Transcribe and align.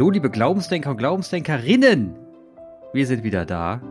Hallo, 0.00 0.08
liebe 0.08 0.30
Glaubensdenker 0.30 0.92
und 0.92 0.96
Glaubensdenkerinnen. 0.96 2.16
Wir 2.94 3.06
sind 3.06 3.22
wieder 3.22 3.44
da. 3.44 3.82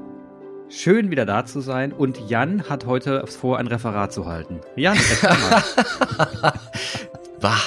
Schön 0.67 1.11
wieder 1.11 1.27
da 1.27 1.45
zu 1.45 1.61
sein. 1.61 1.93
Und 1.93 2.27
Jan 2.27 2.67
hat 2.67 2.87
heute 2.87 3.27
vor, 3.27 3.59
ein 3.59 3.67
Referat 3.67 4.11
zu 4.11 4.25
halten. 4.25 4.59
Jan, 4.75 4.97
erzähl 4.97 5.29
mal. 5.29 6.53
Bah, 7.39 7.59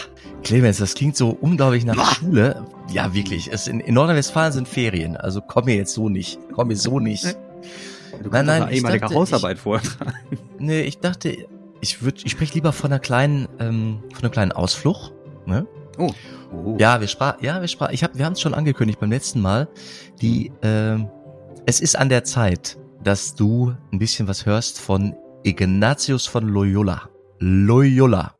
Clemens, 0.42 0.78
das 0.78 0.96
klingt 0.96 1.16
so 1.16 1.28
unglaublich 1.28 1.84
nach 1.84 1.94
bah. 1.94 2.14
Schule. 2.16 2.66
Ja, 2.92 3.14
wirklich. 3.14 3.48
Es 3.52 3.68
in, 3.68 3.78
in 3.78 3.94
Nordrhein-Westfalen 3.94 4.52
sind 4.52 4.66
Ferien. 4.66 5.16
Also 5.16 5.40
komm 5.40 5.66
mir 5.66 5.76
jetzt 5.76 5.94
so 5.94 6.08
nicht. 6.08 6.40
Komm 6.52 6.66
mir 6.66 6.76
so 6.76 6.98
nicht. 6.98 7.36
Du 8.24 8.28
nein, 8.28 8.46
nein, 8.46 8.66
ich 8.70 8.78
ehemalige 8.78 9.02
dachte, 9.02 9.14
Hausarbeit 9.14 9.58
ich, 9.58 9.62
vortragen. 9.62 10.14
Nee, 10.58 10.80
ich 10.80 10.98
dachte, 10.98 11.46
ich 11.80 12.02
würde, 12.02 12.22
ich 12.24 12.32
spreche 12.32 12.54
lieber 12.54 12.72
von 12.72 12.90
einer 12.90 12.98
kleinen, 12.98 13.46
ähm, 13.60 14.02
von 14.12 14.24
einem 14.24 14.32
kleinen 14.32 14.50
Ausflug. 14.50 15.12
Ne? 15.46 15.64
Oh. 15.98 16.12
oh. 16.52 16.76
Ja, 16.78 17.00
wir 17.00 17.08
sprachen, 17.08 17.44
ja, 17.44 17.60
wir 17.60 17.68
sprachen, 17.68 17.94
ich 17.94 18.02
hab, 18.02 18.16
wir 18.16 18.24
haben 18.24 18.32
es 18.32 18.40
schon 18.40 18.54
angekündigt 18.54 19.00
beim 19.00 19.10
letzten 19.10 19.40
Mal. 19.40 19.68
Die, 20.20 20.52
ähm, 20.62 21.08
es 21.66 21.80
ist 21.80 21.96
an 21.96 22.08
der 22.08 22.24
Zeit, 22.24 22.78
dass 23.02 23.34
du 23.34 23.74
ein 23.92 23.98
bisschen 23.98 24.28
was 24.28 24.46
hörst 24.46 24.80
von 24.80 25.14
Ignatius 25.42 26.26
von 26.26 26.48
Loyola. 26.48 27.08
Loyola. 27.38 28.34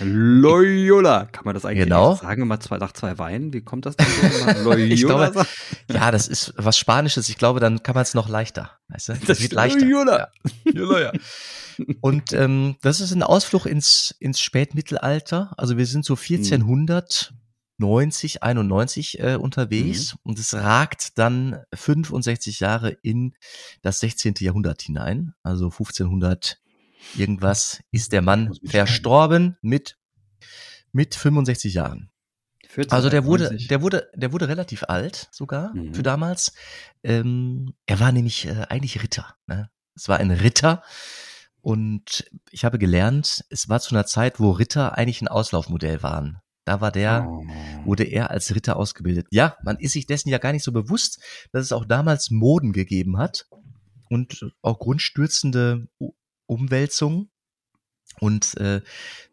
Loyola. 0.00 1.26
Kann 1.26 1.44
man 1.44 1.54
das 1.54 1.64
eigentlich 1.64 1.84
genau. 1.84 2.14
sagen? 2.14 2.42
Immer 2.42 2.60
zwei, 2.60 2.78
nach 2.78 2.92
zwei 2.92 3.18
Weinen? 3.18 3.52
Wie 3.52 3.62
kommt 3.62 3.86
das 3.86 3.96
denn 3.96 4.06
so? 4.06 4.62
Loyola. 4.62 4.76
ich 4.94 5.04
glaube, 5.04 5.46
ja, 5.90 6.10
das 6.10 6.28
ist 6.28 6.54
was 6.56 6.78
Spanisches. 6.78 7.28
Ich 7.28 7.38
glaube, 7.38 7.60
dann 7.60 7.82
kann 7.82 7.94
man 7.94 8.02
es 8.02 8.14
noch 8.14 8.28
leichter. 8.28 8.78
Weißt 8.88 9.08
du? 9.08 9.12
Das, 9.14 9.22
das 9.22 9.42
wird 9.42 9.52
leichter. 9.52 9.80
Loyola. 9.80 10.30
Ja. 10.64 10.72
Loyola. 10.72 11.12
Und 12.00 12.32
ähm, 12.32 12.76
das 12.82 13.00
ist 13.00 13.12
ein 13.12 13.22
Ausflug 13.22 13.66
ins, 13.66 14.14
ins 14.18 14.40
Spätmittelalter. 14.40 15.52
Also 15.56 15.76
wir 15.76 15.86
sind 15.86 16.04
so 16.04 16.14
1490, 16.14 18.42
91 18.42 19.20
äh, 19.20 19.36
unterwegs 19.36 20.14
mhm. 20.14 20.18
und 20.24 20.38
es 20.38 20.54
ragt 20.54 21.18
dann 21.18 21.62
65 21.74 22.60
Jahre 22.60 22.90
in 23.02 23.34
das 23.82 24.00
16. 24.00 24.34
Jahrhundert 24.38 24.80
hinein. 24.82 25.34
Also 25.42 25.66
1500 25.66 26.58
irgendwas 27.16 27.82
ist 27.90 28.12
der 28.12 28.22
Mann 28.22 28.52
verstorben 28.64 29.56
mit, 29.62 29.96
mit 30.92 31.14
65 31.14 31.74
Jahren. 31.74 32.10
Also 32.90 33.08
der 33.08 33.24
wurde, 33.24 33.56
der 33.56 33.80
wurde, 33.80 34.10
der 34.14 34.32
wurde 34.32 34.48
relativ 34.48 34.84
alt 34.84 35.28
sogar 35.32 35.74
mhm. 35.74 35.94
für 35.94 36.02
damals. 36.02 36.52
Ähm, 37.02 37.74
er 37.86 37.98
war 37.98 38.12
nämlich 38.12 38.46
äh, 38.46 38.66
eigentlich 38.68 39.02
Ritter. 39.02 39.34
Ne? 39.46 39.70
Es 39.96 40.08
war 40.08 40.18
ein 40.18 40.30
Ritter, 40.30 40.82
und 41.60 42.24
ich 42.50 42.64
habe 42.64 42.78
gelernt, 42.78 43.44
es 43.50 43.68
war 43.68 43.80
zu 43.80 43.94
einer 43.94 44.06
Zeit, 44.06 44.40
wo 44.40 44.52
Ritter 44.52 44.96
eigentlich 44.96 45.20
ein 45.20 45.28
Auslaufmodell 45.28 46.02
waren. 46.02 46.38
Da 46.64 46.80
war 46.80 46.92
der, 46.92 47.26
oh. 47.28 47.44
wurde 47.84 48.04
er 48.04 48.30
als 48.30 48.54
Ritter 48.54 48.76
ausgebildet. 48.76 49.26
Ja, 49.30 49.56
man 49.62 49.78
ist 49.78 49.92
sich 49.92 50.06
dessen 50.06 50.28
ja 50.28 50.38
gar 50.38 50.52
nicht 50.52 50.64
so 50.64 50.72
bewusst, 50.72 51.20
dass 51.52 51.64
es 51.64 51.72
auch 51.72 51.84
damals 51.84 52.30
Moden 52.30 52.72
gegeben 52.72 53.18
hat 53.18 53.46
und 54.08 54.52
auch 54.62 54.78
grundstürzende 54.78 55.88
Umwälzungen. 56.48 57.30
Und 58.20 58.56
äh, 58.56 58.80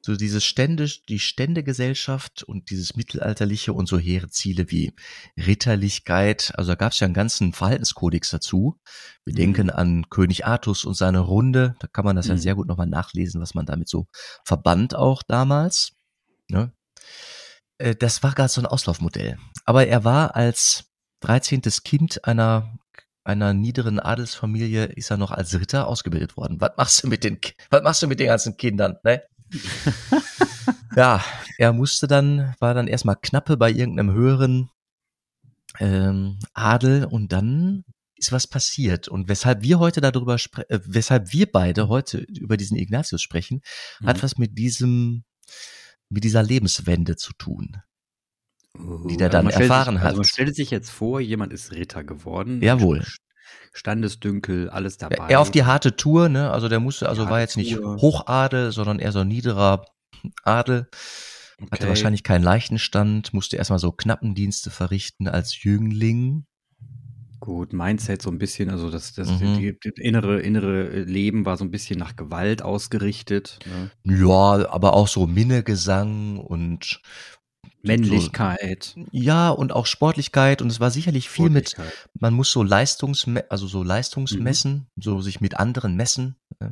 so 0.02 0.16
dieses 0.16 0.46
Stände, 0.46 0.88
die 1.10 1.18
Ständegesellschaft 1.18 2.44
und 2.44 2.70
dieses 2.70 2.96
mittelalterliche 2.96 3.74
und 3.74 3.88
so 3.88 3.98
hehre 3.98 4.30
Ziele 4.30 4.70
wie 4.70 4.94
Ritterlichkeit, 5.38 6.54
also 6.56 6.74
da 6.74 6.76
gab 6.76 6.92
es 6.92 7.00
ja 7.00 7.06
einen 7.06 7.16
ganzen 7.16 7.54
Verhaltenskodex 7.54 8.30
dazu. 8.30 8.80
Wir 9.24 9.34
mhm. 9.34 9.38
denken 9.38 9.70
an 9.72 10.10
König 10.10 10.46
Artus 10.46 10.86
und 10.86 10.94
seine 10.94 11.20
Runde, 11.20 11.76
da 11.80 11.88
kann 11.88 12.06
man 12.06 12.16
das 12.16 12.28
mhm. 12.28 12.34
ja 12.34 12.38
sehr 12.38 12.56
gut 12.56 12.68
nochmal 12.68 12.88
nachlesen, 12.88 13.42
was 13.42 13.56
man 13.56 13.66
damit 13.66 13.90
so 13.90 14.08
verband 14.44 14.96
auch 14.96 15.24
damals. 15.24 15.94
Ne? 16.50 16.72
Äh, 17.78 17.96
das 17.96 18.24
war 18.24 18.34
gerade 18.34 18.50
so 18.50 18.62
ein 18.62 18.68
Auslaufmodell. 18.68 19.38
Aber 19.66 19.88
er 19.88 20.04
war 20.04 20.36
als 20.36 20.86
13. 21.22 21.62
Kind 21.84 22.26
einer 22.26 22.78
einer 23.26 23.54
niederen 23.54 24.00
Adelsfamilie 24.00 24.86
ist 24.86 25.10
er 25.10 25.18
noch 25.18 25.32
als 25.32 25.60
Ritter 25.60 25.88
ausgebildet 25.88 26.38
worden. 26.38 26.62
Was 26.62 26.78
machst 26.78 27.04
du 27.04 27.08
mit 27.08 27.24
den, 27.24 27.40
was 27.72 27.82
machst 27.82 28.04
du 28.04 28.08
mit 28.08 28.20
den 28.20 28.28
ganzen 28.28 28.56
Kindern, 28.56 28.98
ne? 29.04 29.24
ja, 30.96 31.24
er 31.58 31.74
musste 31.74 32.08
dann, 32.08 32.56
war 32.60 32.74
dann 32.74 32.88
erstmal 32.88 33.16
knappe 33.16 33.58
bei 33.58 33.72
irgendeinem 33.72 34.14
höheren 34.14 34.70
ähm, 35.80 36.40
Adel 36.54 37.06
und 37.06 37.32
dann 37.32 37.84
ist 38.16 38.32
was 38.32 38.48
passiert. 38.48 39.08
Und 39.08 39.28
weshalb 39.28 39.64
wir 39.64 39.80
heute 39.80 40.02
darüber 40.02 40.38
sprechen, 40.38 40.70
äh, 40.70 40.80
weshalb 40.86 41.34
wir 41.34 41.52
beide 41.52 41.88
heute 41.90 42.20
über 42.20 42.58
diesen 42.58 42.78
Ignatius 42.78 43.22
sprechen, 43.22 43.62
mhm. 44.00 44.08
hat 44.08 44.24
was 44.24 44.38
mit 44.38 44.58
diesem, 44.58 45.24
mit 46.10 46.24
dieser 46.24 46.44
Lebenswende 46.44 47.16
zu 47.16 47.34
tun 47.34 47.82
die 49.10 49.18
der 49.18 49.30
dann 49.30 49.48
erfahren 49.48 49.96
sich, 49.96 50.02
hat. 50.02 50.08
Also 50.10 50.18
man 50.18 50.26
stellt 50.26 50.56
sich 50.56 50.72
jetzt 50.72 50.90
vor, 50.90 51.20
jemand 51.20 51.54
ist 51.54 51.72
Ritter 51.72 52.04
geworden. 52.04 52.62
Jawohl. 52.62 53.04
Standesdünkel, 53.74 54.70
alles 54.70 54.98
dabei. 54.98 55.28
Er 55.28 55.40
auf 55.42 55.52
die 55.52 55.66
harte 55.66 55.96
Tour, 55.96 56.30
ne? 56.30 56.52
Also 56.52 56.70
der 56.70 56.80
musste, 56.80 57.10
also 57.10 57.30
war 57.30 57.42
jetzt 57.42 57.58
nicht 57.58 57.78
Hochadel, 57.78 58.72
sondern 58.72 59.00
eher 59.00 59.12
so 59.12 59.24
niederer 59.24 59.86
Adel. 60.44 60.88
Okay. 61.58 61.72
Hatte 61.72 61.88
wahrscheinlich 61.88 62.24
keinen 62.24 62.44
leichten 62.44 62.80
Stand, 62.80 63.34
musste 63.34 63.58
erstmal 63.58 63.80
so 63.80 63.92
Knappendienste 63.92 64.72
verrichten 64.72 65.28
als 65.28 65.64
Jüngling. 65.64 66.46
Gut, 67.40 67.74
Mindset 67.74 68.22
so 68.22 68.32
ein 68.32 68.40
bisschen, 68.40 68.70
also 68.70 68.90
das, 68.90 69.14
das 69.14 69.30
mhm. 69.30 69.58
die, 69.58 69.78
die 69.80 69.92
innere, 70.02 70.42
innere 70.42 71.04
Leben 71.04 71.46
war 71.46 71.58
so 71.58 71.64
ein 71.64 71.72
bisschen 71.72 72.00
nach 72.00 72.16
Gewalt 72.16 72.62
ausgerichtet. 72.62 73.60
Ne? 73.66 73.92
Ja, 74.18 74.70
aber 74.70 74.94
auch 74.94 75.08
so 75.08 75.28
Minnegesang 75.28 76.40
und 76.40 77.02
Männlichkeit. 77.86 78.94
So, 78.96 79.06
ja, 79.12 79.50
und 79.50 79.72
auch 79.72 79.86
Sportlichkeit. 79.86 80.62
Und 80.62 80.72
es 80.72 80.80
war 80.80 80.92
sicherlich 80.92 81.30
viel 81.30 81.50
mit, 81.50 81.76
man 82.20 82.34
muss 82.34 82.52
so 82.52 82.64
Leistungs, 82.64 83.26
also 83.50 83.68
so 83.68 83.84
Leistungsmessen, 83.84 84.74
mhm. 84.96 85.02
so 85.02 85.22
sich 85.22 85.42
mit 85.42 85.58
anderen 85.58 85.96
messen. 85.96 86.36
Äh, 86.60 86.70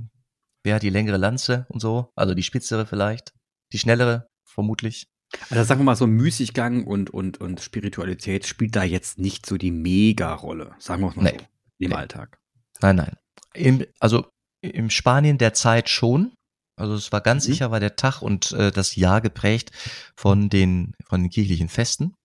wer 0.63 0.75
hat 0.75 0.83
die 0.83 0.89
längere 0.89 1.17
Lanze 1.17 1.65
und 1.69 1.79
so? 1.79 2.11
Also 2.15 2.33
die 2.33 2.43
spitzere 2.43 2.85
vielleicht, 2.85 3.33
die 3.71 3.79
schnellere 3.79 4.27
vermutlich. 4.45 5.07
Also 5.49 5.63
sagen 5.63 5.81
wir 5.81 5.85
mal 5.85 5.95
so 5.95 6.07
Müßiggang 6.07 6.85
und, 6.85 7.09
und, 7.09 7.39
und 7.39 7.59
Spiritualität 7.59 8.45
spielt 8.45 8.75
da 8.75 8.83
jetzt 8.83 9.17
nicht 9.17 9.45
so 9.45 9.57
die 9.57 9.71
Mega-Rolle, 9.71 10.75
sagen 10.77 11.01
wir 11.01 11.13
mal 11.15 11.23
nee. 11.23 11.37
so, 11.39 11.45
im 11.79 11.89
nee. 11.89 11.95
Alltag. 11.95 12.37
Nein, 12.81 12.97
nein. 12.97 13.17
Im, 13.53 13.85
also 13.99 14.27
im 14.61 14.89
Spanien 14.89 15.37
der 15.37 15.53
Zeit 15.53 15.89
schon, 15.89 16.33
also 16.75 16.95
es 16.95 17.11
war 17.11 17.21
ganz 17.21 17.47
mhm. 17.47 17.51
sicher, 17.51 17.71
war 17.71 17.79
der 17.79 17.95
Tag 17.95 18.21
und 18.21 18.51
äh, 18.53 18.71
das 18.71 18.95
Jahr 18.95 19.21
geprägt 19.21 19.71
von 20.15 20.49
den, 20.49 20.93
von 21.05 21.21
den 21.21 21.29
kirchlichen 21.29 21.69
Festen. 21.69 22.15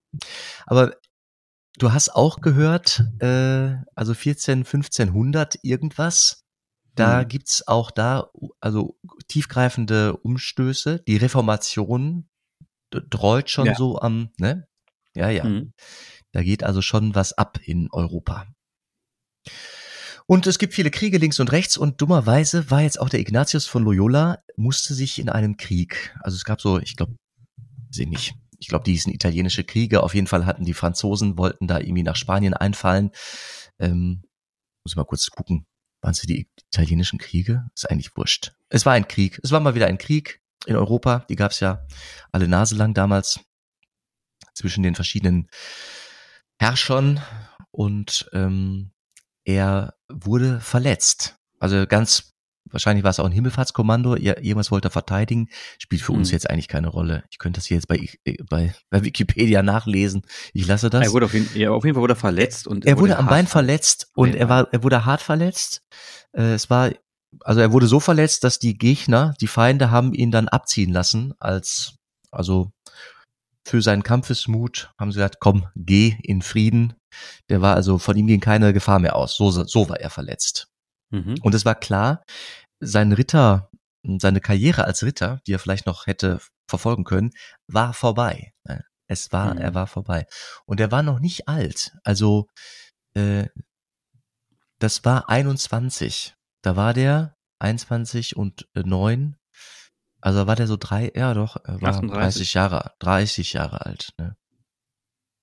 Aber 0.67 0.97
du 1.79 1.93
hast 1.93 2.15
auch 2.15 2.41
gehört, 2.41 3.05
äh, 3.21 3.77
also 3.95 4.15
14, 4.15 4.61
1500 4.61 5.59
irgendwas, 5.63 6.45
da 6.95 7.23
mhm. 7.23 7.29
gibt's 7.29 7.67
auch 7.69 7.91
da, 7.91 8.31
also 8.61 8.99
tiefgreifende 9.29 10.17
Umstöße. 10.17 11.03
Die 11.07 11.17
Reformation 11.17 12.29
dreut 12.91 13.51
schon 13.51 13.67
ja. 13.67 13.75
so 13.75 14.01
am, 14.01 14.31
ne? 14.39 14.67
Ja, 15.15 15.31
ja. 15.31 15.45
Mhm. 15.45 15.73
Da 16.33 16.43
geht 16.43 16.65
also 16.65 16.83
schon 16.83 17.15
was 17.15 17.33
ab 17.33 17.59
in 17.65 17.89
Europa. 17.93 18.47
Und 20.31 20.47
es 20.47 20.59
gibt 20.59 20.75
viele 20.75 20.91
Kriege 20.91 21.17
links 21.17 21.41
und 21.41 21.53
rechts 21.53 21.79
und 21.79 22.03
dummerweise 22.03 22.71
war 22.71 22.83
jetzt 22.83 23.01
auch 23.01 23.09
der 23.09 23.21
Ignatius 23.21 23.67
von 23.67 23.83
Loyola, 23.83 24.43
musste 24.57 24.93
sich 24.93 25.19
in 25.19 25.31
einem 25.31 25.57
Krieg, 25.57 26.15
also 26.21 26.37
es 26.37 26.45
gab 26.45 26.61
so, 26.61 26.79
ich 26.79 26.97
glaube, 26.97 27.17
sehe 27.91 28.07
nicht, 28.07 28.35
ich 28.59 28.69
glaube, 28.69 28.85
die 28.85 28.93
hießen 28.93 29.11
italienische 29.11 29.65
Kriege, 29.65 30.03
auf 30.03 30.15
jeden 30.15 30.27
Fall 30.27 30.45
hatten 30.45 30.67
die 30.67 30.75
Franzosen, 30.75 31.39
wollten 31.39 31.67
da 31.67 31.79
irgendwie 31.81 32.03
nach 32.03 32.17
Spanien 32.17 32.53
einfallen. 32.53 33.11
Ähm, 33.79 34.23
muss 34.85 34.93
ich 34.93 34.97
mal 34.97 35.07
kurz 35.07 35.31
gucken, 35.31 35.65
waren 36.03 36.11
es 36.11 36.21
die 36.21 36.47
italienischen 36.71 37.19
Kriege? 37.19 37.67
Ist 37.75 37.91
eigentlich 37.91 38.15
wurscht. 38.15 38.53
Es 38.69 38.85
war 38.85 38.93
ein 38.93 39.09
Krieg, 39.09 39.41
es 39.43 39.51
war 39.51 39.61
mal 39.61 39.75
wieder 39.75 39.87
ein 39.87 39.97
Krieg 39.97 40.43
in 40.67 40.77
Europa, 40.77 41.25
die 41.31 41.37
gab 41.37 41.53
es 41.53 41.61
ja 41.61 41.87
alle 42.33 42.49
Nase 42.49 42.75
lang 42.75 42.93
damals 42.93 43.41
zwischen 44.53 44.83
den 44.83 44.95
verschiedenen 44.95 45.49
Herrschern 46.59 47.23
und 47.71 48.29
ähm, 48.35 48.91
er 49.49 49.95
wurde 50.11 50.61
verletzt. 50.61 51.37
Also 51.59 51.87
ganz 51.87 52.35
wahrscheinlich 52.71 53.03
war 53.03 53.11
es 53.11 53.19
auch 53.19 53.25
ein 53.25 53.33
Himmelfahrtskommando, 53.33 54.15
er, 54.15 54.45
irgendwas 54.45 54.71
wollte 54.71 54.89
er 54.89 54.91
verteidigen, 54.91 55.49
spielt 55.79 56.03
für 56.03 56.13
uns 56.13 56.29
hm. 56.29 56.35
jetzt 56.35 56.51
eigentlich 56.51 56.69
keine 56.69 56.89
Rolle. 56.89 57.25
Ich 57.31 57.39
könnte 57.39 57.59
das 57.59 57.65
hier 57.65 57.79
jetzt 57.79 57.89
bei, 57.89 57.97
äh, 58.25 58.37
bei, 58.47 58.75
bei 58.91 59.05
Wikipedia 59.05 59.63
nachlesen. 59.63 60.21
Ich 60.53 60.67
lasse 60.67 60.91
das. 60.91 61.07
Er 61.07 61.13
wurde 61.13 61.25
auf 61.25 61.33
jeden, 61.33 61.49
ja, 61.59 61.71
auf 61.71 61.83
jeden 61.83 61.95
Fall 61.95 62.03
wurde 62.03 62.13
er 62.13 62.17
verletzt 62.17 62.67
und 62.67 62.85
er, 62.85 62.91
er 62.91 62.97
wurde, 62.99 63.13
wurde 63.13 63.19
am 63.19 63.27
Bein 63.27 63.47
verletzt 63.47 64.11
und 64.15 64.35
er 64.35 64.51
war, 64.51 64.69
er 64.71 64.83
wurde 64.83 65.07
hart 65.07 65.23
verletzt. 65.23 65.81
Äh, 66.33 66.53
es 66.53 66.69
war, 66.69 66.93
also 67.41 67.63
er 67.63 67.73
wurde 67.73 67.87
so 67.87 68.01
verletzt, 68.01 68.45
dass 68.45 68.59
die 68.59 68.77
Gegner, 68.77 69.35
die 69.41 69.47
Feinde 69.47 69.91
haben 69.91 70.13
ihn 70.13 70.31
dann 70.31 70.49
abziehen 70.49 70.93
lassen 70.93 71.33
als, 71.39 71.95
also 72.31 72.71
für 73.69 73.83
seinen 73.83 74.03
Kampfesmut 74.03 74.91
haben 74.99 75.13
sie 75.13 75.17
gesagt, 75.19 75.37
komm, 75.41 75.69
geh 75.77 76.17
in 76.23 76.43
Frieden. 76.43 76.95
Der 77.51 77.61
war 77.61 77.75
also, 77.75 77.99
von 77.99 78.17
ihm 78.17 78.27
ging 78.27 78.41
keine 78.41 78.73
Gefahr 78.73 78.99
mehr 78.99 79.15
aus. 79.15 79.37
So, 79.37 79.51
so 79.51 79.89
war 79.89 80.01
er 80.01 80.11
verletzt. 80.11 80.69
Mhm. 81.11 81.37
Und 81.43 81.55
es 81.55 81.65
war 81.65 81.75
klar, 81.75 82.23
sein 82.81 83.13
Ritter, 83.13 83.71
seine 84.19 84.41
Karriere 84.41 84.85
als 84.85 85.03
Ritter, 85.03 85.41
die 85.47 85.53
er 85.53 85.59
vielleicht 85.59 85.87
noch 85.87 86.07
hätte 86.07 86.41
verfolgen 86.69 87.05
können, 87.05 87.31
war 87.67 87.93
vorbei. 87.95 88.53
Es 89.07 89.33
war, 89.33 89.55
Mhm. 89.55 89.61
er 89.61 89.75
war 89.75 89.87
vorbei. 89.87 90.27
Und 90.67 90.81
er 90.81 90.91
war 90.93 91.03
noch 91.03 91.19
nicht 91.19 91.49
alt. 91.49 91.93
Also, 92.05 92.47
äh, 93.15 93.47
das 94.79 95.05
war 95.05 95.29
21. 95.29 96.35
Da 96.63 96.77
war 96.77 96.95
der 96.95 97.35
21 97.59 98.37
und 98.37 98.69
äh, 98.75 98.83
9. 98.83 99.37
Also 100.21 100.47
war 100.47 100.57
der 100.57 100.67
so 100.67 100.77
drei, 100.77 101.13
ja 101.15 101.33
doch, 101.35 101.57
er 101.65 101.81
war 101.81 101.91
38. 101.91 102.13
30 102.19 102.55
Jahre, 102.55 102.93
30 102.99 103.53
Jahre 103.53 103.87
alt. 103.87 104.11
Ne? 104.19 104.37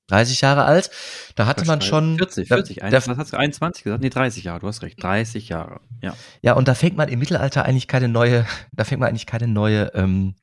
30 0.08 0.42
Jahre 0.42 0.66
alt, 0.66 0.92
da 1.36 1.48
hatte 1.48 1.66
man 1.66 1.82
schon 1.82 2.18
40, 2.18 2.48
da- 2.48 2.56
40. 2.58 2.84
Ein, 2.84 2.92
da, 2.92 2.98
was 3.08 3.18
hast 3.18 3.34
du? 3.34 3.38
21 3.38 3.84
gesagt? 3.84 4.04
Nee, 4.04 4.10
30 4.10 4.44
Jahre. 4.44 4.60
Du 4.60 4.68
hast 4.68 4.84
recht. 4.84 5.02
30 5.02 5.50
Jahre. 5.50 5.82
Ja. 6.02 6.16
Ja, 6.42 6.54
und 6.54 6.68
da 6.68 6.76
fängt 6.76 6.96
man 6.96 7.10
im 7.10 7.18
Mittelalter 7.20 7.66
eigentlich 7.66 7.88
keine 7.88 8.08
neue, 8.08 8.46
da 8.72 8.84
fängt 8.84 9.00
man 9.00 9.10
eigentlich 9.10 9.26
keine 9.26 9.48
neue, 9.48 9.92
ähm, 9.96 10.36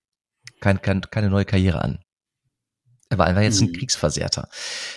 kein, 0.60 0.82
kein, 0.82 1.00
keine 1.02 1.30
neue 1.30 1.44
Karriere 1.44 1.80
an. 1.82 2.00
Er 3.08 3.18
war 3.18 3.26
einfach 3.26 3.42
jetzt 3.42 3.60
ein 3.60 3.68
Mhm. 3.68 3.74
Kriegsversehrter. 3.74 4.48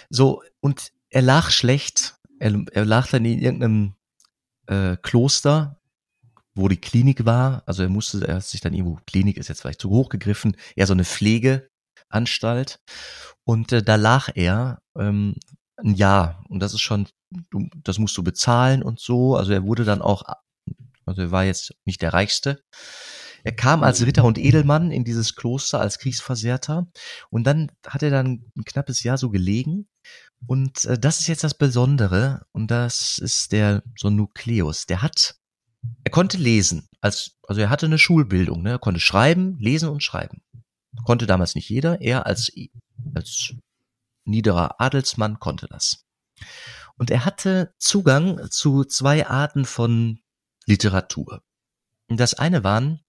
So, 0.10 0.42
und 0.62 0.92
er 1.10 1.22
lag 1.22 1.52
schlecht. 1.52 2.16
Er, 2.40 2.54
er 2.72 2.86
lag 2.86 3.08
dann 3.10 3.24
in 3.26 3.40
irgendeinem 3.40 3.96
äh, 4.68 4.98
Kloster, 4.98 5.80
wo 6.56 6.68
die 6.68 6.80
Klinik 6.80 7.26
war. 7.26 7.64
Also 7.66 7.84
er 7.84 7.90
musste, 7.90 8.28
er 8.28 8.36
hat 8.36 8.46
sich 8.46 8.62
dann 8.62 8.74
irgendwo, 8.74 9.00
Klinik 9.06 9.38
ist 9.38 9.50
jetzt 9.50 9.62
vielleicht 9.62 9.82
zu 9.82 9.90
hoch 9.90 10.10
gegriffen, 10.10 10.56
eher 10.76 10.88
so 10.88 10.94
eine 10.94 11.06
Pflegeanstalt. 11.06 12.80
Und 13.44 13.72
äh, 13.72 13.84
da 13.84 13.96
lag 13.96 14.30
er 14.36 14.82
ähm, 14.98 15.36
ein 15.78 15.96
Jahr. 15.96 16.44
Und 16.50 16.60
das 16.60 16.74
ist 16.74 16.82
schon, 16.82 17.08
du, 17.52 17.68
das 17.84 18.00
musst 18.00 18.18
du 18.18 18.24
bezahlen 18.24 18.84
und 18.84 19.00
so. 19.00 19.36
Also 19.36 19.52
er 19.52 19.64
wurde 19.64 19.84
dann 19.84 20.02
auch, 20.02 20.24
also 21.06 21.22
er 21.22 21.32
war 21.32 21.44
jetzt 21.44 21.74
nicht 21.86 22.02
der 22.02 22.14
Reichste. 22.14 22.64
Er 23.44 23.56
kam 23.56 23.84
als 23.84 24.04
Ritter 24.04 24.24
und 24.24 24.40
Edelmann 24.40 24.90
in 24.90 25.04
dieses 25.04 25.36
Kloster 25.36 25.80
als 25.80 26.00
Kriegsversehrter. 26.00 26.88
Und 27.30 27.46
dann 27.46 27.72
hat 27.86 28.02
er 28.02 28.10
dann 28.10 28.44
ein 28.58 28.64
knappes 28.66 29.04
Jahr 29.04 29.20
so 29.20 29.30
gelegen. 29.30 29.88
Und 30.48 30.86
äh, 30.86 30.98
das 30.98 31.20
ist 31.20 31.28
jetzt 31.28 31.44
das 31.44 31.54
Besondere. 31.54 32.48
Und 32.54 32.72
das 32.72 33.20
ist 33.20 33.52
der 33.52 33.84
so 33.98 34.10
Nukleus. 34.10 34.88
Der 34.88 35.04
hat, 35.04 35.36
er 36.04 36.12
konnte 36.12 36.38
lesen. 36.38 36.88
Als, 37.02 37.38
also 37.48 37.62
er 37.62 37.70
hatte 37.70 37.86
eine 37.86 38.00
Schulbildung. 38.00 38.62
Ne? 38.62 38.72
Er 38.72 38.80
konnte 38.80 39.00
schreiben, 39.00 39.58
lesen 39.60 39.90
und 39.90 40.04
schreiben. 40.04 40.42
Konnte 41.04 41.28
damals 41.28 41.56
nicht 41.56 41.70
jeder. 41.70 42.02
Er 42.02 42.26
als, 42.26 42.52
als 43.14 43.54
niederer 44.24 44.80
Adelsmann 44.80 45.40
konnte 45.40 45.68
das. 45.68 46.06
Und 46.98 47.12
er 47.12 47.26
hatte 47.26 47.74
Zugang 47.78 48.50
zu 48.50 48.86
zwei 48.86 49.28
Arten 49.28 49.66
von 49.66 50.20
Literatur. 50.66 51.44
Das 52.08 52.34
eine 52.34 52.64
waren 52.64 53.02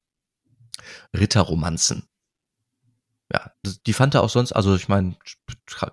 Ritterromanzen. 1.16 2.08
Ja, 3.32 3.52
die 3.86 3.92
fand 3.92 4.14
er 4.14 4.22
auch 4.22 4.30
sonst, 4.30 4.52
also 4.52 4.76
ich 4.76 4.88
meine, 4.88 5.16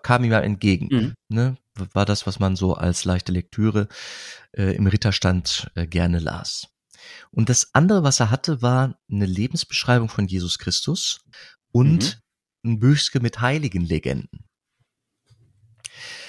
kam 0.04 0.24
ihm 0.24 0.32
ja 0.32 0.40
entgegen. 0.40 0.88
Mhm. 0.92 1.14
Ne? 1.30 1.58
War 1.94 2.06
das, 2.06 2.28
was 2.28 2.40
man 2.40 2.56
so 2.56 2.76
als 2.76 3.06
leichte 3.06 3.32
Lektüre 3.32 3.88
äh, 4.52 4.76
im 4.76 4.86
Ritterstand 4.86 5.72
äh, 5.76 5.88
gerne 5.88 6.20
las. 6.20 6.73
Und 7.32 7.50
das 7.50 7.74
andere, 7.74 8.04
was 8.04 8.20
er 8.20 8.32
hatte, 8.32 8.62
war 8.62 9.00
eine 9.10 9.26
Lebensbeschreibung 9.26 10.10
von 10.10 10.28
Jesus 10.28 10.60
Christus 10.60 11.22
und 11.72 12.22
ein 12.64 12.80
Büchske 12.80 13.20
mit 13.20 13.42
heiligen 13.42 13.84
Legenden. 13.84 14.46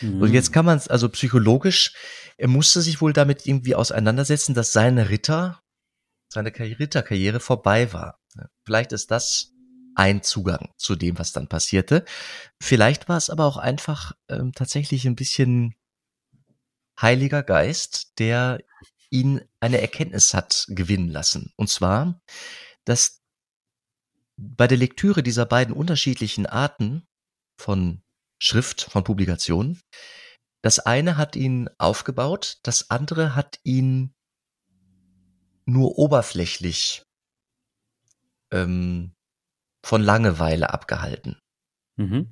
Mhm. 0.00 0.22
Und 0.22 0.32
jetzt 0.32 0.52
kann 0.52 0.64
man 0.64 0.76
es, 0.76 0.88
also 0.88 1.08
psychologisch, 1.08 1.94
er 2.36 2.48
musste 2.48 2.82
sich 2.82 3.00
wohl 3.00 3.12
damit 3.12 3.46
irgendwie 3.46 3.74
auseinandersetzen, 3.74 4.54
dass 4.54 4.72
seine 4.72 5.10
Ritter, 5.10 5.62
seine 6.28 6.50
Karri- 6.50 6.78
Ritterkarriere 6.78 7.40
vorbei 7.40 7.92
war. 7.92 8.18
Vielleicht 8.64 8.92
ist 8.92 9.10
das 9.10 9.52
ein 9.94 10.24
Zugang 10.24 10.72
zu 10.76 10.96
dem, 10.96 11.18
was 11.18 11.32
dann 11.32 11.46
passierte. 11.46 12.04
Vielleicht 12.60 13.08
war 13.08 13.16
es 13.16 13.30
aber 13.30 13.44
auch 13.44 13.56
einfach 13.56 14.12
ähm, 14.28 14.52
tatsächlich 14.52 15.06
ein 15.06 15.14
bisschen 15.14 15.76
Heiliger 17.00 17.42
Geist, 17.42 18.18
der 18.18 18.60
ihn 19.14 19.40
eine 19.60 19.80
Erkenntnis 19.80 20.34
hat 20.34 20.66
gewinnen 20.68 21.08
lassen. 21.08 21.52
Und 21.56 21.70
zwar, 21.70 22.20
dass 22.84 23.22
bei 24.36 24.66
der 24.66 24.76
Lektüre 24.76 25.22
dieser 25.22 25.46
beiden 25.46 25.72
unterschiedlichen 25.72 26.46
Arten 26.46 27.06
von 27.56 28.02
Schrift, 28.40 28.82
von 28.82 29.04
Publikation, 29.04 29.80
das 30.62 30.80
eine 30.80 31.16
hat 31.16 31.36
ihn 31.36 31.70
aufgebaut, 31.78 32.58
das 32.64 32.90
andere 32.90 33.36
hat 33.36 33.60
ihn 33.62 34.12
nur 35.64 35.96
oberflächlich 35.96 37.04
ähm, 38.50 39.14
von 39.84 40.02
Langeweile 40.02 40.74
abgehalten. 40.74 41.38
Mhm. 41.96 42.30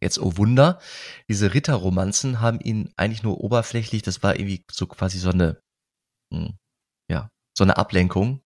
Jetzt, 0.00 0.20
oh 0.20 0.36
Wunder, 0.36 0.80
diese 1.28 1.52
Ritterromanzen 1.52 2.40
haben 2.40 2.60
ihn 2.60 2.92
eigentlich 2.96 3.24
nur 3.24 3.40
oberflächlich, 3.40 4.02
das 4.02 4.22
war 4.22 4.36
irgendwie 4.36 4.64
so 4.70 4.86
quasi 4.86 5.18
so 5.18 5.30
eine, 5.30 5.60
ja, 7.08 7.30
so 7.56 7.64
eine 7.64 7.76
Ablenkung, 7.76 8.42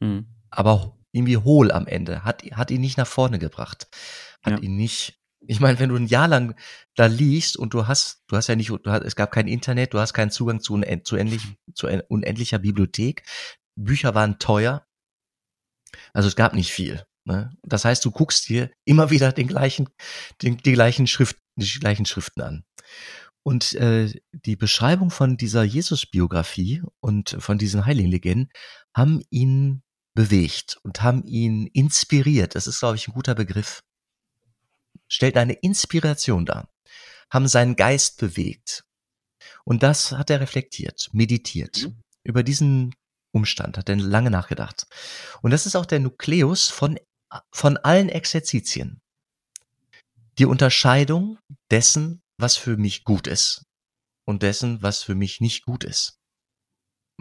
Mhm. 0.00 0.26
aber 0.50 0.98
irgendwie 1.12 1.36
hohl 1.36 1.70
am 1.72 1.86
Ende, 1.86 2.24
hat, 2.24 2.42
hat 2.52 2.70
ihn 2.70 2.80
nicht 2.80 2.96
nach 2.98 3.06
vorne 3.06 3.38
gebracht, 3.38 3.88
hat 4.42 4.54
Ja. 4.54 4.58
ihn 4.60 4.76
nicht, 4.76 5.18
ich 5.46 5.60
meine, 5.60 5.78
wenn 5.78 5.88
du 5.90 5.96
ein 5.96 6.06
Jahr 6.06 6.28
lang 6.28 6.54
da 6.94 7.06
liest 7.06 7.56
und 7.56 7.74
du 7.74 7.86
hast, 7.86 8.22
du 8.28 8.36
hast 8.36 8.46
ja 8.48 8.56
nicht, 8.56 8.70
du 8.70 8.90
hast, 8.90 9.02
es 9.02 9.16
gab 9.16 9.30
kein 9.32 9.48
Internet, 9.48 9.92
du 9.94 9.98
hast 9.98 10.14
keinen 10.14 10.30
Zugang 10.30 10.60
zu, 10.60 10.74
unend, 10.74 11.06
zu, 11.06 11.16
endlich, 11.16 11.42
zu 11.74 11.86
en- 11.86 12.02
unendlicher 12.08 12.58
Bibliothek, 12.58 13.24
Bücher 13.76 14.14
waren 14.14 14.38
teuer, 14.38 14.86
also 16.12 16.28
es 16.28 16.36
gab 16.36 16.54
nicht 16.54 16.72
viel. 16.72 17.04
Ne? 17.24 17.56
Das 17.62 17.84
heißt, 17.84 18.04
du 18.04 18.10
guckst 18.10 18.48
dir 18.48 18.70
immer 18.84 19.10
wieder 19.10 19.32
den 19.32 19.46
gleichen, 19.48 19.88
den, 20.42 20.56
die 20.58 20.72
gleichen 20.72 21.06
Schrift, 21.06 21.36
die 21.56 21.78
gleichen 21.78 22.06
Schriften 22.06 22.40
an. 22.42 22.64
Und 23.42 23.74
äh, 23.74 24.12
die 24.32 24.56
Beschreibung 24.56 25.10
von 25.10 25.36
dieser 25.36 25.64
Jesus-Biografie 25.64 26.82
und 27.00 27.36
von 27.40 27.58
diesen 27.58 27.86
Heiligenlegenden 27.86 28.50
haben 28.94 29.22
ihn 29.30 29.82
bewegt 30.14 30.78
und 30.82 31.02
haben 31.02 31.24
ihn 31.24 31.66
inspiriert. 31.66 32.54
Das 32.54 32.66
ist, 32.66 32.80
glaube 32.80 32.96
ich, 32.96 33.08
ein 33.08 33.14
guter 33.14 33.34
Begriff. 33.34 33.82
Stellt 35.08 35.36
eine 35.36 35.54
Inspiration 35.54 36.46
dar. 36.46 36.68
Haben 37.30 37.48
seinen 37.48 37.76
Geist 37.76 38.18
bewegt. 38.18 38.84
Und 39.64 39.82
das 39.82 40.12
hat 40.12 40.30
er 40.30 40.40
reflektiert, 40.40 41.08
meditiert. 41.12 41.84
Mhm. 41.84 42.02
Über 42.24 42.42
diesen 42.42 42.94
Umstand 43.32 43.78
hat 43.78 43.88
er 43.88 43.96
lange 43.96 44.30
nachgedacht. 44.30 44.86
Und 45.40 45.50
das 45.50 45.66
ist 45.66 45.74
auch 45.74 45.86
der 45.86 46.00
Nukleus 46.00 46.68
von, 46.68 46.98
von 47.50 47.76
allen 47.78 48.08
Exerzitien. 48.08 49.00
Die 50.38 50.46
Unterscheidung 50.46 51.38
dessen, 51.70 52.22
was 52.42 52.56
für 52.56 52.76
mich 52.76 53.04
gut 53.04 53.26
ist 53.26 53.64
und 54.26 54.42
dessen, 54.42 54.82
was 54.82 55.02
für 55.02 55.14
mich 55.14 55.40
nicht 55.40 55.64
gut 55.64 55.84
ist. 55.84 56.18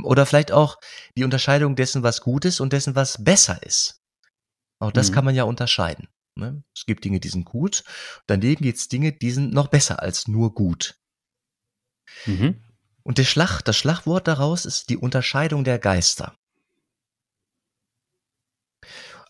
Oder 0.03 0.25
vielleicht 0.25 0.51
auch 0.51 0.77
die 1.17 1.23
Unterscheidung 1.23 1.75
dessen, 1.75 2.03
was 2.03 2.21
gut 2.21 2.45
ist 2.45 2.59
und 2.59 2.73
dessen, 2.73 2.95
was 2.95 3.23
besser 3.23 3.61
ist. 3.63 4.01
Auch 4.79 4.91
das 4.91 5.09
Mhm. 5.09 5.13
kann 5.13 5.25
man 5.25 5.35
ja 5.35 5.43
unterscheiden. 5.43 6.07
Ne? 6.35 6.63
Es 6.75 6.85
gibt 6.85 7.03
Dinge, 7.05 7.19
die 7.19 7.29
sind 7.29 7.45
gut, 7.45 7.83
daneben 8.25 8.63
gibt 8.63 8.77
es 8.77 8.87
Dinge, 8.87 9.11
die 9.11 9.31
sind 9.31 9.53
noch 9.53 9.67
besser 9.67 10.01
als 10.01 10.27
nur 10.27 10.53
gut. 10.53 10.95
Mhm. 12.25 12.63
Und 13.03 13.17
der 13.17 13.25
Schlag, 13.25 13.61
das 13.61 13.77
Schlagwort 13.77 14.27
daraus 14.27 14.65
ist 14.65 14.89
die 14.89 14.97
Unterscheidung 14.97 15.63
der 15.63 15.79
Geister. 15.79 16.35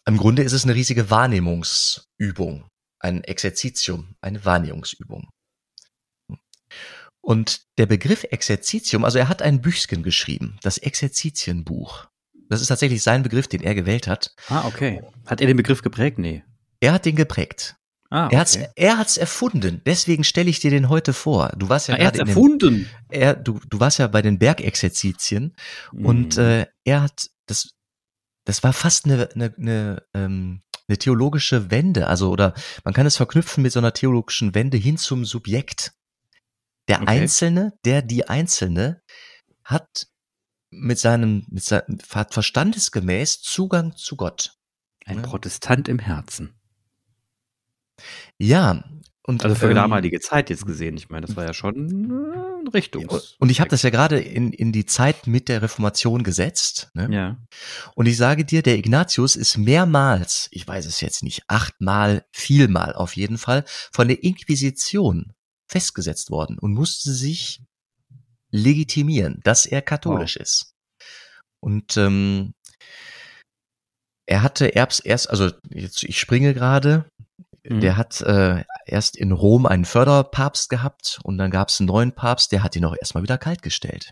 Im 0.05 0.17
Grunde 0.17 0.43
ist 0.43 0.53
es 0.53 0.63
eine 0.63 0.75
riesige 0.75 1.09
Wahrnehmungsübung, 1.09 2.67
ein 2.99 3.23
Exerzitium, 3.23 4.15
eine 4.21 4.43
Wahrnehmungsübung. 4.45 5.29
Und 7.21 7.61
der 7.77 7.85
Begriff 7.85 8.23
Exerzitium, 8.29 9.05
also 9.05 9.19
er 9.19 9.29
hat 9.29 9.41
ein 9.41 9.61
Büchchen 9.61 10.01
geschrieben, 10.03 10.57
das 10.63 10.77
Exerzitienbuch. 10.79 12.07
Das 12.49 12.61
ist 12.61 12.67
tatsächlich 12.67 13.01
sein 13.03 13.23
Begriff, 13.23 13.47
den 13.47 13.61
er 13.61 13.75
gewählt 13.75 14.07
hat. 14.07 14.33
Ah, 14.49 14.65
okay. 14.67 15.01
Hat 15.25 15.39
er 15.39 15.47
den 15.47 15.55
Begriff 15.57 15.81
geprägt? 15.81 16.17
Nee. 16.19 16.43
Er 16.79 16.93
hat 16.93 17.05
den 17.05 17.15
geprägt. 17.15 17.75
Ah, 18.09 18.27
Er 18.29 18.39
hat's, 18.39 18.57
okay. 18.57 18.67
er 18.75 18.97
hat's 18.97 19.15
erfunden. 19.15 19.81
Deswegen 19.85 20.25
stelle 20.25 20.49
ich 20.49 20.59
dir 20.59 20.69
den 20.71 20.89
heute 20.89 21.13
vor. 21.13 21.53
Du 21.57 21.69
warst 21.69 21.87
ja 21.87 21.93
Ah, 21.95 21.97
er 21.97 22.07
hat's 22.07 22.17
gerade 22.17 22.29
in 22.31 22.35
den, 22.35 22.43
erfunden. 22.59 22.89
er, 23.09 23.35
du, 23.35 23.59
du 23.69 23.79
warst 23.79 23.99
ja 23.99 24.07
bei 24.07 24.21
den 24.21 24.37
Bergexerzitien 24.37 25.55
und 25.93 26.35
Mhm. 26.35 26.43
äh, 26.43 26.65
er 26.83 27.03
hat 27.03 27.27
das, 27.45 27.69
das 28.45 28.63
war 28.63 28.73
fast 28.73 29.05
eine, 29.05 29.29
eine, 29.33 29.53
eine, 29.57 30.03
ähm, 30.13 30.61
eine 30.89 30.97
theologische 30.97 31.71
Wende, 31.71 32.07
also 32.07 32.31
oder 32.31 32.53
man 32.83 32.93
kann 32.93 33.05
es 33.05 33.15
verknüpfen 33.15 33.61
mit 33.63 33.71
so 33.71 33.79
einer 33.79 33.93
theologischen 33.93 34.53
Wende 34.55 34.75
hin 34.77 34.97
zum 34.97 35.23
Subjekt. 35.23 35.93
Der 36.91 37.01
Okay. 37.01 37.21
Einzelne, 37.21 37.73
der 37.85 38.01
die 38.01 38.27
Einzelne 38.27 39.01
hat 39.63 40.07
mit 40.69 40.99
seinem, 40.99 41.45
mit 41.49 41.63
seinem 41.63 41.99
hat 42.13 42.33
verstandesgemäß 42.33 43.41
Zugang 43.41 43.95
zu 43.95 44.15
Gott. 44.15 44.53
Ein 45.05 45.17
Ja. 45.17 45.23
Protestant 45.23 45.87
im 45.87 45.99
Herzen. 45.99 46.59
Ja, 48.37 48.83
Und, 49.23 49.43
also 49.43 49.55
für 49.55 49.69
ähm, 49.69 49.75
damalige 49.75 50.19
Zeit 50.19 50.49
jetzt 50.49 50.65
gesehen, 50.65 50.97
ich 50.97 51.09
meine, 51.09 51.27
das 51.27 51.35
war 51.35 51.45
ja 51.45 51.53
schon 51.53 52.09
äh, 52.65 52.69
Richtung. 52.69 53.07
Und 53.39 53.49
ich 53.51 53.59
habe 53.59 53.69
das 53.69 53.83
ja 53.83 53.89
gerade 53.91 54.19
in, 54.19 54.51
in 54.51 54.71
die 54.71 54.85
Zeit 54.85 55.27
mit 55.27 55.47
der 55.47 55.61
Reformation 55.61 56.23
gesetzt. 56.23 56.89
Ne? 56.95 57.07
Ja. 57.11 57.37
Und 57.95 58.07
ich 58.07 58.17
sage 58.17 58.45
dir, 58.45 58.63
der 58.63 58.77
Ignatius 58.77 59.35
ist 59.35 59.57
mehrmals, 59.57 60.47
ich 60.51 60.67
weiß 60.67 60.85
es 60.87 61.01
jetzt 61.01 61.23
nicht, 61.23 61.43
achtmal, 61.47 62.25
vielmal 62.31 62.93
auf 62.95 63.15
jeden 63.15 63.37
Fall, 63.37 63.63
von 63.91 64.07
der 64.07 64.23
Inquisition 64.23 65.33
festgesetzt 65.71 66.29
worden 66.29 66.59
und 66.59 66.73
musste 66.73 67.11
sich 67.13 67.63
legitimieren, 68.51 69.39
dass 69.43 69.65
er 69.65 69.81
katholisch 69.81 70.35
wow. 70.35 70.41
ist. 70.41 70.73
Und 71.61 71.95
ähm, 71.97 72.53
er 74.25 74.43
hatte 74.43 74.67
erst, 74.67 75.05
erst, 75.05 75.29
also 75.29 75.51
jetzt, 75.69 76.03
ich 76.03 76.19
springe 76.19 76.53
gerade, 76.53 77.05
Mhm. 77.63 77.81
Der 77.81 77.97
hat 77.97 78.21
äh, 78.21 78.63
erst 78.85 79.15
in 79.15 79.31
Rom 79.31 79.65
einen 79.65 79.85
Förderpapst 79.85 80.69
gehabt 80.69 81.19
und 81.23 81.37
dann 81.37 81.51
gab 81.51 81.69
es 81.69 81.79
einen 81.79 81.87
neuen 81.87 82.13
Papst, 82.13 82.51
der 82.51 82.63
hat 82.63 82.75
ihn 82.75 82.85
auch 82.85 82.95
erstmal 82.99 83.23
wieder 83.23 83.37
kaltgestellt. 83.37 84.11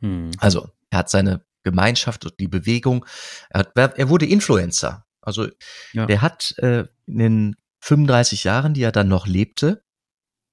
Mhm. 0.00 0.30
Also 0.38 0.70
er 0.90 1.00
hat 1.00 1.10
seine 1.10 1.44
Gemeinschaft 1.64 2.24
und 2.24 2.38
die 2.40 2.48
Bewegung, 2.48 3.04
er, 3.50 3.70
hat, 3.76 3.98
er 3.98 4.08
wurde 4.08 4.26
Influencer. 4.26 5.04
Also 5.20 5.48
ja. 5.92 6.06
der 6.06 6.22
hat 6.22 6.54
äh, 6.58 6.86
in 7.06 7.18
den 7.18 7.56
35 7.80 8.44
Jahren, 8.44 8.72
die 8.74 8.82
er 8.82 8.92
dann 8.92 9.08
noch 9.08 9.26
lebte, 9.26 9.82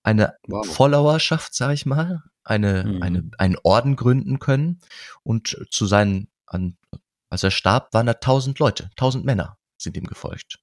eine 0.05 0.35
wow. 0.47 0.65
Followerschaft, 0.65 1.55
sag 1.55 1.71
ich 1.74 1.85
mal, 1.85 2.24
eine, 2.43 2.83
mhm. 2.85 3.01
eine, 3.01 3.31
einen 3.38 3.57
Orden 3.63 3.95
gründen 3.95 4.39
können 4.39 4.79
und 5.24 5.57
zu 5.71 5.88
seinen, 5.88 6.29
an, 6.45 6.77
als 7.29 7.43
er 7.43 7.51
starb, 7.51 7.93
waren 7.93 8.05
da 8.05 8.13
tausend 8.13 8.59
Leute, 8.59 8.89
tausend 8.95 9.25
Männer 9.25 9.57
sind 9.77 9.97
ihm 9.97 10.05
gefolgt. 10.05 10.59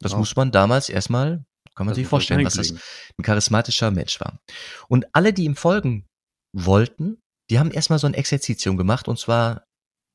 Das 0.00 0.16
muss 0.16 0.34
man 0.34 0.50
damals 0.50 0.88
erstmal, 0.88 1.44
kann 1.74 1.86
man 1.86 1.88
das 1.88 1.96
sich 1.96 2.06
vorstellen, 2.06 2.44
was 2.44 2.54
das 2.54 2.72
ein 2.72 3.22
charismatischer 3.22 3.90
Mensch 3.90 4.18
war. 4.18 4.40
Und 4.88 5.06
alle, 5.12 5.32
die 5.32 5.44
ihm 5.44 5.56
folgen 5.56 6.06
wollten, 6.52 7.20
die 7.50 7.58
haben 7.58 7.70
erstmal 7.70 7.98
so 7.98 8.06
ein 8.06 8.14
Exerzitium 8.14 8.76
gemacht 8.76 9.08
und 9.08 9.18
zwar 9.18 9.64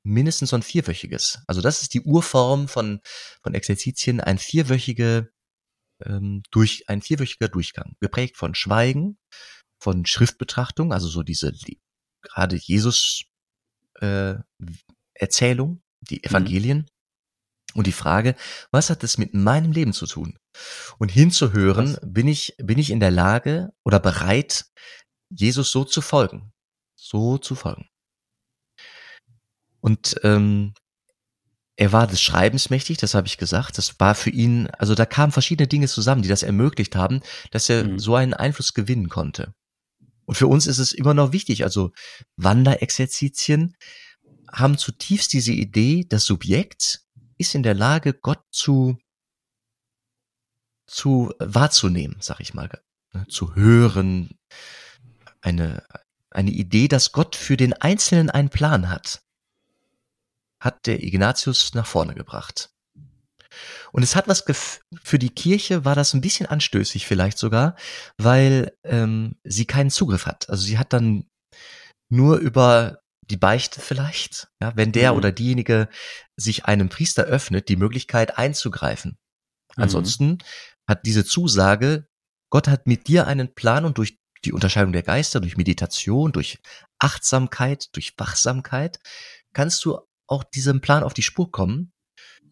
mindestens 0.03 0.49
so 0.49 0.55
ein 0.55 0.63
vierwöchiges. 0.63 1.43
Also 1.47 1.61
das 1.61 1.81
ist 1.81 1.93
die 1.93 2.01
Urform 2.01 2.67
von, 2.67 2.99
von 3.41 3.53
Exerzitien, 3.53 4.21
ein 4.21 4.37
vierwöchige, 4.37 5.31
ähm, 6.03 6.43
durch, 6.51 6.89
ein 6.89 7.01
vierwöchiger 7.01 7.47
Durchgang, 7.47 7.95
geprägt 7.99 8.37
von 8.37 8.55
Schweigen, 8.55 9.17
von 9.79 10.05
Schriftbetrachtung, 10.05 10.93
also 10.93 11.07
so 11.07 11.23
diese, 11.23 11.51
die, 11.51 11.79
gerade 12.21 12.55
Jesus, 12.55 13.23
äh, 14.01 14.35
Erzählung, 15.13 15.81
die 16.01 16.15
mhm. 16.15 16.23
Evangelien, 16.23 16.77
mhm. 16.77 16.85
Und 17.75 17.87
die 17.87 17.91
Frage, 17.91 18.35
was 18.71 18.89
hat 18.89 19.03
das 19.03 19.17
mit 19.17 19.33
meinem 19.33 19.73
Leben 19.73 19.91
zu 19.91 20.07
tun? 20.07 20.39
Und 20.97 21.11
hinzuhören, 21.11 21.97
was? 21.97 21.99
bin 22.01 22.29
ich, 22.29 22.55
bin 22.57 22.79
ich 22.79 22.89
in 22.89 23.01
der 23.01 23.11
Lage 23.11 23.73
oder 23.83 23.99
bereit, 23.99 24.65
Jesus 25.29 25.71
so 25.71 25.83
zu 25.83 26.01
folgen? 26.01 26.53
So 26.95 27.37
zu 27.37 27.53
folgen. 27.53 27.89
Und 29.81 30.15
ähm, 30.23 30.73
er 31.77 31.91
war 31.91 32.07
des 32.07 32.21
Schreibens 32.21 32.69
mächtig, 32.69 32.97
das 32.97 33.13
habe 33.13 33.27
ich 33.27 33.37
gesagt. 33.37 33.77
Das 33.77 33.99
war 33.99 34.15
für 34.15 34.29
ihn, 34.29 34.67
also 34.77 34.95
da 34.95 35.05
kamen 35.05 35.33
verschiedene 35.33 35.67
Dinge 35.67 35.87
zusammen, 35.87 36.21
die 36.21 36.29
das 36.29 36.43
ermöglicht 36.43 36.95
haben, 36.95 37.21
dass 37.51 37.69
er 37.69 37.83
mhm. 37.83 37.99
so 37.99 38.15
einen 38.15 38.33
Einfluss 38.33 38.73
gewinnen 38.73 39.09
konnte. 39.09 39.53
Und 40.25 40.35
für 40.35 40.47
uns 40.47 40.67
ist 40.67 40.79
es 40.79 40.93
immer 40.93 41.13
noch 41.13 41.33
wichtig, 41.33 41.63
also 41.63 41.91
Wanderexerzitien 42.37 43.75
haben 44.51 44.77
zutiefst 44.77 45.33
diese 45.33 45.51
Idee, 45.51 46.05
das 46.07 46.23
Subjekt 46.23 47.01
ist 47.37 47.55
in 47.55 47.63
der 47.63 47.73
Lage, 47.73 48.13
Gott 48.13 48.41
zu, 48.51 48.97
zu 50.87 51.33
wahrzunehmen, 51.39 52.17
sag 52.21 52.39
ich 52.39 52.53
mal, 52.53 52.69
ne, 53.13 53.27
zu 53.27 53.53
hören, 53.55 54.37
eine, 55.41 55.83
eine 56.31 56.51
Idee, 56.51 56.87
dass 56.87 57.11
Gott 57.11 57.35
für 57.35 57.57
den 57.57 57.73
Einzelnen 57.73 58.29
einen 58.29 58.49
Plan 58.49 58.89
hat, 58.89 59.24
hat 60.65 60.87
der 60.87 61.03
Ignatius 61.03 61.73
nach 61.75 61.85
vorne 61.85 62.15
gebracht. 62.15 62.71
Und 63.93 64.03
es 64.03 64.15
hat 64.15 64.27
was 64.27 64.43
für 65.01 65.19
die 65.19 65.29
Kirche 65.29 65.85
war 65.85 65.95
das 65.95 66.13
ein 66.13 66.19
bisschen 66.19 66.47
anstößig 66.47 67.07
vielleicht 67.07 67.37
sogar, 67.37 67.75
weil 68.17 68.75
ähm, 68.83 69.37
sie 69.45 69.65
keinen 69.65 69.91
Zugriff 69.91 70.25
hat. 70.25 70.49
Also 70.49 70.63
sie 70.63 70.77
hat 70.77 70.91
dann 70.91 71.29
nur 72.09 72.37
über 72.37 72.99
die 73.29 73.37
Beichte 73.37 73.79
vielleicht, 73.79 74.49
ja, 74.61 74.75
wenn 74.75 74.91
der 74.91 75.13
mhm. 75.13 75.17
oder 75.17 75.31
diejenige 75.31 75.87
sich 76.35 76.65
einem 76.65 76.89
Priester 76.89 77.23
öffnet, 77.23 77.69
die 77.69 77.77
Möglichkeit 77.77 78.37
einzugreifen. 78.37 79.17
Mhm. 79.75 79.83
Ansonsten 79.83 80.37
hat 80.87 81.05
diese 81.05 81.25
Zusage, 81.25 82.07
Gott 82.51 82.67
hat 82.67 82.87
mit 82.87 83.07
dir 83.07 83.27
einen 83.27 83.53
Plan 83.53 83.85
und 83.85 83.97
durch 83.97 84.17
die 84.43 84.53
Unterscheidung 84.53 84.93
der 84.93 85.03
Geister, 85.03 85.39
durch 85.39 85.57
Meditation, 85.57 86.31
durch 86.31 86.59
Achtsamkeit, 86.99 87.95
durch 87.95 88.13
Wachsamkeit, 88.17 88.99
kannst 89.53 89.83
du 89.85 89.99
auch 90.27 90.43
diesem 90.43 90.81
Plan 90.81 91.03
auf 91.03 91.13
die 91.13 91.23
Spur 91.23 91.51
kommen. 91.51 91.91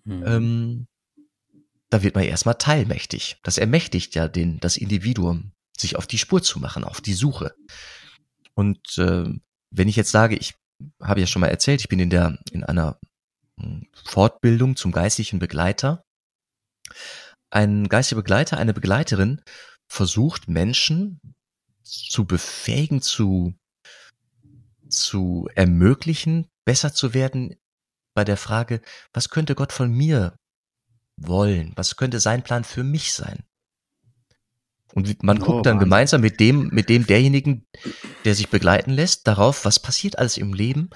Mhm. 0.04 0.24
Ähm, 0.26 0.88
da 1.90 2.02
wird 2.02 2.16
man 2.16 2.24
erstmal 2.24 2.56
teilmächtig. 2.56 3.38
Das 3.44 3.58
ermächtigt 3.58 4.16
ja 4.16 4.28
den, 4.28 4.60
das 4.60 4.78
Individuum, 4.78 5.52
sich 5.78 5.96
auf 5.96 6.08
die 6.08 6.18
Spur 6.18 6.42
zu 6.42 6.60
machen, 6.60 6.84
auf 6.84 7.02
die 7.02 7.14
Suche. 7.14 7.56
Und 8.56 8.98
äh, 8.98 9.26
wenn 9.70 9.88
ich 9.88 9.96
jetzt 9.96 10.12
sage, 10.12 10.36
ich 10.36 10.56
habe 11.02 11.20
ja 11.20 11.28
schon 11.28 11.42
mal 11.42 11.48
erzählt, 11.48 11.82
ich 11.82 11.90
bin 11.90 12.00
in 12.00 12.10
der, 12.10 12.40
in 12.52 12.64
einer 12.64 13.00
hm, 13.60 13.88
Fortbildung 13.94 14.76
zum 14.76 14.92
geistlichen 14.92 15.40
Begleiter. 15.40 16.04
Ein 17.52 17.88
geistiger 17.88 18.22
Begleiter, 18.22 18.58
eine 18.58 18.74
Begleiterin 18.74 19.42
versucht 19.88 20.48
Menschen 20.48 21.22
zu 21.84 22.26
befähigen, 22.26 23.02
zu, 23.02 23.54
zu 24.90 25.48
ermöglichen, 25.54 26.48
besser 26.66 26.94
zu 26.94 27.14
werden 27.14 27.56
bei 28.14 28.24
der 28.24 28.38
Frage, 28.38 28.82
was 29.14 29.30
könnte 29.30 29.56
Gott 29.56 29.72
von 29.72 29.92
mir 29.92 30.38
wollen? 31.18 31.74
Was 31.76 31.96
könnte 31.96 32.20
sein 32.20 32.44
Plan 32.44 32.64
für 32.64 32.84
mich 32.84 33.14
sein? 33.14 33.44
Und 34.94 35.24
man 35.24 35.42
oh, 35.42 35.46
guckt 35.46 35.66
dann 35.66 35.78
Mann. 35.78 35.86
gemeinsam 35.86 36.22
mit 36.22 36.40
dem, 36.40 36.68
mit 36.68 36.90
dem 36.90 37.08
derjenigen, 37.08 37.66
der 38.26 38.36
sich 38.36 38.50
begleiten 38.50 38.92
lässt, 38.92 39.28
darauf, 39.28 39.66
was 39.66 39.80
passiert 39.80 40.20
alles 40.20 40.38
im 40.38 40.54
Leben 40.54 40.90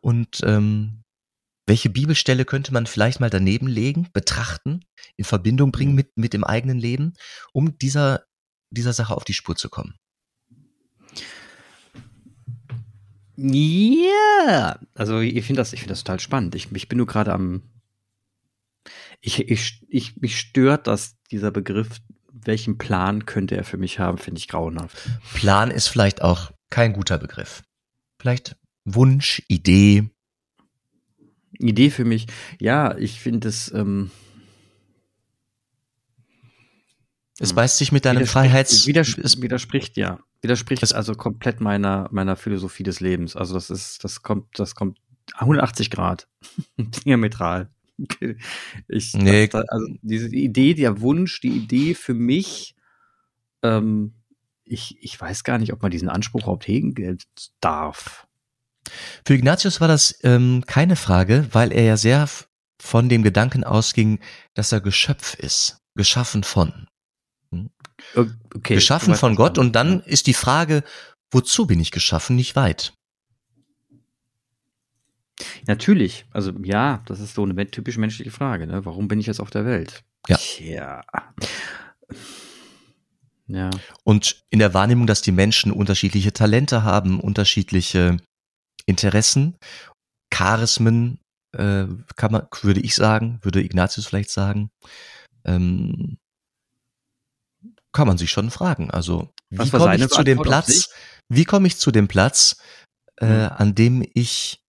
und 0.00 0.40
ähm, 0.44 1.02
welche 1.66 1.88
Bibelstelle 1.88 2.44
könnte 2.44 2.72
man 2.72 2.86
vielleicht 2.86 3.20
mal 3.20 3.30
daneben 3.30 3.66
legen, 3.66 4.08
betrachten, 4.12 4.84
in 5.16 5.24
Verbindung 5.24 5.72
bringen 5.72 5.94
mit, 5.94 6.16
mit 6.16 6.32
dem 6.34 6.44
eigenen 6.44 6.78
Leben, 6.78 7.14
um 7.52 7.78
dieser, 7.78 8.24
dieser 8.70 8.92
Sache 8.92 9.16
auf 9.16 9.24
die 9.24 9.34
Spur 9.34 9.56
zu 9.56 9.70
kommen. 9.70 9.96
Ja, 13.42 14.44
yeah. 14.46 14.80
also 14.94 15.20
ich 15.20 15.44
finde 15.44 15.60
das, 15.60 15.72
ich 15.72 15.80
finde 15.80 15.92
das 15.92 16.04
total 16.04 16.20
spannend. 16.20 16.54
Ich, 16.54 16.70
ich 16.72 16.88
bin 16.88 16.98
nur 16.98 17.06
gerade 17.06 17.32
am, 17.32 17.62
ich, 19.20 19.48
ich, 19.48 19.86
ich, 19.88 20.16
mich 20.16 20.38
stört, 20.38 20.86
dass 20.86 21.16
dieser 21.30 21.50
Begriff 21.50 22.00
welchen 22.44 22.78
Plan 22.78 23.26
könnte 23.26 23.56
er 23.56 23.64
für 23.64 23.76
mich 23.76 23.98
haben, 23.98 24.18
finde 24.18 24.38
ich 24.38 24.48
grauenhaft. 24.48 24.96
Plan 25.34 25.70
ist 25.70 25.88
vielleicht 25.88 26.22
auch 26.22 26.50
kein 26.70 26.92
guter 26.92 27.18
Begriff. 27.18 27.62
Vielleicht 28.18 28.56
Wunsch, 28.84 29.42
Idee. 29.48 30.08
Idee 31.58 31.90
für 31.90 32.04
mich, 32.04 32.26
ja, 32.58 32.96
ich 32.96 33.20
finde 33.20 33.48
es. 33.48 33.72
Ähm, 33.72 34.10
es 37.38 37.54
beißt 37.54 37.78
sich 37.78 37.92
mit 37.92 38.04
deinem 38.04 38.26
Freiheits. 38.26 38.86
Widerspricht, 38.86 39.42
widerspricht 39.42 39.96
ja. 39.96 40.20
Widerspricht 40.42 40.94
also 40.94 41.14
komplett 41.14 41.60
meiner, 41.60 42.08
meiner 42.10 42.36
Philosophie 42.36 42.82
des 42.82 43.00
Lebens. 43.00 43.36
Also 43.36 43.54
das 43.54 43.70
ist, 43.70 44.04
das 44.04 44.22
kommt, 44.22 44.58
das 44.58 44.74
kommt 44.74 44.98
180 45.34 45.90
Grad. 45.90 46.28
Diametral. 46.78 47.70
Ich, 48.88 49.14
nee. 49.14 49.48
Da, 49.48 49.62
also 49.68 49.86
diese 50.02 50.28
Idee, 50.28 50.74
der 50.74 51.00
Wunsch, 51.00 51.40
die 51.40 51.50
Idee 51.50 51.94
für 51.94 52.14
mich, 52.14 52.74
ähm, 53.62 54.14
ich, 54.64 54.96
ich 55.02 55.20
weiß 55.20 55.44
gar 55.44 55.58
nicht, 55.58 55.72
ob 55.72 55.82
man 55.82 55.90
diesen 55.90 56.08
Anspruch 56.08 56.42
überhaupt 56.42 56.66
hegen 56.66 57.18
darf. 57.60 58.26
Für 59.26 59.34
Ignatius 59.34 59.80
war 59.80 59.88
das 59.88 60.18
ähm, 60.22 60.64
keine 60.66 60.96
Frage, 60.96 61.46
weil 61.52 61.72
er 61.72 61.84
ja 61.84 61.96
sehr 61.96 62.28
von 62.80 63.08
dem 63.08 63.22
Gedanken 63.22 63.64
ausging, 63.64 64.20
dass 64.54 64.72
er 64.72 64.80
Geschöpf 64.80 65.34
ist, 65.34 65.82
geschaffen 65.94 66.42
von. 66.42 66.88
Hm? 68.14 68.34
Okay, 68.54 68.74
geschaffen 68.74 69.14
von 69.14 69.36
Gott 69.36 69.58
und 69.58 69.76
dann 69.76 70.00
ist 70.00 70.26
die 70.26 70.34
Frage, 70.34 70.82
wozu 71.30 71.66
bin 71.66 71.80
ich 71.80 71.90
geschaffen, 71.90 72.36
nicht 72.36 72.56
weit. 72.56 72.92
Natürlich, 75.66 76.26
also 76.32 76.52
ja, 76.62 77.02
das 77.06 77.20
ist 77.20 77.34
so 77.34 77.44
eine 77.44 77.70
typisch 77.70 77.96
menschliche 77.96 78.30
Frage. 78.30 78.66
Ne? 78.66 78.84
Warum 78.84 79.08
bin 79.08 79.20
ich 79.20 79.26
jetzt 79.26 79.40
auf 79.40 79.50
der 79.50 79.64
Welt? 79.64 80.02
Ja. 80.28 80.36
Tja. 80.36 81.02
Ja. 83.46 83.70
Und 84.04 84.42
in 84.50 84.58
der 84.58 84.74
Wahrnehmung, 84.74 85.06
dass 85.06 85.22
die 85.22 85.32
Menschen 85.32 85.72
unterschiedliche 85.72 86.32
Talente 86.32 86.84
haben, 86.84 87.18
unterschiedliche 87.20 88.18
Interessen, 88.86 89.56
Charismen, 90.32 91.18
äh, 91.52 91.86
kann 92.16 92.32
man, 92.32 92.46
würde 92.62 92.80
ich 92.80 92.94
sagen, 92.94 93.40
würde 93.42 93.62
Ignatius 93.62 94.06
vielleicht 94.06 94.30
sagen, 94.30 94.70
ähm, 95.44 96.18
kann 97.92 98.06
man 98.06 98.18
sich 98.18 98.30
schon 98.30 98.50
fragen. 98.50 98.90
Also, 98.90 99.32
wie 99.50 99.70
komme 99.70 99.96
ich 99.96 100.08
zu 100.08 100.22
dem 100.22 100.40
Platz? 100.40 100.90
Wie 101.28 101.44
komme 101.44 101.66
ich 101.66 101.76
zu 101.76 101.90
dem 101.90 102.08
Platz, 102.08 102.56
äh, 103.20 103.26
mhm. 103.26 103.50
an 103.56 103.74
dem 103.74 104.04
ich 104.14 104.64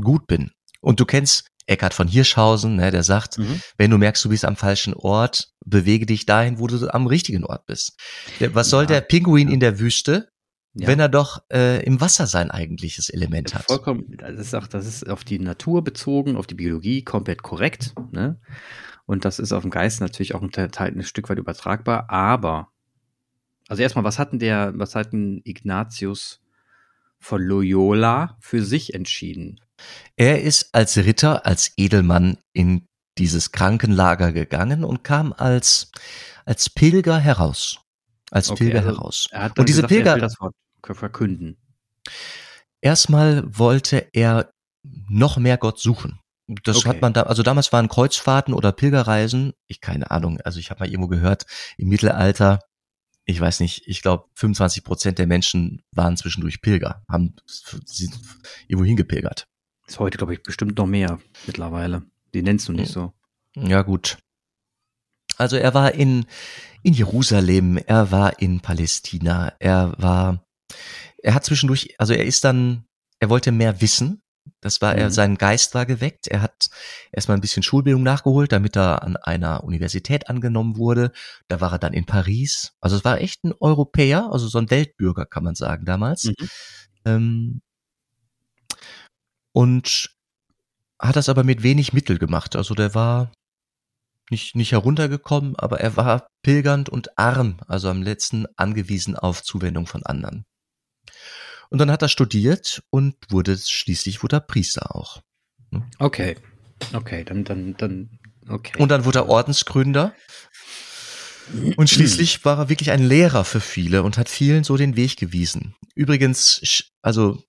gut 0.00 0.26
bin? 0.26 0.50
Und 0.80 1.00
du 1.00 1.04
kennst 1.04 1.46
Eckhard 1.66 1.94
von 1.94 2.08
Hirschhausen, 2.08 2.76
ne, 2.76 2.90
der 2.90 3.04
sagt, 3.04 3.38
mhm. 3.38 3.60
wenn 3.78 3.90
du 3.90 3.98
merkst, 3.98 4.24
du 4.24 4.28
bist 4.28 4.44
am 4.44 4.56
falschen 4.56 4.94
Ort, 4.94 5.52
bewege 5.64 6.06
dich 6.06 6.26
dahin, 6.26 6.58
wo 6.58 6.66
du 6.66 6.92
am 6.92 7.06
richtigen 7.06 7.44
Ort 7.44 7.66
bist. 7.66 7.96
Was 8.52 8.70
soll 8.70 8.84
ja. 8.84 8.88
der 8.88 9.00
Pinguin 9.02 9.48
in 9.48 9.60
der 9.60 9.78
Wüste? 9.78 10.28
Ja. 10.72 10.86
wenn 10.86 11.00
er 11.00 11.08
doch 11.08 11.42
äh, 11.52 11.82
im 11.84 12.00
Wasser 12.00 12.28
sein 12.28 12.52
eigentliches 12.52 13.08
Element 13.08 13.56
hat. 13.56 13.64
Vollkommen, 13.64 14.16
das 14.18 14.38
ist 14.38 14.54
auch, 14.54 14.68
das 14.68 14.86
ist 14.86 15.08
auf 15.08 15.24
die 15.24 15.40
Natur 15.40 15.82
bezogen, 15.82 16.36
auf 16.36 16.46
die 16.46 16.54
Biologie 16.54 17.02
komplett 17.02 17.42
korrekt. 17.42 17.92
Ne? 18.12 18.40
Und 19.10 19.24
das 19.24 19.40
ist 19.40 19.50
auf 19.50 19.62
den 19.62 19.72
Geist 19.72 20.00
natürlich 20.00 20.36
auch 20.36 20.40
ein, 20.40 20.52
ein 20.54 21.02
Stück 21.02 21.28
weit 21.28 21.38
übertragbar. 21.38 22.08
Aber, 22.10 22.68
also 23.66 23.82
erstmal, 23.82 24.04
was 24.04 24.20
hatten 24.20 24.38
der, 24.38 24.72
was 24.76 24.94
hat 24.94 25.12
denn 25.12 25.40
Ignatius 25.42 26.40
von 27.18 27.42
Loyola 27.42 28.36
für 28.38 28.62
sich 28.62 28.94
entschieden? 28.94 29.60
Er 30.14 30.42
ist 30.42 30.72
als 30.76 30.96
Ritter, 30.96 31.44
als 31.44 31.72
Edelmann 31.76 32.38
in 32.52 32.86
dieses 33.18 33.50
Krankenlager 33.50 34.30
gegangen 34.32 34.84
und 34.84 35.02
kam 35.02 35.32
als, 35.32 35.90
als 36.44 36.70
Pilger 36.70 37.18
heraus. 37.18 37.80
Als 38.30 38.48
okay, 38.48 38.66
Pilger 38.66 38.86
also 38.86 38.90
heraus. 38.92 39.28
und 39.58 39.68
diese 39.68 39.82
gesagt, 39.82 39.88
Pilger. 39.88 40.18
das 40.18 40.38
Wort 40.38 40.54
verkünden. 40.84 41.56
Erstmal 42.80 43.42
wollte 43.58 44.06
er 44.12 44.52
noch 44.84 45.36
mehr 45.36 45.58
Gott 45.58 45.80
suchen. 45.80 46.19
Das 46.64 46.78
okay. 46.78 46.88
hat 46.88 47.00
man 47.00 47.12
da, 47.12 47.22
also 47.24 47.42
damals 47.42 47.72
waren 47.72 47.88
Kreuzfahrten 47.88 48.54
oder 48.54 48.72
Pilgerreisen, 48.72 49.52
ich 49.66 49.80
keine 49.80 50.10
Ahnung, 50.10 50.40
also 50.40 50.58
ich 50.58 50.70
habe 50.70 50.80
mal 50.80 50.88
irgendwo 50.88 51.08
gehört, 51.08 51.46
im 51.76 51.88
Mittelalter, 51.88 52.58
ich 53.24 53.40
weiß 53.40 53.60
nicht, 53.60 53.86
ich 53.86 54.02
glaube 54.02 54.24
25 54.34 54.82
Prozent 54.82 55.18
der 55.18 55.28
Menschen 55.28 55.82
waren 55.92 56.16
zwischendurch 56.16 56.60
Pilger, 56.60 57.04
haben 57.08 57.36
sie 57.46 58.10
irgendwo 58.66 58.84
hingepilgert. 58.84 59.46
Ist 59.86 60.00
heute, 60.00 60.18
glaube 60.18 60.34
ich, 60.34 60.42
bestimmt 60.42 60.76
noch 60.76 60.86
mehr 60.86 61.20
mittlerweile. 61.46 62.02
Die 62.34 62.42
nennst 62.42 62.68
du 62.68 62.72
nicht 62.72 62.92
so. 62.92 63.12
Ja, 63.56 63.82
gut. 63.82 64.18
Also 65.36 65.56
er 65.56 65.72
war 65.74 65.92
in, 65.92 66.26
in 66.82 66.94
Jerusalem, 66.94 67.78
er 67.78 68.10
war 68.10 68.40
in 68.40 68.60
Palästina, 68.60 69.52
er 69.58 69.94
war, 69.98 70.44
er 71.18 71.34
hat 71.34 71.44
zwischendurch, 71.44 71.94
also 71.98 72.12
er 72.12 72.24
ist 72.24 72.44
dann, 72.44 72.84
er 73.20 73.30
wollte 73.30 73.52
mehr 73.52 73.80
wissen, 73.80 74.22
das 74.60 74.80
war 74.80 74.94
er, 74.94 75.06
mhm. 75.06 75.10
sein 75.12 75.36
Geist 75.36 75.74
war 75.74 75.86
geweckt. 75.86 76.26
Er 76.26 76.42
hat 76.42 76.68
erstmal 77.12 77.38
ein 77.38 77.40
bisschen 77.40 77.62
Schulbildung 77.62 78.02
nachgeholt, 78.02 78.52
damit 78.52 78.76
er 78.76 79.02
an 79.02 79.16
einer 79.16 79.64
Universität 79.64 80.28
angenommen 80.28 80.76
wurde. 80.76 81.12
Da 81.48 81.60
war 81.60 81.72
er 81.72 81.78
dann 81.78 81.92
in 81.92 82.06
Paris. 82.06 82.72
Also 82.80 82.96
es 82.96 83.04
war 83.04 83.20
echt 83.20 83.44
ein 83.44 83.54
Europäer, 83.58 84.30
also 84.32 84.48
so 84.48 84.58
ein 84.58 84.70
Weltbürger, 84.70 85.26
kann 85.26 85.44
man 85.44 85.54
sagen, 85.54 85.84
damals. 85.86 86.24
Mhm. 86.24 86.34
Ähm, 87.04 87.60
und 89.52 90.10
hat 90.98 91.16
das 91.16 91.28
aber 91.28 91.44
mit 91.44 91.62
wenig 91.62 91.92
Mittel 91.92 92.18
gemacht. 92.18 92.56
Also 92.56 92.74
der 92.74 92.94
war 92.94 93.32
nicht, 94.30 94.54
nicht 94.54 94.72
heruntergekommen, 94.72 95.56
aber 95.56 95.80
er 95.80 95.96
war 95.96 96.28
pilgernd 96.42 96.88
und 96.88 97.18
arm, 97.18 97.58
also 97.66 97.88
am 97.88 98.02
letzten 98.02 98.46
angewiesen 98.56 99.16
auf 99.16 99.42
Zuwendung 99.42 99.86
von 99.86 100.04
anderen. 100.04 100.44
Und 101.70 101.78
dann 101.78 101.90
hat 101.90 102.02
er 102.02 102.08
studiert 102.08 102.82
und 102.90 103.16
wurde 103.30 103.56
schließlich 103.56 104.22
wurde 104.22 104.36
er 104.36 104.40
Priester 104.40 104.94
auch. 104.94 105.22
Okay. 105.98 106.36
Okay, 106.92 107.24
dann, 107.24 107.44
dann, 107.44 107.76
dann, 107.76 108.18
okay. 108.48 108.80
Und 108.80 108.90
dann 108.90 109.04
wurde 109.04 109.20
er 109.20 109.28
Ordensgründer. 109.28 110.14
Und 111.76 111.90
schließlich 111.90 112.44
war 112.44 112.58
er 112.58 112.68
wirklich 112.68 112.90
ein 112.90 113.02
Lehrer 113.02 113.44
für 113.44 113.60
viele 113.60 114.02
und 114.02 114.18
hat 114.18 114.28
vielen 114.28 114.64
so 114.64 114.76
den 114.76 114.96
Weg 114.96 115.16
gewiesen. 115.16 115.74
Übrigens, 115.94 116.86
also 117.02 117.42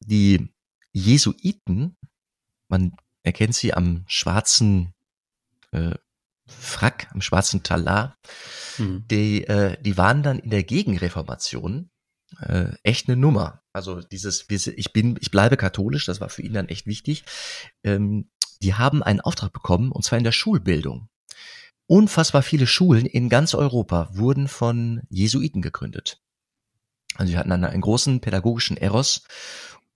die 0.00 0.48
Jesuiten, 0.92 1.96
man 2.68 2.94
erkennt 3.22 3.54
sie 3.54 3.72
am 3.72 4.04
schwarzen 4.06 4.92
äh, 5.70 5.94
Frack, 6.46 7.08
am 7.12 7.22
schwarzen 7.22 7.62
Talar, 7.62 8.18
mhm. 8.78 9.04
die, 9.10 9.44
äh, 9.44 9.80
die 9.80 9.96
waren 9.96 10.22
dann 10.22 10.38
in 10.38 10.50
der 10.50 10.64
Gegenreformation 10.64 11.90
äh, 12.40 12.72
echt 12.82 13.08
eine 13.08 13.16
Nummer. 13.16 13.62
Also 13.72 14.00
dieses, 14.00 14.46
ich 14.48 14.92
bin, 14.92 15.16
ich 15.20 15.30
bleibe 15.30 15.56
katholisch, 15.56 16.06
das 16.06 16.20
war 16.20 16.28
für 16.28 16.42
ihn 16.42 16.54
dann 16.54 16.68
echt 16.68 16.86
wichtig. 16.86 17.24
Ähm, 17.84 18.28
die 18.62 18.74
haben 18.74 19.02
einen 19.02 19.20
Auftrag 19.20 19.52
bekommen, 19.52 19.90
und 19.90 20.04
zwar 20.04 20.18
in 20.18 20.24
der 20.24 20.32
Schulbildung. 20.32 21.08
Unfassbar 21.86 22.42
viele 22.42 22.66
Schulen 22.66 23.06
in 23.06 23.28
ganz 23.28 23.54
Europa 23.54 24.08
wurden 24.12 24.48
von 24.48 25.02
Jesuiten 25.10 25.62
gegründet. 25.62 26.20
Also 27.16 27.32
sie 27.32 27.38
hatten 27.38 27.50
dann 27.50 27.64
einen 27.64 27.82
großen 27.82 28.20
pädagogischen 28.20 28.76
Eros, 28.76 29.22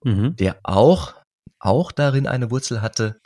mhm. 0.05 0.37
der 0.37 0.59
auch, 0.62 1.14
auch 1.59 1.92
darin 1.92 2.27
eine 2.27 2.51
Wurzel 2.51 2.83
hatte, 2.83 3.20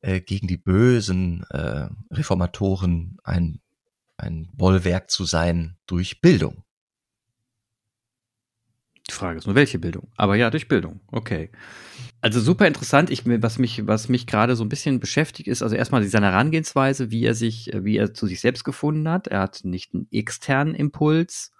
äh, 0.00 0.20
gegen 0.20 0.46
die 0.46 0.56
bösen 0.56 1.44
äh, 1.50 1.88
Reformatoren 2.10 3.18
ein, 3.24 3.60
ein 4.16 4.48
Bollwerk 4.54 5.10
zu 5.10 5.24
sein 5.24 5.76
durch 5.86 6.20
Bildung. 6.20 6.63
Die 9.08 9.12
Frage 9.12 9.38
ist 9.38 9.46
nur, 9.46 9.54
welche 9.54 9.78
Bildung? 9.78 10.08
Aber 10.16 10.34
ja, 10.34 10.50
durch 10.50 10.66
Bildung. 10.66 11.00
Okay. 11.12 11.50
Also 12.22 12.40
super 12.40 12.66
interessant. 12.66 13.10
Ich, 13.10 13.22
was 13.26 13.58
mich, 13.58 13.86
was 13.86 14.08
mich 14.08 14.26
gerade 14.26 14.56
so 14.56 14.64
ein 14.64 14.70
bisschen 14.70 14.98
beschäftigt, 14.98 15.46
ist 15.46 15.62
also 15.62 15.76
erstmal 15.76 16.02
seine 16.04 16.26
Herangehensweise, 16.26 17.10
wie 17.10 17.24
er 17.24 17.34
sich, 17.34 17.70
wie 17.74 17.98
er 17.98 18.14
zu 18.14 18.26
sich 18.26 18.40
selbst 18.40 18.64
gefunden 18.64 19.08
hat. 19.08 19.26
Er 19.26 19.40
hat 19.40 19.60
nicht 19.64 19.92
einen 19.92 20.08
externen 20.10 20.74
Impuls 20.74 21.52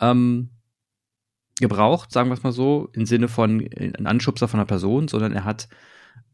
ähm, 0.00 0.50
gebraucht, 1.60 2.12
sagen 2.12 2.30
wir 2.30 2.34
es 2.34 2.42
mal 2.42 2.52
so, 2.52 2.88
im 2.94 3.04
Sinne 3.04 3.28
von 3.28 3.68
ein 3.76 4.06
Anschubser 4.06 4.48
von 4.48 4.58
einer 4.58 4.66
Person, 4.66 5.08
sondern 5.08 5.32
er 5.32 5.44
hat, 5.44 5.68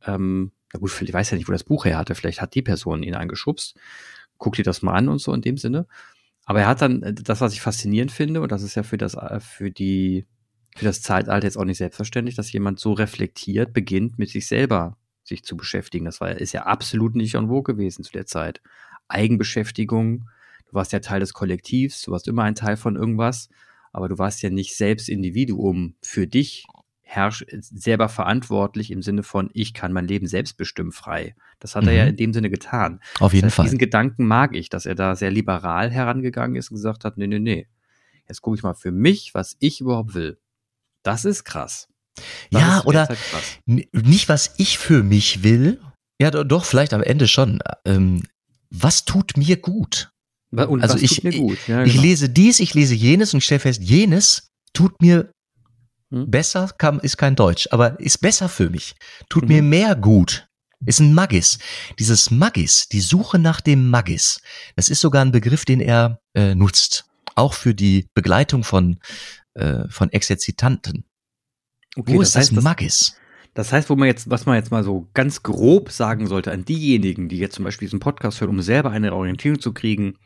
ähm, 0.07 0.53
na 0.73 0.79
gut, 0.79 1.03
ich 1.03 1.13
weiß 1.13 1.31
ja 1.31 1.37
nicht, 1.37 1.49
wo 1.49 1.53
das 1.53 1.65
Buch 1.65 1.87
her 1.87 1.99
hatte, 1.99 2.15
vielleicht 2.15 2.41
hat 2.41 2.55
die 2.55 2.63
Person 2.63 3.03
ihn 3.03 3.17
angeschubst. 3.17 3.77
Guck 4.39 4.55
dir 4.55 4.63
das 4.63 4.83
mal 4.83 4.95
an 4.95 5.09
und 5.09 5.21
so 5.21 5.33
in 5.33 5.43
dem 5.43 5.57
Sinne. 5.57 5.89
Aber 6.49 6.61
er 6.61 6.67
hat 6.67 6.81
dann 6.81 7.03
äh, 7.03 7.13
das, 7.13 7.43
was 7.43 7.53
ich 7.53 7.61
faszinierend 7.61 8.11
finde, 8.11 8.41
und 8.41 8.51
das 8.51 8.63
ist 8.63 8.75
ja 8.75 8.83
für 8.83 8.97
das, 8.97 9.15
äh, 9.15 9.39
für 9.39 9.71
die, 9.71 10.27
für 10.75 10.87
das 10.87 11.03
Zeitalter 11.03 11.47
jetzt 11.47 11.59
auch 11.59 11.67
nicht 11.67 11.77
selbstverständlich, 11.77 12.37
dass 12.37 12.51
jemand 12.51 12.81
so 12.81 12.95
reflektiert 12.95 13.75
beginnt, 13.75 14.19
mit 14.19 14.31
sich 14.31 14.47
selber 14.47 14.97
sich 15.25 15.45
zu 15.45 15.59
beschäftigen. 15.59 16.07
Das 16.07 16.23
war, 16.23 16.31
ist 16.31 16.53
ja 16.53 16.63
absolut 16.63 17.17
nicht 17.17 17.35
en 17.35 17.49
vogue 17.49 17.75
gewesen 17.75 18.03
zu 18.03 18.13
der 18.13 18.25
Zeit. 18.25 18.63
Eigenbeschäftigung, 19.09 20.31
du 20.69 20.73
warst 20.73 20.93
ja 20.93 21.01
Teil 21.01 21.21
des 21.21 21.35
Kollektivs, 21.35 22.01
du 22.01 22.13
warst 22.13 22.27
immer 22.27 22.45
ein 22.45 22.55
Teil 22.55 22.79
von 22.79 22.97
irgendwas, 22.97 23.51
aber 23.93 24.09
du 24.09 24.17
warst 24.17 24.41
ja 24.41 24.49
nicht 24.49 24.75
selbst 24.75 25.11
Individuum 25.11 25.97
für 26.01 26.27
dich 26.27 26.65
herrsch 27.11 27.43
selber 27.61 28.11
verantwortlich 28.11 28.91
im 28.91 29.01
Sinne 29.01 29.23
von, 29.23 29.49
ich 29.55 29.73
kann 29.73 29.95
mein 29.95 30.07
Leben 30.07 30.27
selbst 30.27 30.59
bestimmen 30.59 30.93
frei. 30.93 31.35
Das 31.59 31.75
hat 31.75 31.85
mhm. 31.85 31.89
er 31.89 31.95
ja 31.95 32.03
mhm. 32.05 32.11
in 32.11 32.17
dem 32.17 32.33
Sinne 32.35 32.51
getan. 32.51 33.01
Auf 33.19 33.33
jeden 33.33 33.47
das 33.47 33.53
heißt, 33.53 33.57
Fall. 33.57 33.65
Diesen 33.65 33.79
Gedanken 33.79 34.27
mag 34.27 34.55
ich, 34.55 34.69
dass 34.69 34.85
er 34.85 34.95
da 34.95 35.17
sehr 35.17 35.31
liberal 35.31 35.91
herangegangen 35.91 36.57
ist 36.57 36.71
und 36.71 36.77
gesagt 36.77 37.07
hat, 37.07 37.17
nee, 37.17 37.27
nee, 37.27 37.39
nee. 37.39 37.67
Jetzt 38.29 38.43
gucke 38.43 38.59
ich 38.59 38.63
mal 38.63 38.75
für 38.75 38.93
mich, 38.93 39.33
was 39.33 39.57
ich 39.59 39.81
überhaupt 39.81 40.13
will. 40.13 40.39
Das 41.03 41.25
ist 41.25 41.45
krass. 41.45 41.89
Das 42.51 42.61
ja, 42.61 42.79
ist 42.79 42.87
oder 42.87 43.09
nicht, 43.65 44.29
was 44.29 44.55
ich 44.59 44.77
für 44.77 45.03
mich 45.03 45.43
will. 45.43 45.81
Ja, 46.21 46.31
doch, 46.31 46.67
vielleicht 46.67 46.93
am 46.93 47.03
Ende 47.03 47.27
schon. 47.27 47.61
Ähm, 47.87 48.23
was 48.69 49.07
tut 49.07 49.39
mir 49.39 49.57
gut? 49.57 50.11
Und 50.51 50.83
also 50.83 50.99
ich, 50.99 51.23
ja, 51.23 51.31
genau. 51.31 51.83
ich 51.85 52.01
lese 52.01 52.29
dies, 52.29 52.61
ich 52.61 52.75
lese 52.75 52.95
jenes 52.95 53.33
und 53.33 53.39
ich 53.39 53.45
stelle 53.45 53.61
fest, 53.61 53.83
jenes 53.83 54.49
tut 54.75 55.01
mir 55.01 55.31
hm? 56.11 56.31
Besser 56.31 56.71
kann, 56.79 57.01
ist 57.01 57.19
kein 57.19 57.37
Deutsch, 57.37 57.69
aber 57.71 58.01
ist 58.01 58.19
besser 58.19 58.49
für 58.49 58.71
mich. 58.71 58.95
Tut 59.29 59.45
mhm. 59.45 59.49
mir 59.49 59.63
mehr 59.63 59.97
gut. 59.97 60.49
Ist 60.87 61.01
ein 61.01 61.13
Magis. 61.13 61.59
Dieses 61.99 62.31
Magis, 62.31 62.89
die 62.89 63.01
Suche 63.01 63.39
nach 63.39 63.61
dem 63.61 63.91
Magis, 63.91 64.41
das 64.77 64.89
ist 64.89 65.01
sogar 65.01 65.25
ein 65.25 65.33
Begriff, 65.33 65.65
den 65.65 65.81
er 65.81 66.21
äh, 66.35 66.55
nutzt. 66.55 67.05
Auch 67.35 67.53
für 67.53 67.75
die 67.75 68.07
Begleitung 68.15 68.63
von, 68.63 68.99
äh, 69.55 69.89
von 69.89 70.11
Exerzitanten. 70.13 71.05
Okay, 71.97 72.15
Wo 72.15 72.21
das 72.21 72.31
ist 72.31 72.37
heißt, 72.37 72.57
das 72.57 72.65
Magis? 72.65 73.17
Das 73.55 73.73
heißt, 73.73 73.91
wo 73.91 73.97
man 73.97 74.07
jetzt, 74.07 74.31
was 74.31 74.47
man 74.47 74.55
jetzt 74.55 74.71
mal 74.71 74.85
so 74.85 75.09
ganz 75.15 75.43
grob 75.43 75.91
sagen 75.91 76.29
sollte 76.29 76.53
an 76.53 76.65
diejenigen, 76.65 77.29
die 77.29 77.39
jetzt 77.39 77.57
zum 77.57 77.65
Beispiel 77.65 77.87
diesen 77.87 77.99
Podcast 77.99 78.41
hören, 78.41 78.51
um 78.51 78.63
selber 78.63 78.91
eine 78.91 79.13
Orientierung 79.13 79.61
zu 79.61 79.73
kriegen, 79.73 80.17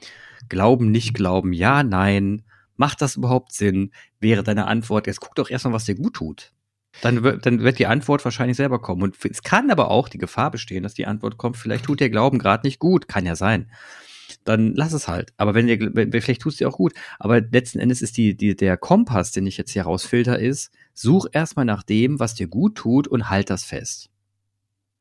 glauben, 0.51 0.91
nicht 0.91 1.15
glauben, 1.15 1.55
ja, 1.55 1.83
nein, 1.83 2.43
Macht 2.77 3.03
das 3.03 3.17
überhaupt 3.17 3.53
Sinn? 3.53 3.93
Wäre 4.21 4.43
deine 4.43 4.67
Antwort, 4.67 5.07
jetzt 5.07 5.21
guck 5.21 5.35
doch 5.35 5.51
erstmal, 5.51 5.75
was 5.75 5.85
dir 5.85 5.95
gut 5.95 6.15
tut. 6.15 6.53
Dann, 7.01 7.23
wird, 7.23 7.47
dann 7.47 7.61
wird 7.61 7.79
die 7.79 7.87
Antwort 7.87 8.25
wahrscheinlich 8.25 8.57
selber 8.57 8.81
kommen. 8.81 9.03
Und 9.03 9.17
es 9.25 9.43
kann 9.43 9.71
aber 9.71 9.91
auch 9.91 10.09
die 10.09 10.19
Gefahr 10.19 10.51
bestehen, 10.51 10.83
dass 10.83 10.95
die 10.95 11.07
Antwort 11.07 11.39
kommt, 11.39 11.57
vielleicht 11.57 11.87
tut 11.87 12.01
der 12.01 12.11
Glauben 12.11 12.39
gerade 12.39 12.67
nicht 12.67 12.79
gut. 12.79 13.09
Kann 13.09 13.25
ja 13.25 13.35
sein. 13.35 13.71
Dann 14.45 14.75
lass 14.75 14.93
es 14.93 15.09
halt. 15.09 15.33
Aber 15.37 15.55
wenn 15.55 15.67
dir, 15.67 16.21
vielleicht 16.21 16.43
tut 16.43 16.53
es 16.53 16.59
dir 16.59 16.69
auch 16.69 16.77
gut. 16.77 16.93
Aber 17.19 17.41
letzten 17.41 17.79
Endes 17.79 18.03
ist 18.03 18.17
die, 18.17 18.37
die, 18.37 18.57
der 18.57 18.77
Kompass, 18.77 19.33
den 19.33 19.47
ich 19.47 19.57
jetzt 19.57 19.73
hier 19.73 19.85
rausfilter, 19.85 20.39
ist, 20.39 20.71
such 20.95 21.27
erstmal 21.33 21.65
nach 21.65 21.83
dem, 21.83 22.21
was 22.21 22.35
dir 22.35 22.47
gut 22.47 22.77
tut 22.77 23.09
und 23.09 23.31
halt 23.31 23.51
das 23.51 23.65
fest. 23.65 24.11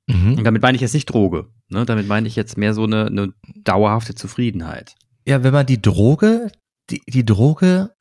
Mhm. 0.07 0.37
Und 0.37 0.43
damit 0.43 0.61
meine 0.61 0.75
ich 0.75 0.81
jetzt 0.81 0.93
nicht 0.93 1.07
Droge. 1.07 1.47
Ne? 1.69 1.85
Damit 1.85 2.07
meine 2.07 2.27
ich 2.27 2.35
jetzt 2.35 2.57
mehr 2.57 2.73
so 2.73 2.83
eine, 2.83 3.07
eine 3.07 3.33
dauerhafte 3.55 4.15
Zufriedenheit. 4.15 4.95
Ja, 5.25 5.43
wenn 5.43 5.53
man 5.53 5.65
die 5.65 5.81
Droge, 5.81 6.51
die, 6.91 7.01
die 7.07 7.25
Droge 7.25 7.95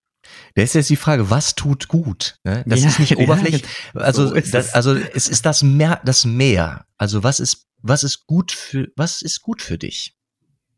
da 0.55 0.63
ist 0.63 0.75
jetzt 0.75 0.91
die 0.91 0.97
Frage, 0.97 1.31
was 1.31 1.55
tut 1.55 1.89
gut? 1.89 2.39
Ne? 2.45 2.65
Das 2.67 2.83
ja, 2.83 2.89
ist 2.89 2.99
nicht 2.99 3.17
oberflächlich. 3.19 3.63
Ja, 3.95 4.01
also, 4.01 4.29
so 4.29 4.35
das, 4.35 4.53
es. 4.53 4.75
also 4.75 4.95
es 4.95 5.29
ist 5.29 5.47
das 5.47 5.63
Meer, 5.63 6.01
das 6.05 6.25
Meer. 6.25 6.87
Also 6.97 7.23
was 7.23 7.41
ist, 7.41 7.67
was 7.83 8.05
ist 8.05 8.27
gut 8.27 8.53
für, 8.53 8.89
was 8.97 9.23
ist 9.23 9.43
gut 9.43 9.63
für 9.63 9.79
dich? 9.79 10.15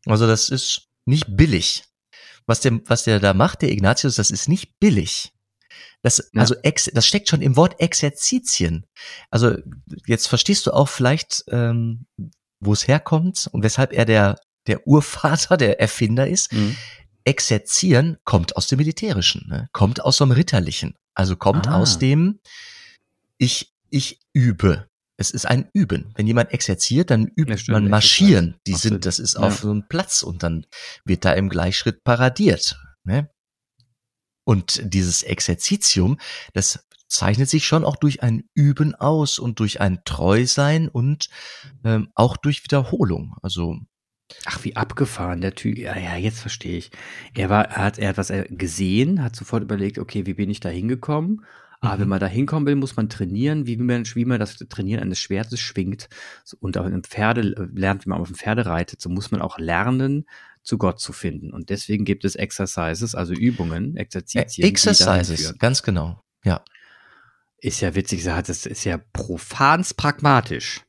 Also 0.05 0.27
das 0.27 0.49
ist 0.49 0.87
nicht 1.05 1.35
billig. 1.35 1.83
Was 2.45 2.59
der, 2.59 2.79
was 2.85 3.03
der 3.03 3.19
da 3.19 3.33
macht, 3.33 3.61
der 3.61 3.71
Ignatius, 3.71 4.15
das 4.15 4.29
ist 4.29 4.49
nicht 4.49 4.79
billig. 4.79 5.31
Das, 6.01 6.29
ja. 6.33 6.41
also 6.41 6.55
ex, 6.63 6.89
das 6.93 7.07
steckt 7.07 7.29
schon 7.29 7.41
im 7.41 7.55
Wort 7.55 7.79
Exerzitien. 7.79 8.85
Also 9.31 9.57
jetzt 10.05 10.27
verstehst 10.27 10.67
du 10.67 10.71
auch 10.71 10.89
vielleicht, 10.89 11.45
ähm, 11.47 12.05
wo 12.59 12.73
es 12.73 12.87
herkommt 12.87 13.49
und 13.51 13.63
weshalb 13.63 13.93
er 13.93 14.05
der, 14.05 14.39
der 14.67 14.85
Urvater, 14.85 15.55
der 15.57 15.79
Erfinder 15.79 16.27
ist. 16.27 16.51
Mhm. 16.51 16.75
Exerzieren 17.25 18.17
kommt 18.23 18.57
aus 18.57 18.67
dem 18.67 18.77
Militärischen, 18.77 19.47
ne? 19.47 19.69
kommt 19.71 20.01
aus 20.01 20.17
dem 20.17 20.31
Ritterlichen. 20.31 20.95
Also 21.13 21.35
kommt 21.35 21.67
ah. 21.67 21.77
aus 21.77 21.99
dem, 21.99 22.39
ich, 23.37 23.73
ich 23.89 24.19
übe. 24.33 24.87
Es 25.15 25.31
ist 25.31 25.45
ein 25.45 25.69
Üben. 25.73 26.11
Wenn 26.15 26.27
jemand 26.27 26.51
exerziert, 26.51 27.11
dann 27.11 27.27
übt 27.27 27.53
ja, 27.53 27.73
man 27.73 27.87
marschieren. 27.87 28.55
Die 28.65 28.73
sind, 28.73 29.05
das 29.05 29.19
ist 29.19 29.35
auf 29.35 29.55
ja. 29.55 29.61
so 29.61 29.71
einem 29.71 29.87
Platz 29.87 30.23
und 30.23 30.43
dann 30.43 30.65
wird 31.05 31.23
da 31.23 31.33
im 31.33 31.49
Gleichschritt 31.49 32.03
paradiert. 32.03 32.77
Ne? 33.03 33.29
Und 34.43 34.81
dieses 34.83 35.23
Exerzitium, 35.23 36.19
das 36.53 36.85
zeichnet 37.07 37.49
sich 37.49 37.65
schon 37.65 37.85
auch 37.85 37.95
durch 37.95 38.23
ein 38.23 38.43
Üben 38.55 38.95
aus 38.95 39.37
und 39.37 39.59
durch 39.59 39.79
ein 39.79 40.03
Treusein 40.03 40.89
und 40.89 41.29
ähm, 41.83 42.09
auch 42.15 42.37
durch 42.37 42.63
Wiederholung. 42.63 43.35
Also 43.41 43.77
Ach, 44.45 44.63
wie 44.63 44.75
abgefahren, 44.75 45.41
der 45.41 45.55
Typ. 45.55 45.77
Ja, 45.77 45.97
ja, 45.97 46.15
jetzt 46.15 46.39
verstehe 46.39 46.77
ich. 46.77 46.91
Er 47.33 47.49
war, 47.49 47.65
er 47.65 47.83
hat, 47.83 47.99
er 47.99 48.09
hat 48.09 48.17
was 48.17 48.31
gesehen, 48.49 49.23
hat 49.23 49.35
sofort 49.35 49.63
überlegt, 49.63 49.99
okay, 49.99 50.25
wie 50.25 50.33
bin 50.33 50.49
ich 50.49 50.59
da 50.59 50.69
hingekommen? 50.69 51.45
Aber 51.79 51.95
mhm. 51.95 52.01
wenn 52.01 52.07
man 52.09 52.19
da 52.19 52.27
hinkommen 52.27 52.65
will, 52.65 52.75
muss 52.75 52.95
man 52.95 53.09
trainieren, 53.09 53.67
wie 53.67 53.75
man, 53.77 54.05
wie 54.05 54.25
man 54.25 54.39
das 54.39 54.55
Trainieren 54.55 55.01
eines 55.01 55.19
Schwertes 55.19 55.59
schwingt. 55.59 56.07
Und 56.59 56.77
auch 56.77 56.85
in 56.85 56.93
einem 56.93 57.03
Pferde 57.03 57.41
lernt, 57.73 58.05
wie 58.05 58.09
man 58.09 58.19
auf 58.19 58.27
dem 58.27 58.37
Pferde 58.37 58.65
reitet, 58.65 59.01
so 59.01 59.09
muss 59.09 59.31
man 59.31 59.41
auch 59.41 59.59
lernen, 59.59 60.25
zu 60.63 60.77
Gott 60.77 60.99
zu 60.99 61.11
finden. 61.11 61.51
Und 61.51 61.69
deswegen 61.69 62.05
gibt 62.05 62.23
es 62.25 62.35
Exercises, 62.35 63.15
also 63.15 63.33
Übungen, 63.33 63.97
Exerzitien. 63.97 64.67
Exercises, 64.67 65.57
ganz 65.59 65.83
genau, 65.83 66.23
ja. 66.43 66.63
Ist 67.57 67.81
ja 67.81 67.95
witzig, 67.95 68.23
das 68.23 68.65
ist 68.65 68.83
ja 68.83 68.97
profans 68.97 69.93
pragmatisch. 69.93 70.81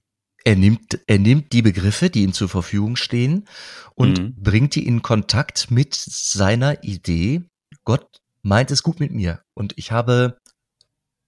Er 0.44 0.57
nimmt, 0.57 1.00
er 1.07 1.18
nimmt 1.18 1.52
die 1.52 1.62
Begriffe, 1.62 2.11
die 2.11 2.22
ihm 2.22 2.35
zur 2.35 2.50
Verfügung 2.50 2.96
stehen 2.96 3.48
und 3.94 4.20
mhm. 4.20 4.35
bringt 4.37 4.74
die 4.74 4.87
in 4.87 5.00
Kontakt 5.00 5.70
mit 5.70 5.94
seiner 5.94 6.85
Idee. 6.85 7.42
Gott 7.85 8.20
meint 8.42 8.70
es 8.70 8.83
gut 8.83 9.00
mit 9.00 9.11
mir 9.11 9.42
und 9.54 9.72
ich 9.76 9.90
habe, 9.90 10.38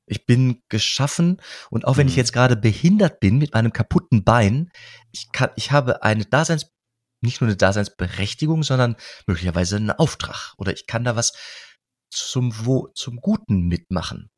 ich 0.05 0.27
bin 0.27 0.63
geschaffen 0.69 1.41
und 1.71 1.87
auch 1.87 1.97
wenn 1.97 2.07
mhm. 2.07 2.11
ich 2.11 2.17
jetzt 2.17 2.35
gerade 2.35 2.57
behindert 2.57 3.19
bin 3.21 3.39
mit 3.39 3.55
meinem 3.55 3.73
kaputten 3.73 4.23
Bein, 4.23 4.71
ich 5.13 5.33
kann, 5.33 5.49
ich 5.57 5.73
habe 5.73 6.03
eine 6.03 6.27
Daseins, 6.27 6.71
nicht 7.23 7.41
nur 7.41 7.49
eine 7.49 7.57
Daseinsberechtigung, 7.57 8.63
sondern 8.63 8.97
möglicherweise 9.27 9.77
einen 9.77 9.91
Auftrag 9.91 10.53
oder 10.59 10.75
ich 10.75 10.87
kann 10.87 11.05
da 11.05 11.17
was 11.17 11.33
zum, 12.11 12.53
wo, 12.67 12.89
zum 12.89 13.17
Guten 13.17 13.63
mitmachen. 13.63 14.31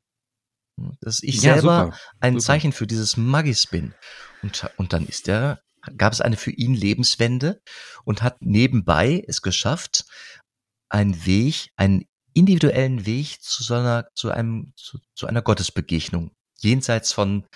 Dass 1.00 1.22
ich 1.22 1.36
ja, 1.36 1.54
selber 1.54 1.84
super, 1.86 1.98
ein 2.20 2.34
super. 2.34 2.44
Zeichen 2.44 2.72
für 2.72 2.86
dieses 2.86 3.16
Magis 3.16 3.66
bin. 3.66 3.94
Und, 4.42 4.68
und 4.76 4.92
dann 4.92 5.06
ist 5.06 5.28
er, 5.28 5.60
gab 5.96 6.12
es 6.12 6.20
eine 6.20 6.36
für 6.36 6.50
ihn 6.50 6.74
Lebenswende 6.74 7.60
und 8.04 8.22
hat 8.22 8.40
nebenbei 8.40 9.24
es 9.26 9.42
geschafft, 9.42 10.04
einen 10.88 11.26
Weg, 11.26 11.70
einen 11.76 12.04
individuellen 12.34 13.06
Weg 13.06 13.40
zu 13.42 13.62
so 13.62 13.74
einer, 13.74 14.08
zu 14.14 14.30
einem, 14.30 14.72
zu, 14.76 14.98
zu 15.14 15.26
einer 15.26 15.42
Gottesbegegnung, 15.42 16.32
jenseits 16.58 17.12
von 17.12 17.46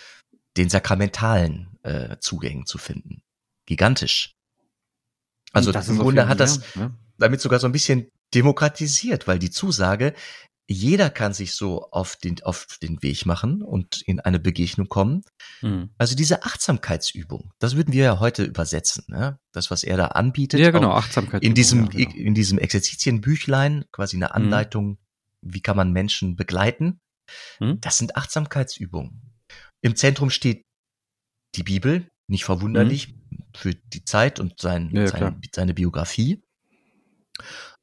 den 0.57 0.69
sakramentalen 0.69 1.79
äh, 1.83 2.19
Zugängen 2.19 2.67
zu 2.67 2.79
finden. 2.79 3.23
Gigantisch. 3.67 4.35
Also 5.53 5.73
im 5.73 5.99
Grunde 5.99 6.29
hat 6.29 6.41
das 6.41 6.61
ja. 6.75 6.91
damit 7.19 7.41
sogar 7.41 7.61
so 7.61 7.67
ein 7.67 7.73
bisschen 7.73 8.11
demokratisiert, 8.35 9.29
weil 9.29 9.39
die 9.39 9.51
Zusage, 9.51 10.15
jeder 10.69 11.11
kann 11.11 11.33
sich 11.33 11.55
so 11.55 11.91
auf 11.91 12.17
den, 12.17 12.43
auf 12.43 12.67
den 12.83 13.03
Weg 13.03 13.27
machen 13.27 13.63
und 13.63 14.03
in 14.03 14.21
eine 14.21 14.39
Begegnung 14.39 14.89
kommen. 14.89 15.23
Mhm. 15.61 15.91
Also 15.99 16.15
diese 16.15 16.45
Achtsamkeitsübung, 16.45 17.53
das 17.59 17.77
würden 17.77 17.93
wir 17.93 18.05
ja 18.05 18.21
heute 18.21 18.45
übersetzen. 18.45 19.05
Ne? 19.09 19.39
Das, 19.53 19.71
was 19.71 19.85
er 19.85 19.97
da 19.97 20.07
anbietet. 20.09 20.61
Ja, 20.61 20.71
genau, 20.71 20.93
Achtsamkeit. 20.93 21.43
In 21.43 21.55
diesem, 21.55 21.91
ja, 21.91 22.07
genau. 22.07 22.15
in 22.15 22.35
diesem 22.35 22.59
Exerzitienbüchlein, 22.59 23.85
quasi 23.93 24.17
eine 24.17 24.27
mhm. 24.27 24.33
Anleitung, 24.33 24.89
mhm. 24.89 24.99
wie 25.43 25.61
kann 25.61 25.77
man 25.77 25.93
Menschen 25.93 26.37
begleiten. 26.37 27.01
Mhm. 27.61 27.81
Das 27.81 27.99
sind 27.99 28.17
Achtsamkeitsübungen. 28.17 29.21
Im 29.81 29.97
Zentrum 29.97 30.31
steht 30.31 30.65
die 31.57 31.65
Bibel, 31.65 32.09
nicht 32.29 32.45
verwunderlich 32.45 33.09
mhm. 33.09 33.45
für 33.55 33.75
die 33.75 34.05
Zeit 34.05 34.39
und 34.39 34.61
sein, 34.61 34.91
ja, 34.93 35.09
seine, 35.09 35.41
seine 35.53 35.75
Biografie. 35.75 36.43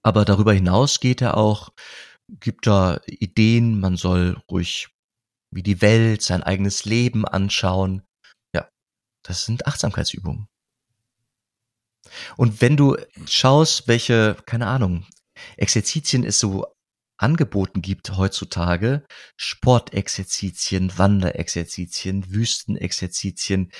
Aber 0.01 0.23
darüber 0.23 0.53
hinaus 0.53 1.01
geht 1.01 1.21
er 1.21 1.35
auch 1.35 1.73
gibt 2.39 2.67
da 2.67 2.99
Ideen, 3.05 3.79
man 3.79 3.97
soll 3.97 4.41
ruhig 4.49 4.89
wie 5.51 5.63
die 5.63 5.81
Welt, 5.81 6.21
sein 6.21 6.43
eigenes 6.43 6.85
Leben 6.85 7.25
anschauen. 7.25 8.03
Ja, 8.53 8.69
das 9.23 9.45
sind 9.45 9.67
Achtsamkeitsübungen. 9.67 10.47
Und 12.37 12.61
wenn 12.61 12.77
du 12.77 12.97
schaust, 13.25 13.87
welche, 13.87 14.35
keine 14.45 14.67
Ahnung, 14.67 15.05
Exerzitien 15.57 16.23
es 16.23 16.39
so 16.39 16.67
angeboten 17.17 17.81
gibt 17.81 18.15
heutzutage, 18.17 19.05
Sportexerzitien, 19.37 20.97
Wanderexerzitien, 20.97 22.31
Wüstenexerzitien, 22.33 23.71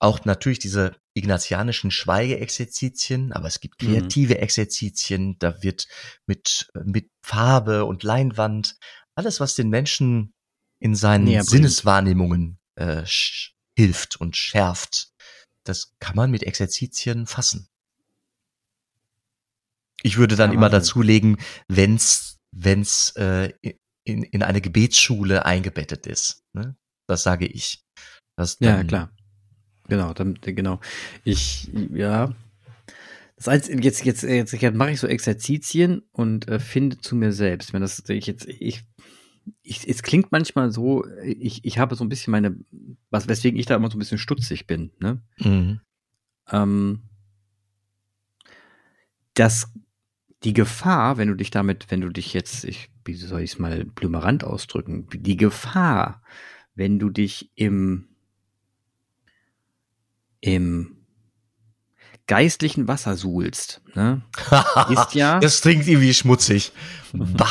auch 0.00 0.24
natürlich 0.24 0.58
diese 0.58 0.96
ignatianischen 1.18 1.90
Schweigeexerzitien, 1.90 3.32
aber 3.32 3.48
es 3.48 3.60
gibt 3.60 3.82
mhm. 3.82 3.88
kreative 3.88 4.34
mhm. 4.34 4.40
Exerzitien, 4.40 5.38
da 5.38 5.62
wird 5.62 5.86
mit, 6.26 6.70
mit 6.84 7.10
Farbe 7.22 7.84
und 7.84 8.02
Leinwand, 8.02 8.76
alles, 9.14 9.40
was 9.40 9.54
den 9.54 9.68
Menschen 9.68 10.32
in 10.80 10.94
seinen 10.94 11.24
Näher 11.24 11.44
Sinneswahrnehmungen 11.44 12.58
äh, 12.76 13.04
hilft 13.76 14.16
und 14.20 14.36
schärft, 14.36 15.08
das 15.64 15.92
kann 15.98 16.16
man 16.16 16.30
mit 16.30 16.44
Exerzitien 16.44 17.26
fassen. 17.26 17.68
Ich 20.02 20.16
würde 20.16 20.36
dann 20.36 20.52
immer 20.52 20.70
dazulegen, 20.70 21.38
wenn's, 21.66 22.38
wenn's 22.52 23.10
äh, 23.16 23.52
in, 24.04 24.22
in 24.22 24.42
eine 24.42 24.60
Gebetsschule 24.60 25.44
eingebettet 25.44 26.06
ist. 26.06 26.44
Ne? 26.52 26.76
Das 27.08 27.24
sage 27.24 27.46
ich. 27.46 27.82
Das 28.36 28.56
ja, 28.60 28.84
klar. 28.84 29.12
Genau, 29.88 30.12
dann, 30.12 30.38
genau. 30.42 30.80
Ich, 31.24 31.70
ja. 31.92 32.34
Das 33.36 33.48
Einzige, 33.48 33.82
jetzt, 33.82 34.04
jetzt, 34.04 34.22
jetzt, 34.22 34.52
jetzt 34.52 34.74
mache 34.76 34.90
ich 34.90 35.00
so 35.00 35.06
Exerzitien 35.06 36.02
und 36.12 36.48
äh, 36.48 36.58
finde 36.58 36.98
zu 36.98 37.16
mir 37.16 37.32
selbst. 37.32 37.72
Wenn 37.72 37.80
das, 37.80 38.02
ich 38.08 38.26
jetzt, 38.26 38.46
ich, 38.46 38.84
ich, 39.62 39.88
es 39.88 40.02
klingt 40.02 40.32
manchmal 40.32 40.70
so, 40.72 41.06
ich, 41.24 41.64
ich 41.64 41.78
habe 41.78 41.94
so 41.94 42.04
ein 42.04 42.08
bisschen 42.08 42.32
meine, 42.32 42.56
was, 43.10 43.28
weswegen 43.28 43.58
ich 43.58 43.66
da 43.66 43.76
immer 43.76 43.90
so 43.90 43.96
ein 43.96 44.00
bisschen 44.00 44.18
stutzig 44.18 44.66
bin, 44.66 44.90
ne? 44.98 45.22
Mhm. 45.38 45.80
Ähm, 46.50 47.02
dass 49.34 49.72
die 50.42 50.52
Gefahr, 50.52 51.16
wenn 51.16 51.28
du 51.28 51.34
dich 51.34 51.50
damit, 51.50 51.90
wenn 51.90 52.00
du 52.00 52.08
dich 52.10 52.32
jetzt, 52.32 52.64
ich, 52.64 52.90
wie 53.04 53.14
soll 53.14 53.40
ich 53.40 53.52
es 53.52 53.58
mal 53.58 53.84
blümerant 53.84 54.44
ausdrücken, 54.44 55.06
die 55.12 55.36
Gefahr, 55.36 56.22
wenn 56.74 56.98
du 56.98 57.08
dich 57.08 57.50
im 57.54 58.07
im 60.40 60.98
geistlichen 62.26 62.86
Wasser 62.86 63.16
suhlst, 63.16 63.80
ne, 63.94 64.22
ist 64.90 65.14
ja. 65.14 65.40
Das 65.40 65.60
klingt 65.62 65.88
irgendwie 65.88 66.14
schmutzig. 66.14 66.72
Bah. 67.12 67.48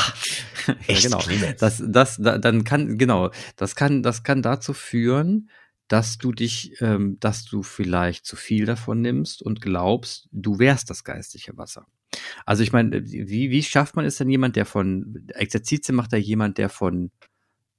Echt 0.86 1.10
ja, 1.10 1.18
genau. 1.18 1.54
Das, 1.58 1.82
das, 1.84 2.16
da, 2.18 2.38
dann 2.38 2.64
kann, 2.64 2.96
genau, 2.96 3.30
das 3.56 3.74
kann, 3.74 4.02
das 4.02 4.22
kann 4.22 4.42
dazu 4.42 4.72
führen, 4.72 5.50
dass 5.88 6.18
du 6.18 6.32
dich, 6.32 6.80
ähm, 6.80 7.16
dass 7.20 7.44
du 7.44 7.62
vielleicht 7.62 8.26
zu 8.26 8.36
viel 8.36 8.66
davon 8.66 9.00
nimmst 9.00 9.42
und 9.42 9.60
glaubst, 9.60 10.28
du 10.30 10.58
wärst 10.58 10.90
das 10.90 11.02
geistliche 11.02 11.56
Wasser. 11.56 11.86
Also 12.44 12.62
ich 12.62 12.72
meine, 12.72 13.04
wie, 13.04 13.50
wie 13.50 13.62
schafft 13.62 13.96
man 13.96 14.04
es 14.04 14.16
denn 14.16 14.30
jemand, 14.30 14.56
der 14.56 14.66
von 14.66 15.26
Exerzitien 15.34 15.96
macht, 15.96 16.12
da 16.12 16.16
jemand, 16.16 16.58
der 16.58 16.68
von 16.68 17.10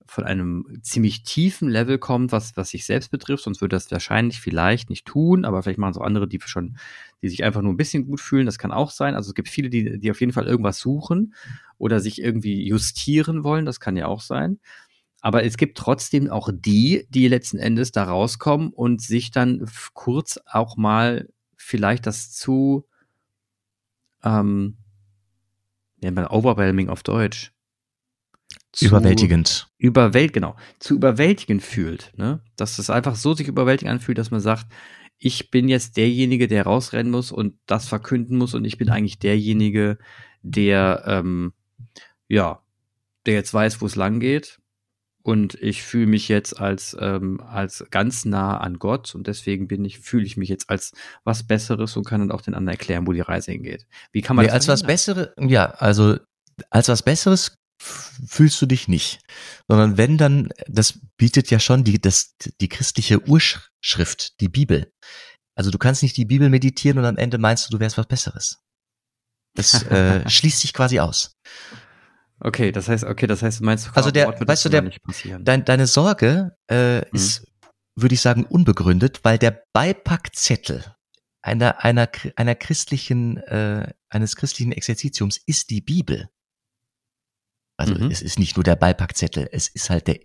von 0.10 0.24
einem 0.24 0.66
ziemlich 0.82 1.24
tiefen 1.24 1.70
Level 1.70 2.00
kommt, 2.00 2.32
was, 2.32 2.58
was 2.58 2.70
sich 2.70 2.86
selbst 2.86 3.12
betrifft, 3.12 3.44
sonst 3.44 3.62
würde 3.62 3.76
das 3.76 3.92
wahrscheinlich 3.92 4.42
vielleicht 4.42 4.90
nicht 4.90 5.06
tun, 5.06 5.46
aber 5.46 5.62
vielleicht 5.62 5.80
machen 5.80 5.92
es 5.92 5.98
auch 5.98 6.06
andere, 6.06 6.28
die 6.28 6.40
schon, 6.46 6.78
die 7.22 7.30
sich 7.30 7.44
einfach 7.44 7.62
nur 7.62 7.74
ein 7.74 7.78
bisschen 7.78 8.06
gut 8.06 8.20
fühlen, 8.20 8.46
das 8.46 8.58
kann 8.58 8.72
auch 8.72 8.92
sein. 8.92 9.16
Also 9.16 9.30
es 9.30 9.36
gibt 9.36 9.50
viele, 9.50 9.70
die, 9.70 10.00
die 10.00 10.12
auf 10.12 10.20
jeden 10.20 10.34
Fall 10.34 10.48
irgendwas 10.48 10.80
suchen 10.80 11.36
oder 11.78 12.00
sich 12.00 12.22
irgendwie 12.22 12.68
justieren 12.68 13.44
wollen, 13.44 13.66
das 13.66 13.80
kann 13.80 13.98
ja 13.98 14.08
auch 14.08 14.22
sein. 14.22 14.60
Aber 15.22 15.44
es 15.44 15.58
gibt 15.58 15.78
trotzdem 15.78 16.30
auch 16.30 16.50
die, 16.52 17.06
die 17.10 17.28
letzten 17.28 17.58
Endes 17.58 17.92
da 17.92 18.06
rauskommen 18.06 18.70
und 18.70 19.02
sich 19.02 19.32
dann 19.32 19.70
kurz 19.94 20.40
auch 20.46 20.78
mal 20.78 21.30
vielleicht 21.58 22.08
das 22.08 22.32
zu 22.32 22.88
ähm, 24.24 24.78
nennt 26.02 26.16
man 26.16 26.28
overwhelming 26.28 26.90
auf 26.90 27.04
Deutsch. 27.04 27.52
Zu 28.72 28.86
überwältigend. 28.86 29.68
Überwält, 29.78 30.34
genau. 30.34 30.56
Zu 30.80 30.96
überwältigend 30.96 31.64
fühlt, 31.64 32.12
ne? 32.18 32.42
Dass 32.56 32.78
es 32.78 32.90
einfach 32.90 33.16
so 33.16 33.34
sich 33.34 33.48
überwältigend 33.48 33.92
anfühlt, 33.92 34.18
dass 34.18 34.32
man 34.32 34.42
sagt, 34.42 34.68
ich 35.18 35.52
bin 35.52 35.68
jetzt 35.68 35.98
derjenige, 35.98 36.48
der 36.48 36.64
rausrennen 36.64 37.12
muss 37.12 37.32
und 37.32 37.56
das 37.66 37.88
verkünden 37.88 38.38
muss 38.38 38.54
und 38.54 38.64
ich 38.66 38.78
bin 38.78 38.90
eigentlich 38.90 39.20
derjenige, 39.20 39.98
der, 40.42 41.04
ähm, 41.06 41.54
ja, 42.28 42.62
der 43.26 43.34
jetzt 43.34 43.54
weiß, 43.54 43.82
wo 43.82 43.86
es 43.86 43.96
lang 43.96 44.20
geht 44.20 44.60
und 45.24 45.56
ich 45.56 45.84
fühle 45.84 46.08
mich 46.08 46.28
jetzt 46.28 46.60
als 46.60 46.96
ähm, 47.00 47.42
als 47.42 47.86
ganz 47.92 48.26
nah 48.26 48.58
an 48.58 48.80
Gott 48.80 49.14
und 49.14 49.28
deswegen 49.28 49.68
bin 49.68 49.84
ich 49.84 50.00
fühle 50.00 50.26
ich 50.26 50.38
mich 50.38 50.50
jetzt 50.50 50.70
als 50.70 50.94
was 51.24 51.46
Besseres 51.46 51.98
und 51.98 52.06
kann 52.06 52.22
dann 52.22 52.32
auch 52.32 52.42
den 52.42 52.54
anderen 52.54 52.78
erklären, 52.78 53.06
wo 53.06 53.12
die 53.12 53.22
Reise 53.22 53.52
hingeht. 53.52 53.86
Wie 54.12 54.22
kann 54.22 54.36
man 54.36 54.46
nee, 54.46 54.52
das 54.52 54.56
als 54.56 54.68
was 54.68 54.84
Besseres? 54.84 55.30
Ja, 55.38 55.66
also 55.72 56.18
als 56.70 56.88
was 56.88 57.04
Besseres 57.04 57.59
fühlst 57.80 58.62
du 58.62 58.66
dich 58.66 58.88
nicht, 58.88 59.22
sondern 59.68 59.98
wenn 59.98 60.18
dann 60.18 60.50
das 60.68 61.00
bietet 61.18 61.50
ja 61.50 61.60
schon 61.60 61.84
die 61.84 62.00
das 62.00 62.36
die 62.60 62.70
christliche 62.70 63.28
Urschrift, 63.28 64.40
die 64.42 64.50
Bibel. 64.50 64.92
Also 65.56 65.72
du 65.72 65.78
kannst 65.78 66.04
nicht 66.04 66.18
die 66.18 66.26
Bibel 66.26 66.50
meditieren 66.50 67.00
und 67.00 67.06
am 67.06 67.18
Ende 67.18 67.38
meinst 67.38 67.68
du, 67.68 67.72
du 67.72 67.80
wärst 67.80 67.98
was 67.98 68.08
Besseres. 68.08 68.60
Das 69.56 69.84
äh, 69.84 70.28
schließt 70.30 70.60
sich 70.60 70.74
quasi 70.74 71.00
aus. 71.00 71.38
Okay, 72.42 72.72
das 72.72 72.88
heißt, 72.88 73.04
okay, 73.04 73.28
das 73.28 73.42
heißt, 73.42 73.62
meinst 73.62 73.88
du, 73.88 73.92
also 73.94 74.12
der, 74.12 74.28
weißt 74.40 74.66
du, 74.66 74.70
der, 74.70 74.90
dein, 75.40 75.66
deine 75.66 75.88
Sorge 75.88 76.56
äh, 76.68 77.02
hm. 77.02 77.06
ist, 77.12 77.46
würde 77.96 78.16
ich 78.16 78.22
sagen, 78.22 78.46
unbegründet, 78.46 79.20
weil 79.24 79.38
der 79.38 79.64
Beipackzettel 79.74 80.96
einer 81.42 81.84
einer 81.84 82.10
einer 82.36 82.56
christlichen 82.56 83.38
äh, 83.38 83.94
eines 84.10 84.36
christlichen 84.36 84.72
Exerzitiums 84.72 85.40
ist 85.46 85.70
die 85.70 85.82
Bibel. 85.82 86.30
Also 87.80 87.96
mhm. 87.96 88.12
es 88.12 88.22
ist 88.22 88.38
nicht 88.38 88.58
nur 88.58 88.66
der 88.66 88.76
Beipackzettel, 88.76 89.48
es 89.54 89.70
ist 89.70 89.90
halt 89.90 90.08
der 90.08 90.20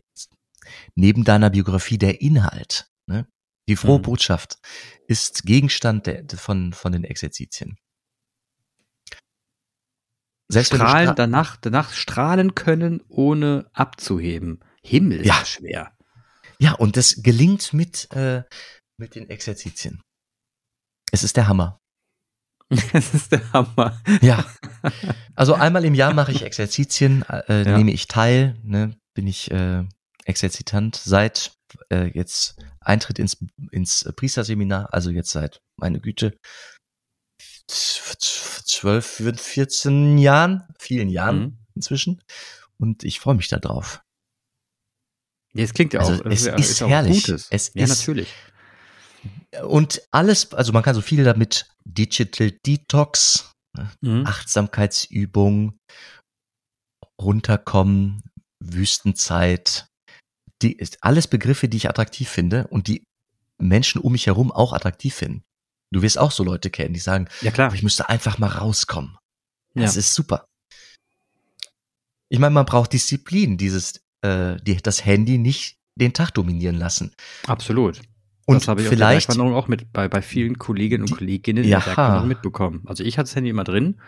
neben 0.97 1.23
deiner 1.23 1.51
Biografie 1.51 1.99
der 1.99 2.21
Inhalt. 2.21 2.91
Ne? 3.07 3.29
Die 3.69 3.77
frohe 3.77 3.99
mhm. 3.99 4.03
Botschaft 4.03 4.59
ist 5.07 5.45
Gegenstand 5.45 6.07
der, 6.07 6.25
von 6.35 6.73
von 6.73 6.91
den 6.91 7.05
Exerzitien. 7.05 7.79
Selbst 10.49 10.75
strahlen, 10.75 11.15
danach, 11.15 11.57
danach 11.57 11.93
strahlen 11.93 12.55
können, 12.57 13.03
ohne 13.09 13.71
abzuheben. 13.73 14.61
Himmel 14.83 15.25
ja. 15.25 15.45
schwer. 15.45 15.97
Ja, 16.59 16.73
und 16.73 16.97
das 16.97 17.23
gelingt 17.23 17.73
mit, 17.73 18.11
äh, 18.13 18.43
mit 18.99 19.15
den 19.15 19.31
Exerzitien. 19.31 20.03
Es 21.13 21.23
ist 21.23 21.37
der 21.37 21.47
Hammer. 21.47 21.79
Es 22.93 23.15
ist 23.15 23.33
der 23.33 23.53
Hammer. 23.53 24.01
Ja. 24.21 24.45
Also 25.35 25.55
einmal 25.55 25.85
im 25.85 25.95
Jahr 25.95 26.13
mache 26.15 26.33
ich 26.33 26.43
Exerzitien, 26.43 27.25
äh, 27.29 27.65
ja. 27.65 27.77
nehme 27.77 27.93
ich 27.93 28.07
teil, 28.07 28.57
ne, 28.63 28.97
bin 29.15 29.27
ich 29.27 29.51
äh, 29.51 29.85
Exerzitant 30.25 30.97
seit 30.97 31.53
äh, 31.91 32.07
jetzt 32.15 32.57
Eintritt 32.81 33.19
ins, 33.19 33.39
ins 33.71 34.11
Priesterseminar, 34.17 34.93
also 34.93 35.11
jetzt 35.11 35.31
seit, 35.31 35.61
meine 35.77 36.01
Güte, 36.01 36.37
12, 37.69 39.41
14 39.41 40.19
Jahren, 40.19 40.65
vielen 40.79 41.09
Jahren 41.09 41.41
mhm. 41.41 41.59
inzwischen. 41.75 42.23
Und 42.79 43.05
ich 43.05 43.21
freue 43.21 43.35
mich 43.35 43.49
da 43.49 43.59
drauf. 43.59 44.03
Ja, 45.55 45.65
es 45.65 45.73
klingt 45.73 45.93
ja 45.93 46.01
also 46.01 46.15
auch. 46.15 46.27
Es 46.27 46.47
ist, 46.47 46.59
ist 46.59 46.81
herrlich. 46.81 47.25
Gutes. 47.25 47.47
Es 47.51 47.73
ja, 47.75 47.85
ist, 47.85 48.01
natürlich. 48.01 48.35
Und 49.63 50.03
alles, 50.11 50.53
also 50.53 50.73
man 50.73 50.83
kann 50.83 50.95
so 50.95 51.01
viel 51.01 51.25
damit 51.25 51.69
Digital 51.85 52.53
Detox, 52.67 53.53
ne, 53.77 53.91
mhm. 54.01 54.27
Achtsamkeitsübung, 54.27 55.77
runterkommen, 57.21 58.23
Wüstenzeit, 58.61 59.87
die 60.63 60.73
ist 60.73 61.03
alles 61.03 61.29
Begriffe, 61.29 61.69
die 61.69 61.77
ich 61.77 61.89
attraktiv 61.89 62.29
finde 62.29 62.67
und 62.69 62.89
die 62.89 63.05
Menschen 63.61 64.01
um 64.01 64.13
mich 64.13 64.27
herum 64.27 64.51
auch 64.51 64.73
attraktiv 64.73 65.15
finden. 65.15 65.43
Du 65.93 66.03
wirst 66.03 66.19
auch 66.19 66.33
so 66.33 66.43
Leute 66.43 66.71
kennen, 66.71 66.95
die 66.95 67.01
sagen, 67.01 67.29
ja 67.41 67.51
klar, 67.51 67.73
ich 67.73 67.83
müsste 67.83 68.09
einfach 68.09 68.39
mal 68.39 68.49
rauskommen. 68.49 69.17
Das 69.75 69.95
ja. 69.95 70.01
ist 70.01 70.15
super. 70.15 70.47
Ich 72.29 72.39
meine, 72.39 72.55
man 72.55 72.67
braucht 72.67 72.93
Disziplin, 72.93 73.59
dieses, 73.59 74.01
äh, 74.23 74.57
die, 74.63 74.77
das 74.77 75.05
Handy 75.05 75.39
nicht 75.39 75.77
den 75.97 76.13
Tag 76.13 76.33
dominieren 76.33 76.77
lassen. 76.77 77.15
Absolut. 77.47 78.01
Und 78.47 78.57
das 78.57 78.69
habe 78.69 78.83
ich 78.83 78.89
vielleicht 78.89 79.31
auf 79.31 79.37
der 79.37 79.45
auch 79.45 79.69
mit 79.69 79.93
bei, 79.93 80.09
bei 80.09 80.23
vielen 80.23 80.59
Kolleginnen 80.59 81.03
und 81.03 81.11
die, 81.11 81.15
Kolleginnen 81.15 81.65
ja. 81.65 82.23
mitbekommen. 82.27 82.83
Also 82.87 83.05
ich 83.05 83.17
hatte 83.17 83.29
das 83.29 83.37
Handy 83.37 83.51
immer 83.51 83.65
drin, 83.65 84.01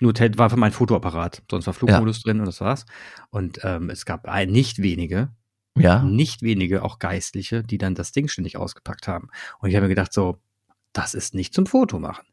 nur 0.00 0.14
war 0.14 0.50
für 0.50 0.56
mein 0.56 0.72
Fotoapparat, 0.72 1.42
sonst 1.50 1.66
war 1.66 1.74
Flugmodus 1.74 2.18
ja. 2.18 2.22
drin 2.24 2.40
und 2.40 2.46
das 2.46 2.60
war's. 2.60 2.86
Und 3.30 3.60
ähm, 3.62 3.88
es 3.88 4.04
gab 4.04 4.26
ein, 4.26 4.50
nicht 4.50 4.82
wenige, 4.82 5.30
ja. 5.76 6.02
nicht 6.02 6.42
wenige, 6.42 6.82
auch 6.82 6.98
Geistliche, 6.98 7.62
die 7.62 7.78
dann 7.78 7.94
das 7.94 8.12
Ding 8.12 8.28
ständig 8.28 8.56
ausgepackt 8.56 9.08
haben. 9.08 9.28
Und 9.60 9.70
ich 9.70 9.76
habe 9.76 9.84
mir 9.84 9.94
gedacht 9.94 10.12
so, 10.12 10.38
das 10.92 11.14
ist 11.14 11.34
nicht 11.34 11.54
zum 11.54 11.66
Foto 11.66 11.98
machen. 11.98 12.26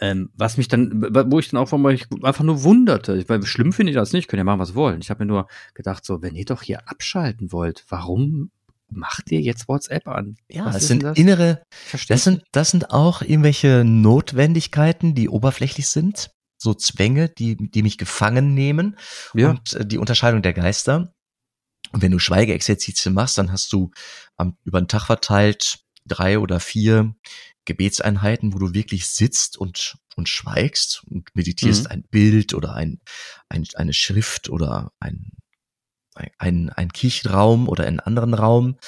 Ähm, 0.00 0.30
was 0.34 0.56
mich 0.56 0.68
dann, 0.68 1.02
wo 1.30 1.38
ich 1.38 1.50
dann 1.50 1.60
auch 1.60 1.90
ich 1.90 2.06
einfach 2.22 2.44
nur 2.44 2.62
wunderte, 2.62 3.28
weil 3.28 3.42
schlimm 3.42 3.74
finde 3.74 3.90
ich 3.90 3.96
das 3.96 4.14
nicht, 4.14 4.28
können 4.28 4.40
ja 4.40 4.44
machen, 4.44 4.60
was 4.60 4.74
wollen. 4.74 5.00
Ich 5.02 5.10
habe 5.10 5.24
mir 5.24 5.28
nur 5.28 5.46
gedacht, 5.74 6.06
so, 6.06 6.22
wenn 6.22 6.36
ihr 6.36 6.46
doch 6.46 6.62
hier 6.62 6.88
abschalten 6.88 7.52
wollt, 7.52 7.84
warum 7.90 8.50
macht 8.90 9.30
ihr 9.30 9.40
jetzt 9.40 9.68
WhatsApp 9.68 10.06
an? 10.06 10.36
Ja, 10.48 10.70
es 10.74 10.88
sind 10.88 11.02
das? 11.02 11.16
innere, 11.16 11.62
das 12.08 12.24
sind, 12.24 12.42
das 12.52 12.70
sind 12.70 12.90
auch 12.90 13.22
irgendwelche 13.22 13.84
Notwendigkeiten, 13.84 15.14
die 15.14 15.28
oberflächlich 15.28 15.88
sind, 15.88 16.30
so 16.56 16.74
Zwänge, 16.74 17.28
die, 17.28 17.56
die 17.56 17.82
mich 17.82 17.98
gefangen 17.98 18.54
nehmen 18.54 18.96
ja. 19.34 19.50
und 19.50 19.74
äh, 19.74 19.86
die 19.86 19.98
Unterscheidung 19.98 20.42
der 20.42 20.52
Geister. 20.52 21.14
Und 21.92 22.02
wenn 22.02 22.12
du 22.12 22.18
Schweigeexerzitien 22.18 23.14
machst, 23.14 23.38
dann 23.38 23.50
hast 23.50 23.72
du 23.72 23.90
am, 24.36 24.56
über 24.64 24.80
den 24.80 24.88
Tag 24.88 25.06
verteilt 25.06 25.80
drei 26.06 26.38
oder 26.38 26.60
vier 26.60 27.14
Gebetseinheiten, 27.64 28.52
wo 28.52 28.58
du 28.58 28.74
wirklich 28.74 29.06
sitzt 29.06 29.56
und, 29.56 29.96
und 30.16 30.28
schweigst 30.28 31.02
und 31.08 31.28
meditierst 31.34 31.84
mhm. 31.84 31.90
ein 31.90 32.02
Bild 32.10 32.54
oder 32.54 32.74
ein, 32.74 33.00
ein, 33.48 33.66
eine 33.74 33.92
Schrift 33.92 34.50
oder 34.50 34.92
ein, 35.00 35.32
ein, 36.38 36.70
ein 36.70 36.92
Kirchenraum 36.92 37.68
oder 37.68 37.86
einen 37.86 38.00
anderen 38.00 38.34
Raum 38.34 38.78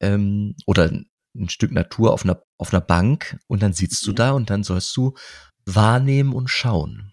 ähm, 0.00 0.54
oder 0.66 0.90
ein 0.90 1.48
Stück 1.48 1.72
Natur 1.72 2.12
auf 2.12 2.24
einer, 2.24 2.42
auf 2.56 2.72
einer 2.72 2.80
Bank 2.80 3.38
und 3.46 3.62
dann 3.62 3.72
sitzt 3.72 4.02
mhm. 4.04 4.10
du 4.10 4.12
da 4.14 4.30
und 4.32 4.50
dann 4.50 4.64
sollst 4.64 4.96
du 4.96 5.14
wahrnehmen 5.66 6.32
und 6.32 6.48
schauen 6.48 7.12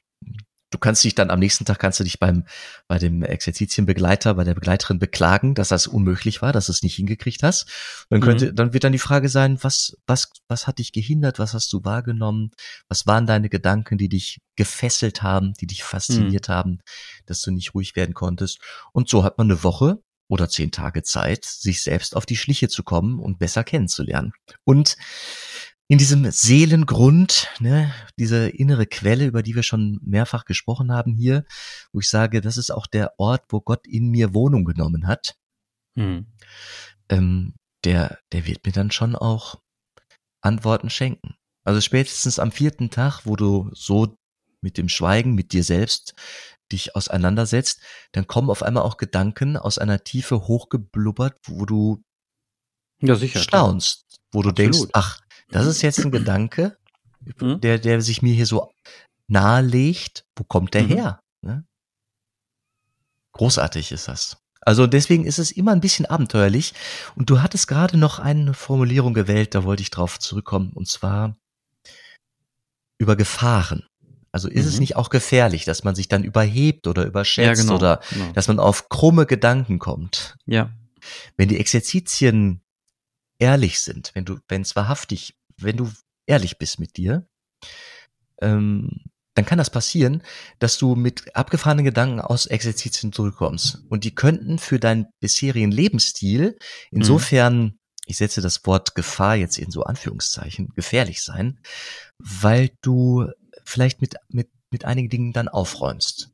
du 0.75 0.79
kannst 0.79 1.05
dich 1.05 1.15
dann 1.15 1.31
am 1.31 1.39
nächsten 1.39 1.63
Tag 1.63 1.79
kannst 1.79 2.01
du 2.01 2.03
dich 2.03 2.19
beim 2.19 2.43
bei 2.89 2.99
dem 2.99 3.23
Exerzitienbegleiter, 3.23 4.33
bei 4.33 4.43
der 4.43 4.53
Begleiterin 4.53 4.99
beklagen, 4.99 5.55
dass 5.55 5.69
das 5.69 5.87
unmöglich 5.87 6.41
war, 6.41 6.51
dass 6.51 6.65
du 6.65 6.73
es 6.73 6.83
nicht 6.83 6.95
hingekriegt 6.95 7.43
hast. 7.43 7.65
dann 8.09 8.19
könnte, 8.19 8.51
mhm. 8.51 8.55
dann 8.55 8.73
wird 8.73 8.83
dann 8.83 8.91
die 8.91 8.99
Frage 8.99 9.29
sein, 9.29 9.57
was 9.61 9.95
was 10.05 10.31
was 10.49 10.67
hat 10.67 10.79
dich 10.79 10.91
gehindert, 10.91 11.39
was 11.39 11.53
hast 11.53 11.71
du 11.71 11.85
wahrgenommen, 11.85 12.51
was 12.89 13.07
waren 13.07 13.25
deine 13.25 13.47
Gedanken, 13.49 13.97
die 13.97 14.09
dich 14.09 14.41
gefesselt 14.57 15.23
haben, 15.23 15.53
die 15.53 15.67
dich 15.67 15.83
fasziniert 15.83 16.49
mhm. 16.49 16.53
haben, 16.53 16.79
dass 17.25 17.41
du 17.41 17.51
nicht 17.51 17.73
ruhig 17.73 17.95
werden 17.95 18.13
konntest. 18.13 18.59
Und 18.91 19.07
so 19.07 19.23
hat 19.23 19.37
man 19.37 19.49
eine 19.49 19.63
Woche 19.63 19.99
oder 20.27 20.49
zehn 20.49 20.71
Tage 20.71 21.03
Zeit, 21.03 21.45
sich 21.45 21.83
selbst 21.83 22.15
auf 22.15 22.25
die 22.25 22.35
Schliche 22.35 22.67
zu 22.67 22.83
kommen 22.83 23.19
und 23.19 23.39
besser 23.39 23.63
kennenzulernen. 23.63 24.33
Und 24.63 24.97
in 25.87 25.97
diesem 25.97 26.29
Seelengrund, 26.31 27.47
ne, 27.59 27.93
diese 28.17 28.49
innere 28.49 28.87
Quelle, 28.87 29.25
über 29.25 29.43
die 29.43 29.55
wir 29.55 29.63
schon 29.63 29.99
mehrfach 30.03 30.45
gesprochen 30.45 30.91
haben 30.91 31.13
hier, 31.13 31.45
wo 31.93 31.99
ich 31.99 32.09
sage, 32.09 32.41
das 32.41 32.57
ist 32.57 32.71
auch 32.71 32.87
der 32.87 33.19
Ort, 33.19 33.43
wo 33.49 33.61
Gott 33.61 33.85
in 33.85 34.09
mir 34.09 34.33
Wohnung 34.33 34.65
genommen 34.65 35.07
hat, 35.07 35.35
hm. 35.95 36.25
ähm, 37.09 37.53
der, 37.83 38.19
der 38.31 38.47
wird 38.47 38.65
mir 38.65 38.71
dann 38.71 38.89
schon 38.89 39.15
auch 39.15 39.61
Antworten 40.41 40.89
schenken. 40.89 41.35
Also 41.63 41.81
spätestens 41.81 42.39
am 42.39 42.51
vierten 42.51 42.89
Tag, 42.89 43.21
wo 43.25 43.35
du 43.35 43.69
so 43.73 44.17
mit 44.61 44.77
dem 44.77 44.89
Schweigen, 44.89 45.35
mit 45.35 45.53
dir 45.53 45.63
selbst 45.63 46.15
dich 46.71 46.95
auseinandersetzt, 46.95 47.81
dann 48.11 48.25
kommen 48.25 48.49
auf 48.49 48.63
einmal 48.63 48.83
auch 48.83 48.97
Gedanken 48.97 49.55
aus 49.55 49.77
einer 49.77 50.03
Tiefe 50.03 50.47
hochgeblubbert, 50.47 51.37
wo 51.45 51.65
du 51.65 52.03
ja, 53.01 53.15
sicher, 53.15 53.39
staunst, 53.39 54.19
wo 54.31 54.41
du 54.41 54.49
Absolut. 54.49 54.57
denkst, 54.57 54.89
ach, 54.93 55.19
das 55.49 55.65
ist 55.65 55.81
jetzt 55.81 55.99
ein 55.99 56.11
Gedanke, 56.11 56.77
mhm. 57.39 57.61
der, 57.61 57.79
der 57.79 58.01
sich 58.01 58.21
mir 58.21 58.33
hier 58.33 58.45
so 58.45 58.71
nahelegt. 59.27 60.25
Wo 60.35 60.43
kommt 60.43 60.73
der 60.73 60.83
mhm. 60.83 60.87
her? 60.87 61.19
Ne? 61.41 61.65
Großartig 63.33 63.91
ist 63.91 64.07
das. 64.07 64.37
Also 64.61 64.87
deswegen 64.87 65.25
ist 65.25 65.37
es 65.37 65.51
immer 65.51 65.71
ein 65.71 65.81
bisschen 65.81 66.07
abenteuerlich. 66.07 66.73
Und 67.15 67.29
du 67.29 67.41
hattest 67.41 67.67
gerade 67.67 67.97
noch 67.97 68.19
eine 68.19 68.53
Formulierung 68.53 69.13
gewählt, 69.13 69.53
da 69.53 69.63
wollte 69.63 69.83
ich 69.83 69.91
drauf 69.91 70.19
zurückkommen, 70.19 70.71
und 70.73 70.87
zwar 70.87 71.35
über 72.97 73.15
Gefahren. 73.15 73.85
Also 74.31 74.49
ist 74.49 74.63
mhm. 74.63 74.69
es 74.69 74.79
nicht 74.79 74.95
auch 74.95 75.09
gefährlich, 75.09 75.65
dass 75.65 75.83
man 75.83 75.95
sich 75.95 76.09
dann 76.09 76.23
überhebt 76.23 76.87
oder 76.87 77.05
überschätzt 77.05 77.59
ja, 77.59 77.63
genau, 77.63 77.75
oder 77.75 78.01
genau. 78.09 78.31
dass 78.33 78.47
man 78.47 78.59
auf 78.59 78.89
krumme 78.89 79.25
Gedanken 79.25 79.79
kommt? 79.79 80.35
Ja. 80.45 80.71
Wenn 81.37 81.47
die 81.47 81.59
Exerzitien 81.59 82.61
ehrlich 83.39 83.79
sind, 83.79 84.11
wenn 84.13 84.25
du, 84.25 84.39
wenn 84.47 84.61
es 84.61 84.75
wahrhaftig, 84.75 85.35
wenn 85.57 85.77
du 85.77 85.91
ehrlich 86.25 86.57
bist 86.57 86.79
mit 86.79 86.97
dir, 86.97 87.27
ähm, 88.41 89.03
dann 89.35 89.45
kann 89.45 89.57
das 89.57 89.69
passieren, 89.69 90.23
dass 90.59 90.77
du 90.77 90.95
mit 90.95 91.35
abgefahrenen 91.35 91.85
Gedanken 91.85 92.21
aus 92.21 92.45
Exerzitien 92.45 93.11
zurückkommst. 93.11 93.83
Und 93.89 94.05
die 94.05 94.15
könnten 94.15 94.59
für 94.59 94.79
deinen 94.79 95.07
bisherigen 95.19 95.71
Lebensstil 95.71 96.57
insofern, 96.89 97.57
mhm. 97.57 97.79
ich 98.05 98.17
setze 98.17 98.41
das 98.41 98.65
Wort 98.65 98.95
Gefahr 98.95 99.35
jetzt 99.35 99.57
in 99.57 99.71
so 99.71 99.83
Anführungszeichen, 99.83 100.69
gefährlich 100.69 101.21
sein, 101.21 101.59
weil 102.17 102.71
du 102.81 103.27
vielleicht 103.65 103.99
mit, 103.99 104.15
mit, 104.29 104.49
mit 104.71 104.85
einigen 104.85 105.09
Dingen 105.09 105.33
dann 105.33 105.49
aufräumst. 105.49 106.31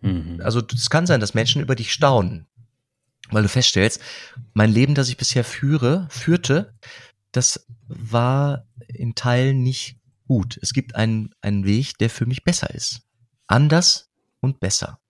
Mhm. 0.00 0.40
Also 0.42 0.62
es 0.72 0.90
kann 0.90 1.06
sein, 1.06 1.20
dass 1.20 1.34
Menschen 1.34 1.60
über 1.62 1.74
dich 1.74 1.92
staunen, 1.92 2.46
weil 3.30 3.42
du 3.42 3.48
feststellst, 3.48 4.00
mein 4.54 4.70
Leben, 4.70 4.94
das 4.94 5.08
ich 5.08 5.16
bisher 5.16 5.44
führe, 5.44 6.06
führte, 6.10 6.74
das 7.32 7.66
war 7.86 8.66
in 8.86 9.14
Teilen 9.14 9.62
nicht 9.62 9.98
gut. 10.26 10.58
Es 10.62 10.72
gibt 10.72 10.94
einen, 10.94 11.34
einen 11.40 11.64
Weg, 11.64 11.98
der 11.98 12.10
für 12.10 12.26
mich 12.26 12.44
besser 12.44 12.70
ist. 12.74 13.02
Anders 13.46 14.10
und 14.40 14.60
besser. 14.60 15.00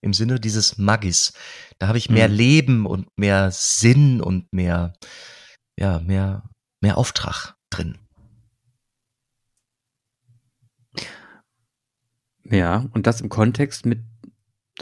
Im 0.00 0.14
Sinne 0.14 0.40
dieses 0.40 0.78
Magis. 0.78 1.32
Da 1.78 1.88
habe 1.88 1.98
ich 1.98 2.08
mehr 2.08 2.28
mhm. 2.28 2.34
Leben 2.34 2.86
und 2.86 3.08
mehr 3.16 3.50
Sinn 3.50 4.20
und 4.20 4.50
mehr, 4.52 4.94
ja, 5.78 6.00
mehr, 6.00 6.48
mehr 6.80 6.96
Auftrag 6.96 7.54
drin. 7.68 7.98
Ja, 12.44 12.86
und 12.92 13.06
das 13.06 13.20
im 13.20 13.28
Kontext 13.28 13.86
mit, 13.86 14.00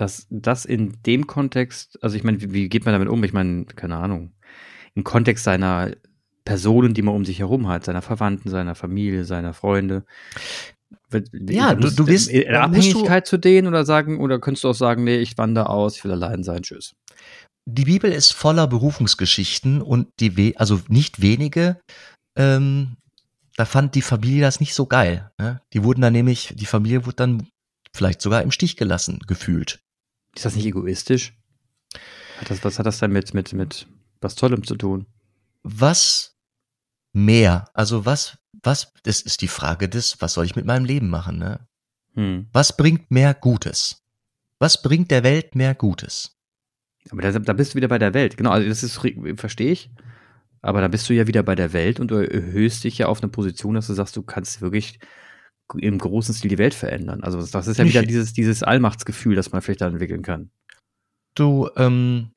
dass 0.00 0.26
das 0.30 0.64
in 0.64 0.98
dem 1.06 1.26
Kontext, 1.26 1.98
also 2.02 2.16
ich 2.16 2.24
meine, 2.24 2.40
wie, 2.40 2.52
wie 2.52 2.68
geht 2.68 2.84
man 2.84 2.92
damit 2.92 3.08
um? 3.08 3.22
Ich 3.24 3.32
meine, 3.32 3.64
keine 3.64 3.96
Ahnung, 3.96 4.32
im 4.94 5.04
Kontext 5.04 5.44
seiner 5.44 5.92
Personen, 6.44 6.94
die 6.94 7.02
man 7.02 7.14
um 7.14 7.24
sich 7.24 7.40
herum 7.40 7.68
hat, 7.68 7.84
seiner 7.84 8.02
Verwandten, 8.02 8.48
seiner 8.48 8.74
Familie, 8.74 9.24
seiner 9.24 9.52
Freunde. 9.52 10.04
Ja, 11.32 11.74
du, 11.74 11.90
du 11.90 12.06
bist 12.06 12.28
in 12.28 12.54
Abhängigkeit 12.54 13.26
zu 13.26 13.38
denen 13.38 13.66
oder 13.66 13.84
sagen, 13.84 14.20
oder 14.20 14.38
könntest 14.38 14.64
du 14.64 14.68
auch 14.68 14.74
sagen, 14.74 15.04
nee, 15.04 15.18
ich 15.18 15.36
wandere 15.36 15.68
aus, 15.68 15.96
ich 15.96 16.04
will 16.04 16.12
allein 16.12 16.42
sein, 16.42 16.62
tschüss. 16.62 16.94
Die 17.66 17.84
Bibel 17.84 18.10
ist 18.10 18.32
voller 18.32 18.66
Berufungsgeschichten 18.66 19.82
und 19.82 20.08
die, 20.20 20.56
also 20.56 20.80
nicht 20.88 21.20
wenige, 21.20 21.80
ähm, 22.36 22.96
da 23.56 23.64
fand 23.64 23.94
die 23.94 24.02
Familie 24.02 24.42
das 24.42 24.60
nicht 24.60 24.74
so 24.74 24.86
geil. 24.86 25.30
Ne? 25.38 25.60
Die 25.72 25.82
wurden 25.82 26.00
dann 26.00 26.12
nämlich, 26.12 26.54
die 26.56 26.66
Familie 26.66 27.04
wurde 27.04 27.16
dann 27.16 27.48
vielleicht 27.94 28.22
sogar 28.22 28.42
im 28.42 28.52
Stich 28.52 28.76
gelassen, 28.76 29.18
gefühlt. 29.26 29.80
Ist 30.34 30.44
das 30.44 30.56
nicht 30.56 30.66
egoistisch? 30.66 31.36
Hat 32.38 32.50
das, 32.50 32.64
was 32.64 32.78
hat 32.78 32.86
das 32.86 32.98
denn 32.98 33.12
mit, 33.12 33.34
mit, 33.34 33.52
mit 33.52 33.86
was 34.20 34.34
Tollem 34.34 34.64
zu 34.64 34.76
tun? 34.76 35.06
Was 35.62 36.36
mehr? 37.12 37.68
Also 37.74 38.06
was, 38.06 38.38
was, 38.62 38.92
das 39.02 39.20
ist 39.20 39.40
die 39.42 39.48
Frage 39.48 39.88
des, 39.88 40.20
was 40.20 40.34
soll 40.34 40.44
ich 40.44 40.56
mit 40.56 40.66
meinem 40.66 40.84
Leben 40.84 41.08
machen, 41.08 41.38
ne? 41.38 41.66
Hm. 42.14 42.48
Was 42.52 42.76
bringt 42.76 43.10
mehr 43.10 43.34
Gutes? 43.34 44.04
Was 44.58 44.82
bringt 44.82 45.10
der 45.10 45.22
Welt 45.22 45.54
mehr 45.54 45.74
Gutes? 45.74 46.36
Aber 47.10 47.22
da, 47.22 47.32
da 47.32 47.52
bist 47.52 47.72
du 47.72 47.76
wieder 47.76 47.88
bei 47.88 47.98
der 47.98 48.14
Welt. 48.14 48.36
Genau, 48.36 48.50
also 48.50 48.68
das 48.68 48.82
ist, 48.82 49.00
verstehe 49.36 49.72
ich. 49.72 49.90
Aber 50.60 50.80
da 50.80 50.88
bist 50.88 51.08
du 51.08 51.14
ja 51.14 51.26
wieder 51.26 51.42
bei 51.42 51.54
der 51.54 51.72
Welt 51.72 52.00
und 52.00 52.10
du 52.10 52.16
erhöhst 52.16 52.84
dich 52.84 52.98
ja 52.98 53.06
auf 53.06 53.22
eine 53.22 53.30
Position, 53.30 53.74
dass 53.74 53.86
du 53.86 53.94
sagst, 53.94 54.16
du 54.16 54.22
kannst 54.22 54.60
wirklich 54.60 54.98
im 55.76 55.98
großen 55.98 56.34
Stil 56.34 56.48
die 56.48 56.58
Welt 56.58 56.74
verändern. 56.74 57.22
Also 57.22 57.44
das 57.44 57.66
ist 57.66 57.78
ja 57.78 57.84
wieder 57.84 58.02
dieses, 58.02 58.32
dieses 58.32 58.62
Allmachtsgefühl, 58.62 59.34
das 59.34 59.52
man 59.52 59.62
vielleicht 59.62 59.80
da 59.80 59.88
entwickeln 59.88 60.22
kann. 60.22 60.50
Du, 61.34 61.68
ähm, 61.76 62.30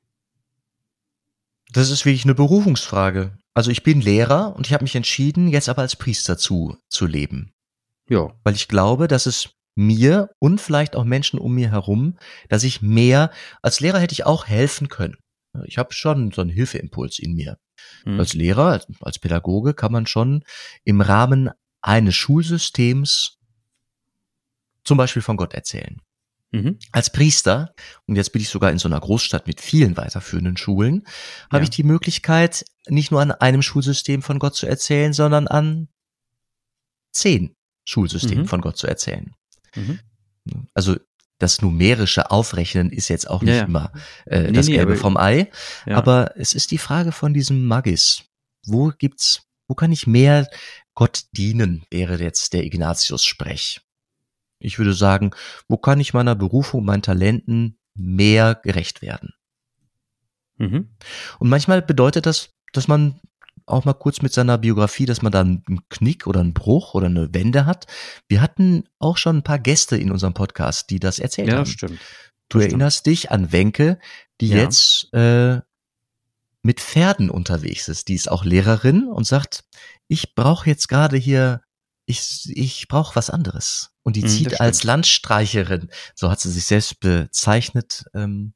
das 1.72 1.90
ist 1.90 2.04
wirklich 2.04 2.24
eine 2.24 2.34
Berufungsfrage. 2.34 3.36
Also 3.54 3.70
ich 3.70 3.82
bin 3.82 4.00
Lehrer 4.00 4.54
und 4.56 4.66
ich 4.66 4.72
habe 4.72 4.84
mich 4.84 4.96
entschieden, 4.96 5.48
jetzt 5.48 5.68
aber 5.68 5.82
als 5.82 5.96
Priester 5.96 6.38
zu, 6.38 6.76
zu 6.88 7.06
leben. 7.06 7.52
Ja. 8.08 8.32
Weil 8.44 8.54
ich 8.54 8.68
glaube, 8.68 9.08
dass 9.08 9.26
es 9.26 9.50
mir 9.74 10.30
und 10.38 10.60
vielleicht 10.60 10.96
auch 10.96 11.04
Menschen 11.04 11.38
um 11.38 11.54
mir 11.54 11.70
herum, 11.70 12.18
dass 12.48 12.64
ich 12.64 12.82
mehr, 12.82 13.30
als 13.62 13.80
Lehrer 13.80 14.00
hätte 14.00 14.12
ich 14.12 14.26
auch 14.26 14.46
helfen 14.46 14.88
können. 14.88 15.16
Ich 15.64 15.78
habe 15.78 15.92
schon 15.92 16.30
so 16.30 16.40
einen 16.40 16.50
Hilfeimpuls 16.50 17.18
in 17.18 17.34
mir. 17.34 17.58
Mhm. 18.04 18.20
Als 18.20 18.34
Lehrer, 18.34 18.66
als, 18.66 18.86
als 19.00 19.18
Pädagoge 19.18 19.74
kann 19.74 19.92
man 19.92 20.06
schon 20.06 20.44
im 20.84 21.00
Rahmen 21.00 21.50
eines 21.82 22.14
Schulsystems 22.14 23.38
zum 24.84 24.96
Beispiel 24.96 25.22
von 25.22 25.36
Gott 25.36 25.54
erzählen. 25.54 26.00
Mhm. 26.52 26.78
Als 26.92 27.10
Priester, 27.10 27.74
und 28.06 28.16
jetzt 28.16 28.32
bin 28.32 28.42
ich 28.42 28.48
sogar 28.48 28.70
in 28.70 28.78
so 28.78 28.88
einer 28.88 29.00
Großstadt 29.00 29.46
mit 29.46 29.60
vielen 29.60 29.96
weiterführenden 29.96 30.56
Schulen, 30.56 31.06
habe 31.50 31.58
ja. 31.58 31.62
ich 31.64 31.70
die 31.70 31.82
Möglichkeit, 31.82 32.64
nicht 32.88 33.10
nur 33.10 33.20
an 33.20 33.32
einem 33.32 33.62
Schulsystem 33.62 34.22
von 34.22 34.38
Gott 34.38 34.54
zu 34.54 34.66
erzählen, 34.66 35.12
sondern 35.12 35.48
an 35.48 35.88
zehn 37.12 37.56
Schulsystemen 37.84 38.44
mhm. 38.44 38.48
von 38.48 38.60
Gott 38.60 38.76
zu 38.76 38.86
erzählen. 38.86 39.34
Mhm. 39.74 40.00
Also 40.74 40.96
das 41.38 41.62
numerische 41.62 42.30
Aufrechnen 42.30 42.90
ist 42.90 43.08
jetzt 43.08 43.28
auch 43.28 43.42
nicht 43.42 43.50
ja, 43.50 43.60
ja. 43.60 43.64
immer 43.64 43.92
äh, 44.26 44.42
nee, 44.42 44.52
das 44.52 44.66
nee, 44.66 44.74
Gelbe 44.74 44.96
vom 44.96 45.16
Ei, 45.16 45.50
ja. 45.86 45.96
aber 45.96 46.36
es 46.36 46.52
ist 46.52 46.70
die 46.70 46.78
Frage 46.78 47.12
von 47.12 47.34
diesem 47.34 47.66
Magis. 47.66 48.24
Wo 48.64 48.92
gibt's, 48.96 49.42
wo 49.66 49.74
kann 49.74 49.90
ich 49.90 50.06
mehr 50.06 50.48
Gott 50.94 51.24
dienen, 51.32 51.84
wäre 51.90 52.18
jetzt 52.18 52.52
der 52.52 52.64
Ignatius-Sprech. 52.64 53.80
Ich 54.58 54.78
würde 54.78 54.94
sagen, 54.94 55.32
wo 55.68 55.76
kann 55.76 56.00
ich 56.00 56.14
meiner 56.14 56.34
Berufung, 56.34 56.84
meinen 56.84 57.02
Talenten 57.02 57.78
mehr 57.94 58.54
gerecht 58.54 59.02
werden? 59.02 59.34
Mhm. 60.58 60.88
Und 61.38 61.48
manchmal 61.48 61.82
bedeutet 61.82 62.26
das, 62.26 62.50
dass 62.72 62.88
man 62.88 63.20
auch 63.66 63.84
mal 63.84 63.94
kurz 63.94 64.22
mit 64.22 64.32
seiner 64.32 64.58
Biografie, 64.58 65.06
dass 65.06 65.22
man 65.22 65.32
da 65.32 65.40
einen 65.40 65.64
Knick 65.88 66.26
oder 66.26 66.40
einen 66.40 66.54
Bruch 66.54 66.94
oder 66.94 67.06
eine 67.06 67.32
Wende 67.32 67.66
hat. 67.66 67.86
Wir 68.28 68.40
hatten 68.40 68.84
auch 68.98 69.16
schon 69.16 69.38
ein 69.38 69.44
paar 69.44 69.58
Gäste 69.58 69.96
in 69.96 70.10
unserem 70.10 70.34
Podcast, 70.34 70.90
die 70.90 71.00
das 71.00 71.18
erzählt 71.18 71.48
ja, 71.48 71.54
haben. 71.54 71.66
Ja, 71.66 71.72
stimmt. 71.72 72.00
Du 72.48 72.58
das 72.58 72.66
erinnerst 72.66 73.00
stimmt. 73.00 73.12
dich 73.12 73.30
an 73.30 73.52
Wenke, 73.52 73.98
die 74.40 74.48
ja. 74.48 74.58
jetzt 74.58 75.12
äh, 75.14 75.60
mit 76.62 76.80
Pferden 76.80 77.30
unterwegs 77.30 77.88
ist. 77.88 78.08
Die 78.08 78.14
ist 78.14 78.30
auch 78.30 78.44
Lehrerin 78.44 79.08
und 79.08 79.26
sagt, 79.26 79.64
ich 80.12 80.34
brauche 80.34 80.68
jetzt 80.68 80.88
gerade 80.88 81.16
hier 81.16 81.62
ich, 82.04 82.50
ich 82.54 82.88
brauche 82.88 83.16
was 83.16 83.30
anderes. 83.30 83.90
Und 84.02 84.16
die 84.16 84.22
mhm, 84.22 84.28
zieht 84.28 84.60
als 84.60 84.84
Landstreicherin, 84.84 85.88
so 86.14 86.30
hat 86.30 86.40
sie 86.40 86.50
sich 86.50 86.64
selbst 86.66 87.00
bezeichnet, 87.00 88.04
ähm, 88.12 88.54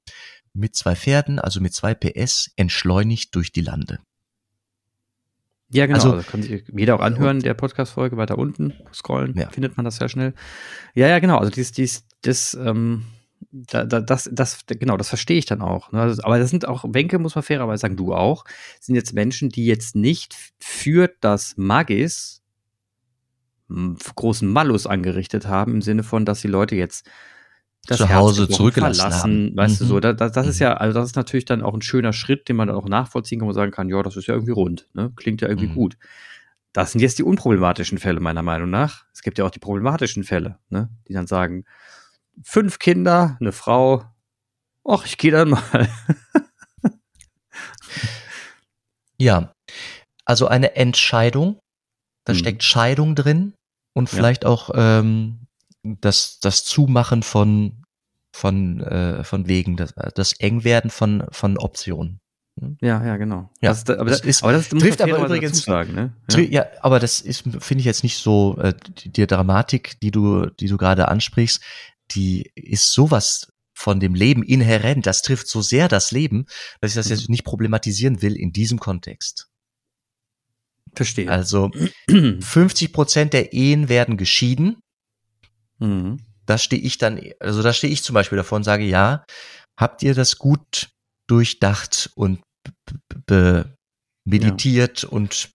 mit 0.53 0.75
zwei 0.75 0.97
Pferden, 0.97 1.39
also 1.39 1.61
mit 1.61 1.73
zwei 1.73 1.95
PS, 1.95 2.51
entschleunigt 2.57 3.35
durch 3.35 3.53
die 3.53 3.61
Lande. 3.61 4.01
Ja, 5.69 5.87
genau. 5.87 5.99
Also, 5.99 6.13
also 6.13 6.31
kann 6.31 6.43
sich 6.43 6.65
jeder 6.77 6.97
auch 6.97 7.01
anhören, 7.01 7.41
der 7.41 7.55
Podcast-Folge 7.55 8.17
weiter 8.17 8.37
unten 8.37 8.75
scrollen, 8.93 9.37
ja. 9.37 9.49
findet 9.51 9.77
man 9.77 9.85
das 9.85 9.97
sehr 9.97 10.09
schnell. 10.09 10.35
Ja, 10.95 11.09
ja, 11.09 11.19
genau. 11.19 11.39
Also 11.39 11.51
dies, 11.51 11.73
dies, 11.73 12.05
das, 12.23 12.55
ähm, 12.55 13.05
da, 13.51 13.85
da, 13.85 14.01
das, 14.01 14.29
das, 14.33 14.67
genau, 14.67 14.97
das 14.97 15.09
verstehe 15.09 15.39
ich 15.39 15.47
dann 15.47 15.63
auch. 15.63 15.93
Ne? 15.93 16.01
Also, 16.01 16.23
aber 16.23 16.39
das 16.39 16.51
sind 16.51 16.67
auch, 16.67 16.85
Wenke 16.89 17.19
muss 17.19 17.35
man 17.35 17.45
fairerweise 17.45 17.81
sagen, 17.81 17.97
du 17.97 18.15
auch, 18.15 18.45
sind 18.81 18.95
jetzt 18.95 19.15
Menschen, 19.15 19.49
die 19.49 19.67
jetzt 19.67 19.97
nicht 19.97 20.37
für 20.59 21.11
das 21.21 21.55
Magis 21.57 22.43
großen 23.69 24.49
Malus 24.49 24.87
angerichtet 24.87 25.47
haben, 25.47 25.75
im 25.75 25.83
Sinne 25.83 26.03
von, 26.03 26.25
dass 26.25 26.41
die 26.41 26.49
Leute 26.49 26.77
jetzt 26.77 27.09
das 27.87 27.99
zu 27.99 28.13
Hause 28.13 28.49
zurückgelassen 28.49 29.01
verlassen, 29.01 29.47
haben. 29.49 29.57
Weißt 29.57 29.81
mhm. 29.81 29.85
du 29.85 29.89
so, 29.89 30.01
das, 30.01 30.33
das 30.33 30.47
ist 30.47 30.61
mhm. 30.61 30.65
ja, 30.65 30.75
also 30.75 30.99
das 30.99 31.11
ist 31.11 31.17
natürlich 31.17 31.45
dann 31.45 31.63
auch 31.63 31.75
ein 31.75 31.83
schöner 31.83 32.13
Schritt, 32.13 32.49
den 32.49 32.57
man 32.57 32.69
dann 32.69 32.77
auch 32.77 32.89
nachvollziehen 32.89 33.41
kann 33.41 33.49
und 33.49 33.55
sagen 33.55 33.73
kann, 33.73 33.89
ja, 33.89 34.03
das 34.03 34.17
ist 34.17 34.27
ja 34.27 34.35
irgendwie 34.35 34.53
rund, 34.53 34.89
ne? 34.95 35.13
klingt 35.17 35.41
ja 35.41 35.49
irgendwie 35.49 35.69
mhm. 35.69 35.75
gut. 35.75 35.97
Das 36.73 36.93
sind 36.93 37.01
jetzt 37.01 37.19
die 37.19 37.23
unproblematischen 37.23 37.99
Fälle 37.99 38.21
meiner 38.21 38.43
Meinung 38.43 38.69
nach. 38.69 39.05
Es 39.13 39.23
gibt 39.23 39.39
ja 39.39 39.47
auch 39.47 39.51
die 39.51 39.61
problematischen 39.61 40.25
Fälle, 40.25 40.59
ne? 40.69 40.91
die 41.09 41.15
dann 41.15 41.27
sagen, 41.27 41.65
fünf 42.43 42.79
Kinder, 42.79 43.37
eine 43.41 43.53
Frau, 43.53 44.05
ach, 44.85 45.05
ich 45.07 45.19
gehe 45.19 45.31
dann 45.31 45.51
mal. 45.51 45.89
ja, 49.19 49.53
also 50.25 50.49
eine 50.49 50.77
Entscheidung, 50.77 51.59
da 52.25 52.33
mhm. 52.33 52.39
steckt 52.39 52.63
Scheidung 52.63 53.15
drin 53.15 53.55
und 53.95 54.09
vielleicht 54.09 54.45
ja. 54.45 54.51
auch 54.51 54.71
ähm, 54.75 55.47
das, 55.83 56.39
das 56.41 56.65
Zumachen 56.65 57.23
von, 57.23 57.85
von, 58.35 58.81
äh, 58.81 59.25
von 59.25 59.49
Wegen, 59.49 59.77
das, 59.77 59.95
das 60.15 60.33
Engwerden 60.35 60.91
von, 60.91 61.25
von 61.31 61.57
Optionen. 61.59 62.19
Hm? 62.61 62.79
Ja, 62.81 63.05
ja, 63.05 63.17
genau. 63.17 63.51
Ja, 63.61 63.71
das, 63.71 63.89
aber, 63.89 64.11
das, 64.11 64.21
ist, 64.21 64.43
aber 64.43 64.53
das 64.53 64.69
trifft 64.69 65.03
aber 65.03 65.19
übrigens 65.19 65.63
sagen, 65.63 65.95
ne? 65.95 66.13
Ja. 66.31 66.41
ja, 66.41 66.67
aber 66.81 66.99
das 66.99 67.21
ist, 67.21 67.43
finde 67.43 67.81
ich 67.81 67.85
jetzt 67.85 68.03
nicht 68.03 68.17
so 68.17 68.57
äh, 68.59 68.75
die, 68.99 69.11
die 69.11 69.27
Dramatik, 69.27 70.01
die 70.01 70.11
du, 70.11 70.47
die 70.47 70.67
du 70.67 70.77
gerade 70.77 71.09
ansprichst, 71.09 71.63
die 72.13 72.51
ist 72.55 72.93
sowas 72.93 73.53
von 73.77 74.01
dem 74.01 74.15
Leben 74.15 74.43
inhärent. 74.43 75.07
Das 75.07 75.23
trifft 75.23 75.49
so 75.49 75.61
sehr 75.61 75.89
das 75.89 76.11
Leben, 76.11 76.47
dass 76.81 76.93
ich 76.93 76.97
das 76.97 77.09
jetzt 77.09 77.29
mhm. 77.29 77.33
nicht 77.33 77.45
problematisieren 77.45 78.23
will 78.23 78.37
in 78.37 78.53
diesem 78.53 78.79
Kontext. 78.79 79.49
Verstehe. 80.95 81.31
Also 81.31 81.71
50 82.11 82.93
Prozent 82.93 83.33
der 83.35 83.53
Ehen 83.53 83.89
werden 83.89 84.17
geschieden. 84.17 84.81
Mhm. 85.79 86.19
Da 86.47 86.59
stehe 86.59 86.81
ich 86.81 86.97
dann, 86.97 87.21
also 87.41 87.63
da 87.63 87.73
stehe 87.73 87.93
ich 87.93 88.03
zum 88.03 88.15
Beispiel 88.15 88.37
davor 88.37 88.57
und 88.57 88.65
sage, 88.65 88.85
ja, 88.85 89.25
habt 89.79 90.03
ihr 90.03 90.15
das 90.15 90.39
gut 90.39 90.89
durchdacht 91.29 92.11
und 92.15 92.41
meditiert 94.25 95.03
ja. 95.03 95.09
und, 95.09 95.51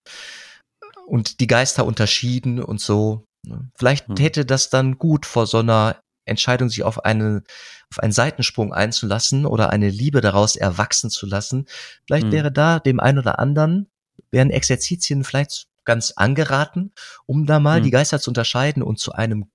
und 1.08 1.40
die 1.40 1.48
Geister 1.48 1.86
unterschieden 1.86 2.62
und 2.62 2.80
so. 2.80 3.26
Ne? 3.48 3.70
Vielleicht 3.78 4.08
hm. 4.08 4.18
hätte 4.18 4.46
das 4.46 4.70
dann 4.70 4.98
gut 4.98 5.26
vor 5.26 5.48
so 5.48 5.60
einer 5.60 6.00
Entscheidung, 6.26 6.70
sich 6.70 6.84
auf 6.84 7.04
eine, 7.06 7.44
auf 7.90 8.00
einen 8.00 8.12
Seitensprung 8.12 8.74
einzulassen 8.74 9.46
oder 9.46 9.70
eine 9.72 9.90
Liebe 9.90 10.22
daraus 10.22 10.56
erwachsen 10.56 11.10
zu 11.10 11.26
lassen. 11.26 11.68
Vielleicht 12.06 12.26
hm. 12.26 12.32
wäre 12.32 12.52
da 12.52 12.80
dem 12.80 13.00
einen 13.00 13.20
oder 13.20 13.40
anderen, 13.40 13.90
wären 14.30 14.50
Exerzitien 14.50 15.24
vielleicht 15.24 15.68
ganz 15.84 16.12
angeraten, 16.12 16.94
um 17.26 17.46
da 17.46 17.60
mal 17.60 17.78
hm. 17.78 17.84
die 17.84 17.92
Geister 17.92 18.20
zu 18.20 18.30
unterscheiden 18.30 18.84
und 18.84 19.00
zu 19.00 19.14
einem, 19.14 19.52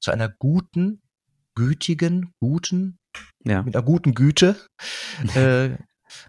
zu 0.00 0.10
einer 0.10 0.28
guten, 0.28 1.02
gütigen, 1.54 2.32
guten, 2.38 2.98
ja. 3.44 3.62
mit 3.62 3.74
einer 3.74 3.84
guten 3.84 4.14
Güte, 4.14 4.56
äh, 5.34 5.70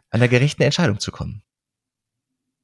einer 0.09 0.27
gerechten 0.27 0.63
Entscheidung 0.63 0.99
zu 0.99 1.11
kommen. 1.11 1.43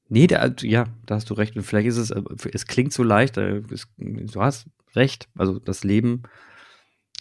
Nee, 0.10 0.28
da, 0.28 0.54
ja, 0.62 0.86
da 1.06 1.16
hast 1.16 1.30
du 1.30 1.34
recht. 1.34 1.56
Und 1.56 1.64
vielleicht 1.64 1.88
ist 1.88 1.98
es, 1.98 2.12
äh, 2.12 2.22
es 2.54 2.66
klingt 2.66 2.94
so 2.94 3.04
leicht, 3.04 3.38
äh, 3.38 3.62
es, 3.72 3.88
du 3.98 4.42
hast 4.42 4.68
recht. 4.96 5.28
Also 5.38 5.60
das 5.60 5.84
Leben 5.84 6.24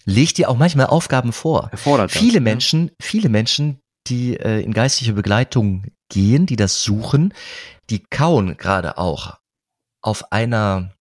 legt 0.06 0.38
dir 0.38 0.48
auch 0.48 0.56
manchmal 0.56 0.86
Aufgaben 0.86 1.32
vor. 1.32 1.68
Erfordert 1.70 2.10
viele 2.10 2.38
das, 2.38 2.44
Menschen, 2.44 2.88
ja. 2.88 2.94
viele 3.00 3.28
Menschen, 3.28 3.80
die 4.06 4.38
äh, 4.38 4.62
in 4.62 4.72
geistliche 4.72 5.12
Begleitung 5.12 5.84
gehen, 6.08 6.46
die 6.46 6.56
das 6.56 6.82
suchen, 6.82 7.34
die 7.90 7.98
kauen 7.98 8.56
gerade 8.56 8.96
auch 8.96 9.38
auf 10.00 10.32
einer 10.32 10.94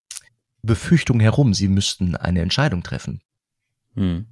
Befürchtung 0.63 1.19
herum, 1.19 1.53
sie 1.53 1.67
müssten 1.67 2.15
eine 2.15 2.41
Entscheidung 2.41 2.83
treffen. 2.83 3.21
Hm. 3.93 4.25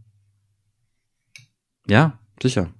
Ja, 1.88 2.20
sicher. 2.42 2.74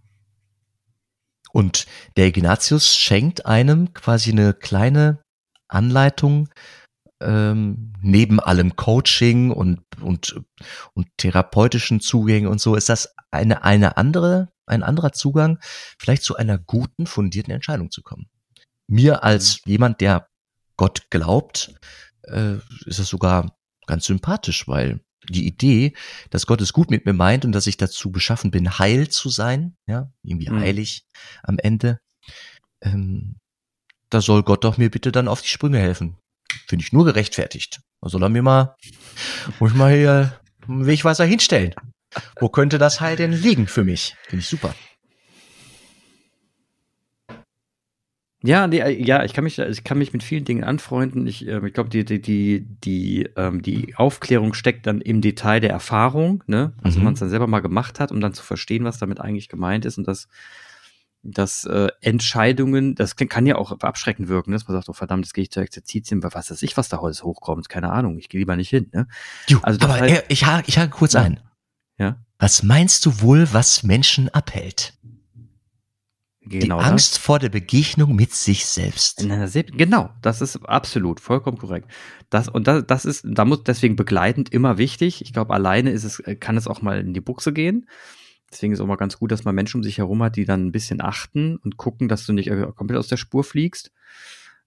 Und 1.52 1.86
der 2.18 2.28
Ignatius 2.28 2.98
schenkt 2.98 3.46
einem 3.46 3.94
quasi 3.94 4.32
eine 4.32 4.56
kleine 4.56 5.22
Anleitung, 5.68 6.50
ähm, 7.24 7.94
neben 8.02 8.40
allem 8.40 8.76
Coaching 8.76 9.52
und, 9.52 9.82
und, 10.02 10.42
und 10.94 11.08
therapeutischen 11.18 12.00
Zugängen 12.00 12.50
und 12.50 12.60
so, 12.60 12.76
ist 12.76 12.90
das 12.90 13.16
eine, 13.32 13.64
eine 13.64 13.98
andere, 13.98 14.52
ein 14.66 14.84
anderer 14.84 15.12
Zugang, 15.12 15.60
vielleicht 16.00 16.24
zu 16.24 16.36
einer 16.36 16.58
guten, 16.58 17.08
fundierten 17.08 17.54
Entscheidung 17.54 17.92
zu 17.92 18.02
kommen. 18.02 18.28
Mir 18.88 19.24
als 19.24 19.62
mhm. 19.66 19.72
jemand, 19.72 20.02
der 20.02 20.28
Gott 20.78 21.10
glaubt, 21.10 21.74
äh, 22.24 22.56
ist 22.86 23.00
das 23.00 23.08
sogar 23.08 23.56
ganz 23.86 24.06
sympathisch, 24.06 24.68
weil 24.68 25.02
die 25.30 25.48
Idee, 25.48 25.94
dass 26.30 26.46
Gott 26.46 26.62
es 26.62 26.74
gut 26.74 26.92
mit 26.92 27.06
mir 27.06 27.14
meint 27.14 27.46
und 27.46 27.54
dass 27.54 27.68
ich 27.68 27.78
dazu 27.78 28.12
beschaffen 28.12 28.52
bin, 28.52 28.78
heil 28.78 29.08
zu 29.08 29.30
sein, 29.30 29.78
ja, 29.88 30.12
irgendwie 30.22 30.50
mhm. 30.50 30.60
heilig 30.60 31.06
am 31.44 31.58
Ende, 31.60 32.00
ähm, 32.82 33.38
da 34.10 34.22
soll 34.22 34.44
Gott 34.44 34.64
doch 34.64 34.78
mir 34.78 34.92
bitte 34.92 35.12
dann 35.12 35.28
auf 35.28 35.42
die 35.42 35.48
Sprünge 35.48 35.80
helfen. 35.80 36.18
Finde 36.68 36.84
ich 36.84 36.94
nur 36.94 37.06
gerechtfertigt. 37.06 37.82
Soll 38.02 38.24
er 38.24 38.30
mir 38.30 38.44
mal, 38.44 38.76
muss 39.60 39.72
ich 39.72 39.78
mal 39.78 39.94
hier 39.94 40.40
einen 40.68 40.86
Wegweiser 40.86 41.26
hinstellen. 41.26 41.74
Wo 42.40 42.50
könnte 42.50 42.78
das 42.78 43.02
Heil 43.02 43.16
denn 43.16 43.32
liegen 43.32 43.68
für 43.68 43.84
mich? 43.84 44.16
Finde 44.28 44.42
ich 44.42 44.48
super. 44.48 44.76
Ja, 48.46 48.68
nee, 48.68 48.80
äh, 48.80 49.02
ja, 49.02 49.24
ich 49.24 49.34
kann 49.34 49.46
mich, 49.46 49.58
ich 49.58 49.86
kann 49.86 49.98
mich 49.98 50.12
mit 50.12 50.22
vielen 50.22 50.44
Dingen 50.44 50.66
anfreunden. 50.66 51.26
Ich, 51.28 51.48
äh, 51.48 51.66
ich 51.66 51.74
glaube, 51.74 51.90
die, 51.90 52.04
die, 52.04 52.22
die, 52.22 52.66
die, 52.84 53.30
ähm, 53.38 53.62
die 53.62 53.96
Aufklärung 53.96 54.54
steckt 54.54 54.86
dann 54.86 55.00
im 55.00 55.22
Detail 55.22 55.62
der 55.62 55.70
Erfahrung, 55.70 56.44
ne? 56.46 56.74
Also 56.84 57.00
mhm. 57.00 57.06
man 57.06 57.14
es 57.14 57.22
dann 57.22 57.30
selber 57.30 57.48
mal 57.48 57.62
gemacht 57.62 58.02
hat, 58.02 58.12
um 58.12 58.20
dann 58.20 58.34
zu 58.34 58.44
verstehen, 58.44 58.84
was 58.84 59.00
damit 59.00 59.22
eigentlich 59.22 59.48
gemeint 59.48 59.86
ist 59.86 59.98
und 59.98 60.06
das, 60.10 60.28
dass 61.24 61.64
äh, 61.64 61.88
Entscheidungen, 62.02 62.96
das 62.96 63.16
kann 63.16 63.46
ja 63.46 63.56
auch 63.56 63.72
abschreckend 63.80 64.28
wirken, 64.28 64.52
ne? 64.52 64.58
dass 64.58 64.68
man 64.68 64.78
sagt, 64.78 64.90
oh 64.90 64.94
verdammt, 64.94 65.26
jetzt 65.26 65.34
gehe 65.34 65.44
ich 65.44 65.52
zur 65.52 65.64
Exerzitien, 65.64 66.22
was 66.22 66.52
weiß 66.52 66.62
ich, 66.62 66.76
was 66.76 66.90
da 66.90 67.00
heute 67.00 67.24
hochkommt, 67.24 67.70
keine 67.70 67.92
Ahnung, 67.92 68.18
ich 68.18 68.30
gehe 68.30 68.40
lieber 68.40 68.58
nicht 68.58 68.70
hin. 68.70 68.90
Ne? 68.92 69.08
Jo, 69.48 69.60
also 69.64 69.80
aber 69.82 70.00
halt, 70.00 70.26
ich, 70.28 70.46
hake, 70.46 70.66
ich 70.68 70.78
hake 70.78 70.90
kurz 70.90 71.14
ja. 71.14 71.22
ein. 71.22 71.40
Ja. 71.98 72.18
Was 72.40 72.64
meinst 72.64 73.06
du 73.06 73.22
wohl, 73.22 73.48
was 73.54 73.84
Menschen 73.84 74.28
abhält? 74.30 74.94
Genau 76.46 76.80
die 76.80 76.84
Angst 76.84 77.14
das. 77.14 77.20
vor 77.20 77.40
der 77.40 77.48
Begegnung 77.48 78.16
mit 78.16 78.34
sich 78.34 78.66
selbst. 78.66 79.22
Genau, 79.78 80.10
das 80.22 80.42
ist 80.42 80.58
absolut 80.68 81.22
vollkommen 81.22 81.58
korrekt. 81.58 81.90
Das 82.30 82.50
und 82.50 82.68
das, 82.68 82.84
das 82.86 83.06
ist, 83.06 83.24
da 83.26 83.46
muss 83.46 83.64
deswegen 83.64 83.96
begleitend 83.96 84.52
immer 84.52 84.78
wichtig. 84.78 85.22
Ich 85.22 85.32
glaube, 85.32 85.54
alleine 85.54 85.92
ist 85.92 86.04
es, 86.04 86.22
kann 86.42 86.58
es 86.58 86.68
auch 86.68 86.82
mal 86.82 87.00
in 87.00 87.14
die 87.14 87.22
Buchse 87.22 87.54
gehen. 87.54 87.88
Deswegen 88.54 88.72
ist 88.74 88.80
auch 88.80 88.88
mal 88.88 88.96
ganz 88.96 89.18
gut, 89.18 89.32
dass 89.32 89.44
man 89.44 89.56
Menschen 89.56 89.78
um 89.78 89.84
sich 89.84 89.98
herum 89.98 90.22
hat, 90.22 90.36
die 90.36 90.46
dann 90.46 90.68
ein 90.68 90.72
bisschen 90.72 91.02
achten 91.02 91.58
und 91.58 91.78
gucken, 91.78 92.08
dass 92.08 92.26
du 92.26 92.34
nicht 92.34 92.52
komplett 92.76 93.00
aus 93.00 93.08
der 93.08 93.18
Spur 93.18 93.44
fliegst. 93.44 93.92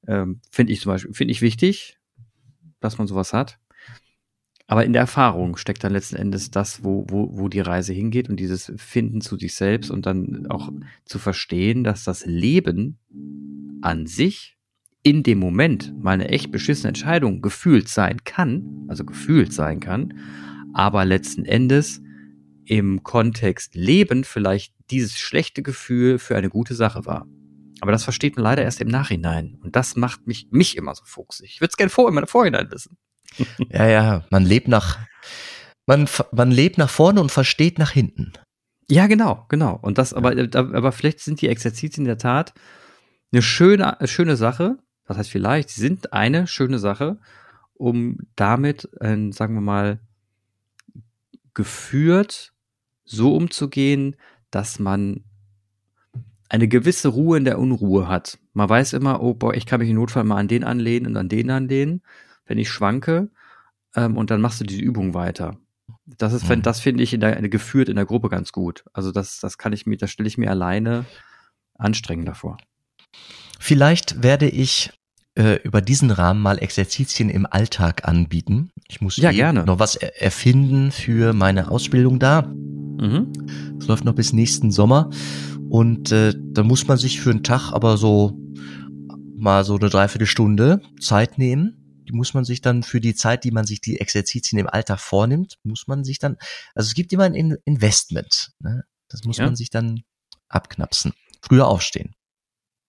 Ähm, 0.08 0.40
finde 0.50 0.72
ich 0.72 0.80
zum 0.80 0.92
Beispiel, 0.92 1.14
finde 1.14 1.32
ich 1.32 1.40
wichtig, 1.40 1.98
dass 2.80 2.98
man 2.98 3.06
sowas 3.06 3.32
hat. 3.32 3.58
Aber 4.66 4.84
in 4.84 4.92
der 4.92 5.02
Erfahrung 5.02 5.56
steckt 5.56 5.84
dann 5.84 5.92
letzten 5.92 6.16
Endes 6.16 6.50
das, 6.50 6.82
wo, 6.82 7.06
wo, 7.08 7.38
wo 7.38 7.48
die 7.48 7.60
Reise 7.60 7.92
hingeht 7.92 8.28
und 8.28 8.40
dieses 8.40 8.72
Finden 8.76 9.20
zu 9.20 9.36
sich 9.36 9.54
selbst 9.54 9.90
und 9.90 10.06
dann 10.06 10.48
auch 10.48 10.72
zu 11.04 11.20
verstehen, 11.20 11.84
dass 11.84 12.02
das 12.02 12.26
Leben 12.26 12.98
an 13.82 14.06
sich 14.06 14.56
in 15.04 15.22
dem 15.22 15.38
Moment 15.38 15.94
mal 16.02 16.12
eine 16.12 16.30
echt 16.30 16.50
beschissene 16.50 16.88
Entscheidung 16.88 17.40
gefühlt 17.42 17.88
sein 17.88 18.24
kann, 18.24 18.86
also 18.88 19.04
gefühlt 19.04 19.52
sein 19.52 19.78
kann, 19.78 20.14
aber 20.72 21.04
letzten 21.04 21.44
Endes 21.44 22.02
im 22.66 23.02
Kontext 23.02 23.74
Leben 23.74 24.24
vielleicht 24.24 24.74
dieses 24.90 25.18
schlechte 25.18 25.62
Gefühl 25.62 26.18
für 26.18 26.36
eine 26.36 26.48
gute 26.48 26.74
Sache 26.74 27.06
war. 27.06 27.26
Aber 27.80 27.92
das 27.92 28.04
versteht 28.04 28.36
man 28.36 28.44
leider 28.44 28.62
erst 28.62 28.80
im 28.80 28.88
Nachhinein. 28.88 29.58
Und 29.62 29.76
das 29.76 29.96
macht 29.96 30.26
mich, 30.26 30.48
mich 30.50 30.76
immer 30.76 30.94
so 30.94 31.04
fuchsig. 31.04 31.50
Ich 31.52 31.60
würde 31.60 31.70
es 31.70 31.76
gerne 31.76 31.90
vor, 31.90 32.08
im 32.08 32.26
Vorhinein 32.26 32.70
wissen. 32.70 32.96
Ja, 33.68 33.86
ja, 33.86 34.24
man 34.30 34.44
lebt 34.44 34.68
nach, 34.68 34.98
man, 35.86 36.08
man 36.32 36.50
lebt 36.50 36.78
nach 36.78 36.88
vorne 36.88 37.20
und 37.20 37.30
versteht 37.30 37.78
nach 37.78 37.90
hinten. 37.90 38.32
Ja, 38.88 39.08
genau, 39.08 39.44
genau. 39.48 39.78
Und 39.82 39.98
das, 39.98 40.14
aber, 40.14 40.30
aber 40.54 40.92
vielleicht 40.92 41.20
sind 41.20 41.40
die 41.42 41.48
Exerzitien 41.48 42.04
in 42.04 42.08
der 42.08 42.18
Tat 42.18 42.54
eine 43.32 43.42
schöne, 43.42 43.98
schöne 44.04 44.36
Sache. 44.36 44.78
Das 45.06 45.18
heißt, 45.18 45.30
vielleicht 45.30 45.70
sind 45.70 46.12
eine 46.12 46.46
schöne 46.46 46.78
Sache, 46.78 47.18
um 47.74 48.18
damit, 48.36 48.88
äh, 49.00 49.30
sagen 49.32 49.54
wir 49.54 49.60
mal, 49.60 50.00
geführt 51.52 52.54
so 53.06 53.34
umzugehen, 53.34 54.16
dass 54.50 54.78
man 54.78 55.24
eine 56.48 56.68
gewisse 56.68 57.08
Ruhe 57.08 57.38
in 57.38 57.44
der 57.44 57.58
Unruhe 57.58 58.06
hat. 58.06 58.38
Man 58.52 58.68
weiß 58.68 58.92
immer, 58.92 59.22
oh 59.22 59.34
boah, 59.34 59.54
ich 59.54 59.66
kann 59.66 59.80
mich 59.80 59.88
im 59.88 59.96
Notfall 59.96 60.24
mal 60.24 60.36
an 60.36 60.48
den 60.48 60.62
anlehnen 60.62 61.12
und 61.12 61.16
an 61.16 61.28
den 61.28 61.50
anlehnen 61.50 62.02
wenn 62.46 62.58
ich 62.58 62.70
schwanke, 62.70 63.30
ähm, 63.94 64.16
und 64.16 64.30
dann 64.30 64.40
machst 64.40 64.60
du 64.60 64.64
diese 64.64 64.80
Übung 64.80 65.14
weiter. 65.14 65.58
Das 66.06 66.32
ist, 66.32 66.48
mhm. 66.48 66.62
das 66.62 66.80
finde 66.80 67.02
ich 67.02 67.12
in 67.12 67.20
der, 67.20 67.36
geführt 67.48 67.88
in 67.88 67.96
der 67.96 68.06
Gruppe 68.06 68.28
ganz 68.28 68.52
gut. 68.52 68.84
Also 68.92 69.12
das, 69.12 69.40
das 69.40 69.58
kann 69.58 69.72
ich 69.72 69.86
mir, 69.86 69.96
das 69.96 70.10
stelle 70.10 70.28
ich 70.28 70.38
mir 70.38 70.50
alleine 70.50 71.04
anstrengender 71.74 72.34
vor. 72.34 72.56
Vielleicht 73.58 74.22
werde 74.22 74.48
ich 74.48 74.92
äh, 75.36 75.60
über 75.62 75.80
diesen 75.80 76.10
Rahmen 76.10 76.40
mal 76.40 76.58
Exerzitien 76.58 77.30
im 77.30 77.46
Alltag 77.46 78.06
anbieten. 78.06 78.70
Ich 78.88 79.00
muss 79.00 79.16
ja, 79.16 79.30
gerne. 79.30 79.64
noch 79.64 79.78
was 79.78 79.96
erfinden 79.96 80.90
für 80.90 81.32
meine 81.32 81.70
Ausbildung 81.70 82.18
da. 82.18 82.42
Mhm. 82.42 83.32
Das 83.78 83.88
läuft 83.88 84.04
noch 84.04 84.14
bis 84.14 84.32
nächsten 84.32 84.70
Sommer. 84.70 85.10
Und 85.68 86.12
äh, 86.12 86.34
da 86.36 86.62
muss 86.62 86.86
man 86.86 86.98
sich 86.98 87.20
für 87.20 87.30
einen 87.30 87.42
Tag 87.42 87.72
aber 87.72 87.96
so 87.96 88.38
mal 89.36 89.64
so 89.64 89.76
eine 89.76 89.90
Dreiviertelstunde 89.90 90.80
Zeit 91.00 91.38
nehmen 91.38 91.86
die 92.06 92.12
muss 92.12 92.34
man 92.34 92.44
sich 92.44 92.60
dann 92.60 92.82
für 92.82 93.00
die 93.00 93.14
Zeit, 93.14 93.44
die 93.44 93.50
man 93.50 93.66
sich 93.66 93.80
die 93.80 94.00
Exerzitien 94.00 94.58
im 94.58 94.68
Alltag 94.68 95.00
vornimmt, 95.00 95.58
muss 95.64 95.86
man 95.86 96.04
sich 96.04 96.18
dann, 96.18 96.36
also 96.74 96.86
es 96.86 96.94
gibt 96.94 97.12
immer 97.12 97.24
ein 97.24 97.56
Investment. 97.64 98.52
Ne? 98.60 98.84
Das 99.08 99.24
muss 99.24 99.38
ja. 99.38 99.44
man 99.44 99.56
sich 99.56 99.70
dann 99.70 100.02
abknapsen. 100.48 101.12
Früher 101.42 101.66
aufstehen. 101.66 102.14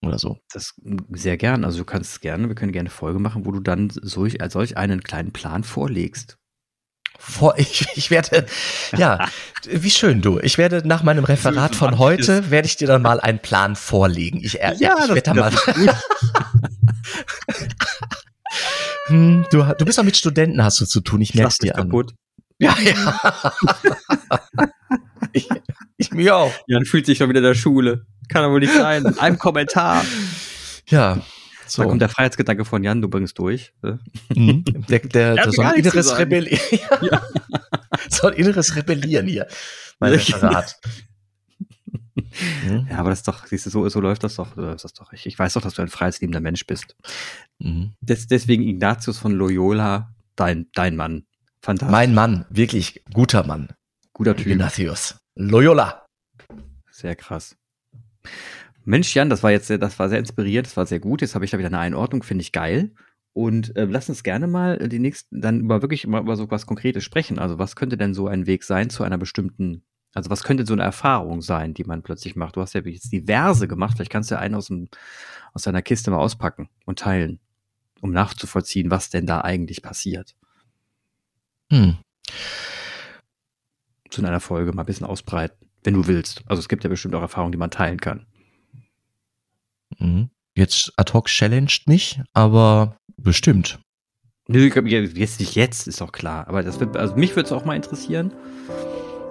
Oder 0.01 0.19
so. 0.19 0.37
Das 0.51 0.73
sehr 1.11 1.37
gern. 1.37 1.65
Also 1.65 1.79
du 1.79 1.85
kannst 1.85 2.21
gerne, 2.21 2.47
wir 2.47 2.55
können 2.55 2.71
gerne 2.71 2.89
Folge 2.89 3.19
machen, 3.19 3.45
wo 3.45 3.51
du 3.51 3.59
dann 3.59 3.89
solch, 3.89 4.37
solch 4.49 4.77
einen 4.77 5.03
kleinen 5.03 5.31
Plan 5.31 5.63
vorlegst. 5.63 6.37
Vor, 7.17 7.55
ich, 7.57 7.87
ich 7.95 8.11
werde, 8.11 8.45
ja, 8.95 9.27
wie 9.65 9.89
schön 9.89 10.21
du. 10.21 10.39
Ich 10.39 10.57
werde 10.57 10.87
nach 10.87 11.03
meinem 11.03 11.23
Referat 11.23 11.75
von 11.75 11.97
heute, 11.97 12.51
werde 12.51 12.67
ich 12.67 12.77
dir 12.77 12.87
dann 12.87 13.01
mal 13.01 13.19
einen 13.19 13.39
Plan 13.39 13.75
vorlegen. 13.75 14.39
Ich, 14.43 14.53
ja, 14.53 14.73
ich 14.73 14.81
werde 14.81 15.21
da 15.21 15.33
mal. 15.33 15.51
Hm, 19.07 19.45
du, 19.51 19.63
du 19.63 19.85
bist 19.85 19.99
auch 19.99 20.03
mit 20.03 20.17
Studenten 20.17 20.61
hast 20.61 20.81
du 20.81 20.85
zu 20.85 20.99
tun, 20.99 21.21
ich 21.21 21.33
merke 21.33 21.49
es 21.49 21.57
dir 21.57 21.71
kaputt. 21.71 22.11
an. 22.11 22.17
Ja, 22.59 22.75
ja. 22.79 23.53
ich, 25.37 25.49
ich 25.97 26.11
mir 26.11 26.35
auch. 26.35 26.53
Jan 26.67 26.85
fühlt 26.85 27.05
sich 27.05 27.17
schon 27.17 27.29
wieder 27.29 27.39
in 27.39 27.45
der 27.45 27.55
Schule. 27.55 28.05
Kann 28.29 28.43
aber 28.43 28.53
wohl 28.53 28.59
nicht 28.59 28.73
sein. 28.73 29.05
Ein 29.19 29.37
Kommentar. 29.37 30.03
Ja. 30.89 31.21
So. 31.65 31.81
Da 31.81 31.89
kommt 31.89 32.01
der 32.01 32.09
Freiheitsgedanke 32.09 32.65
von 32.65 32.83
Jan, 32.83 33.01
du 33.01 33.09
bringst 33.09 33.37
durch. 33.39 33.73
Mhm. 34.33 34.63
Der, 34.89 34.99
der, 34.99 35.35
der 35.35 35.51
so 35.51 35.61
ein 35.61 35.75
inneres 35.75 36.17
Rebellieren. 36.17 36.59
Ja. 37.01 37.21
so 38.09 38.27
ein 38.27 38.33
inneres 38.33 38.75
Rebellieren 38.75 39.27
hier. 39.27 39.47
Mein 39.99 40.13
Referat. 40.13 40.79
Ja, 42.89 42.97
aber 42.99 43.09
das 43.09 43.19
ist 43.19 43.27
doch, 43.27 43.45
siehst 43.45 43.65
du, 43.65 43.69
so, 43.69 43.89
so 43.89 43.99
läuft 43.99 44.23
das 44.23 44.35
doch. 44.35 44.55
Das 44.55 44.85
ist 44.85 44.99
doch 44.99 45.11
ich, 45.11 45.25
ich 45.25 45.37
weiß 45.37 45.53
doch, 45.53 45.61
dass 45.61 45.73
du 45.73 45.81
ein 45.81 45.87
freiheitsliebender 45.87 46.39
Mensch 46.39 46.65
bist. 46.65 46.95
Mhm. 47.59 47.93
Des, 48.01 48.27
deswegen 48.27 48.63
Ignatius 48.63 49.17
von 49.17 49.33
Loyola, 49.33 50.13
dein, 50.35 50.67
dein 50.73 50.95
Mann. 50.95 51.25
Fantastisch. 51.61 51.91
Mein 51.91 52.13
Mann, 52.13 52.45
wirklich 52.49 53.03
guter 53.13 53.45
Mann. 53.45 53.69
Guter 54.13 54.35
Typ. 54.35 54.47
Ignatius. 54.47 55.17
Loyola. 55.37 56.05
Sehr 56.89 57.15
krass. 57.15 57.55
Mensch, 58.85 59.13
Jan, 59.13 59.29
das 59.29 59.43
war 59.43 59.51
jetzt, 59.51 59.69
das 59.69 59.99
war 59.99 60.09
sehr 60.09 60.17
inspirierend, 60.17 60.65
das 60.65 60.77
war 60.77 60.85
sehr 60.87 60.99
gut. 60.99 61.21
Jetzt 61.21 61.35
habe 61.35 61.45
ich 61.45 61.51
da 61.51 61.59
wieder 61.59 61.67
eine 61.67 61.79
Einordnung, 61.79 62.23
finde 62.23 62.41
ich 62.41 62.51
geil. 62.51 62.91
Und 63.33 63.75
äh, 63.75 63.85
lass 63.85 64.09
uns 64.09 64.23
gerne 64.23 64.47
mal 64.47 64.79
die 64.89 64.97
nächsten, 64.97 65.41
dann 65.41 65.59
über 65.59 65.83
wirklich 65.83 66.07
mal 66.07 66.21
über 66.21 66.35
so 66.35 66.49
was 66.49 66.65
Konkretes 66.65 67.03
sprechen. 67.03 67.37
Also 67.37 67.59
was 67.59 67.75
könnte 67.75 67.97
denn 67.97 68.15
so 68.15 68.27
ein 68.27 68.47
Weg 68.47 68.63
sein 68.63 68.89
zu 68.89 69.03
einer 69.03 69.19
bestimmten, 69.19 69.83
also 70.15 70.31
was 70.31 70.41
könnte 70.41 70.65
so 70.65 70.73
eine 70.73 70.81
Erfahrung 70.81 71.43
sein, 71.43 71.75
die 71.75 71.83
man 71.83 72.01
plötzlich 72.01 72.35
macht? 72.35 72.55
Du 72.55 72.61
hast 72.61 72.73
ja 72.73 72.81
jetzt 72.81 73.11
diverse 73.11 73.67
gemacht, 73.67 73.95
vielleicht 73.95 74.11
kannst 74.11 74.31
du 74.31 74.39
einen 74.39 74.55
aus, 74.55 74.67
dem, 74.67 74.87
aus 75.53 75.61
deiner 75.61 75.83
Kiste 75.83 76.09
mal 76.09 76.17
auspacken 76.17 76.67
und 76.85 76.97
teilen, 76.97 77.39
um 78.01 78.11
nachzuvollziehen, 78.11 78.89
was 78.89 79.11
denn 79.11 79.27
da 79.27 79.41
eigentlich 79.41 79.83
passiert. 79.83 80.35
Hm. 81.71 81.97
In 84.17 84.25
einer 84.25 84.39
Folge 84.39 84.71
mal 84.73 84.83
ein 84.83 84.85
bisschen 84.85 85.05
ausbreiten, 85.05 85.67
wenn 85.83 85.93
du 85.93 86.07
willst. 86.07 86.43
Also 86.47 86.59
es 86.59 86.69
gibt 86.69 86.83
ja 86.83 86.89
bestimmt 86.89 87.15
auch 87.15 87.21
Erfahrungen, 87.21 87.51
die 87.51 87.57
man 87.57 87.71
teilen 87.71 87.99
kann. 87.99 88.25
Mhm. 89.99 90.29
Jetzt 90.55 90.91
ad 90.97 91.13
hoc 91.13 91.27
challenged 91.27 91.87
mich, 91.87 92.19
aber 92.33 92.97
bestimmt. 93.17 93.79
Nö, 94.47 94.69
jetzt 94.69 95.39
nicht 95.39 95.55
jetzt, 95.55 95.87
ist 95.87 96.01
auch 96.01 96.11
klar. 96.11 96.47
Aber 96.47 96.63
das 96.63 96.79
wird, 96.79 96.95
also 96.95 97.15
mich 97.15 97.35
würde 97.35 97.47
es 97.47 97.51
auch 97.51 97.65
mal 97.65 97.75
interessieren. 97.75 98.33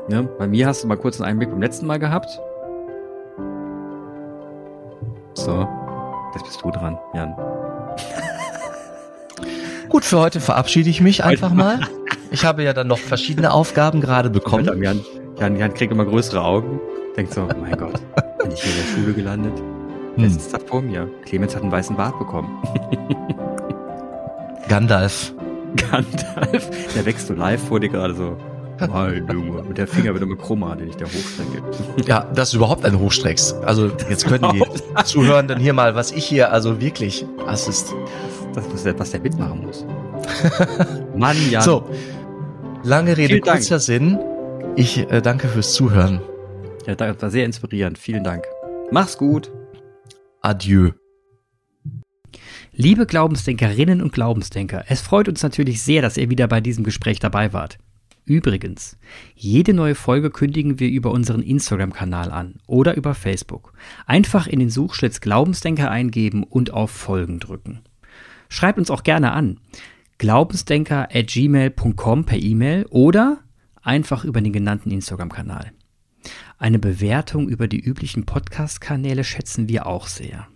Ne? 0.09 0.25
Bei 0.39 0.47
mir 0.47 0.67
hast 0.67 0.85
du 0.85 0.87
mal 0.87 0.97
kurz 0.97 1.21
einen 1.21 1.31
Einblick 1.31 1.51
beim 1.51 1.61
letzten 1.61 1.87
Mal 1.87 1.99
gehabt. 1.99 2.39
So, 5.35 5.67
jetzt 6.35 6.45
bist 6.45 6.63
du 6.63 6.71
dran, 6.71 6.99
Jan. 7.15 7.35
Gut, 9.89 10.05
für 10.05 10.19
heute 10.19 10.41
verabschiede 10.41 10.91
ich 10.91 11.01
mich 11.01 11.25
einfach 11.25 11.53
mal. 11.53 11.81
Ich 12.31 12.45
habe 12.45 12.63
ja 12.63 12.73
dann 12.73 12.89
noch 12.89 12.99
verschiedene 12.99 13.53
Aufgaben 13.53 14.01
gerade 14.01 14.31
bekommen. 14.31 14.83
Jan, 14.83 15.01
Jan, 15.39 15.57
Jan 15.57 15.75
kriegt 15.75 15.93
immer 15.93 16.05
größere 16.05 16.43
Augen. 16.43 16.81
Denkt 17.17 17.33
so, 17.33 17.43
oh 17.43 17.59
mein 17.61 17.77
Gott, 17.77 18.01
bin 18.43 18.51
ich 18.51 18.63
hier 18.63 18.73
in 18.73 18.79
der 18.79 18.95
Schule 18.95 19.15
gelandet? 19.15 19.63
Hm. 20.17 20.31
sitzt 20.31 20.53
da 20.53 20.59
vor 20.59 20.83
mir? 20.83 21.09
Clemens 21.25 21.55
hat 21.55 21.63
einen 21.63 21.73
weißen 21.73 21.97
Bart 21.97 22.19
bekommen. 22.19 22.63
Gandalf. 24.69 25.35
Gandalf, 25.77 26.71
der 26.95 27.05
wächst 27.05 27.27
so 27.27 27.35
live 27.35 27.63
vor 27.63 27.81
dir 27.81 27.91
gerade 27.91 28.15
so. 28.15 28.37
Mein 28.91 29.27
Junge. 29.29 29.63
Und 29.63 29.79
der 29.79 29.87
Finger 29.87 30.13
wird 30.13 30.23
immer 30.23 30.37
krummer, 30.37 30.77
den 30.77 30.89
ich 30.89 30.97
da 30.97 31.07
hochstrecke. 31.07 31.63
Ja, 32.07 32.25
dass 32.35 32.51
du 32.51 32.59
überhaupt 32.59 32.85
einen 32.85 32.99
hochstreckst. 32.99 33.55
Also 33.65 33.91
jetzt 34.11 34.27
können 34.27 34.53
die 34.53 34.63
Zuhörenden 35.05 35.59
hier 35.59 35.73
mal, 35.73 35.95
was 35.95 36.13
ich 36.13 36.27
hier 36.27 36.53
also 36.53 36.81
wirklich, 36.81 37.27
das 37.47 37.69
ist... 37.69 37.95
Das 38.55 38.67
ist, 38.69 38.99
was 38.99 39.11
der 39.11 39.21
mitmachen 39.21 39.67
muss. 39.67 39.85
Mann, 41.17 41.37
ja. 41.51 41.61
So, 41.61 41.85
lange 42.87 43.17
Rede, 43.17 43.41
kurzer 43.41 43.81
Sinn. 43.81 44.19
Ich 44.77 44.99
äh, 45.11 45.21
danke 45.21 45.49
fürs 45.49 45.75
Zuhören. 45.75 46.21
Ja, 46.87 46.95
das 46.95 47.21
war 47.21 47.31
sehr 47.31 47.45
inspirierend. 47.45 47.99
Vielen 47.99 48.23
Dank. 48.23 48.45
Mach's 48.91 49.19
gut. 49.19 49.51
Adieu. 50.41 50.93
Liebe 52.73 53.07
Glaubensdenkerinnen 53.07 54.03
und 54.03 54.13
Glaubensdenker, 54.13 54.85
es 54.89 55.01
freut 55.01 55.29
uns 55.29 55.43
natürlich 55.43 55.83
sehr, 55.83 56.03
dass 56.03 56.17
ihr 56.17 56.31
wieder 56.31 56.47
bei 56.47 56.61
diesem 56.61 56.85
Gespräch 56.85 57.19
dabei 57.19 57.53
wart. 57.53 57.79
Übrigens, 58.25 58.99
jede 59.35 59.73
neue 59.73 59.95
Folge 59.95 60.31
kündigen 60.31 60.79
wir 60.79 60.89
über 60.89 61.11
unseren 61.11 61.43
Instagram-Kanal 61.43 62.31
an 62.31 62.57
oder 62.67 62.97
über 62.97 63.15
Facebook. 63.15 63.73
Einfach 64.05 64.47
in 64.47 64.59
den 64.59 64.71
Suchschlitz 64.71 65.21
Glaubensdenker 65.21 65.91
eingeben 65.91 66.45
und 66.45 66.73
auf 66.73 66.91
Folgen 66.91 67.41
drücken. 67.41 67.81
Schreibt 68.49 68.79
uns 68.79 68.91
auch 68.91 69.03
gerne 69.03 69.33
an. 69.33 69.59
Glaubensdenker 70.19 71.09
at 71.13 71.29
gmail.com 71.29 72.25
per 72.25 72.39
E-Mail 72.39 72.87
oder 72.91 73.39
einfach 73.83 74.25
über 74.25 74.41
den 74.41 74.53
genannten 74.53 74.91
Instagram-Kanal. 74.91 75.73
Eine 76.59 76.79
Bewertung 76.79 77.49
über 77.49 77.69
die 77.69 77.81
üblichen 77.81 78.25
Podcast-Kanäle 78.25 79.25
schätzen 79.25 79.69
wir 79.69 79.87
auch 79.87 80.07
sehr. 80.07 80.49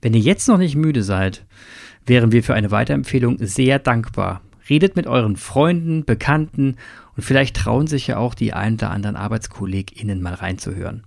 Wenn 0.00 0.14
ihr 0.14 0.20
jetzt 0.20 0.48
noch 0.48 0.58
nicht 0.58 0.74
müde 0.74 1.02
seid, 1.02 1.46
wären 2.04 2.32
wir 2.32 2.42
für 2.42 2.54
eine 2.54 2.70
Weiterempfehlung 2.70 3.38
sehr 3.40 3.78
dankbar. 3.78 4.42
Redet 4.68 4.96
mit 4.96 5.06
euren 5.06 5.36
Freunden, 5.36 6.04
Bekannten 6.04 6.76
und 7.16 7.22
vielleicht 7.22 7.56
trauen 7.56 7.86
sich 7.86 8.08
ja 8.08 8.16
auch 8.16 8.34
die 8.34 8.52
ein 8.52 8.74
oder 8.74 8.90
anderen 8.90 9.16
ArbeitskollegInnen 9.16 10.20
mal 10.20 10.34
reinzuhören. 10.34 11.04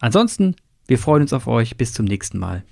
Ansonsten, 0.00 0.56
wir 0.86 0.98
freuen 0.98 1.22
uns 1.22 1.32
auf 1.32 1.46
euch. 1.46 1.76
Bis 1.78 1.94
zum 1.94 2.04
nächsten 2.04 2.38
Mal. 2.38 2.64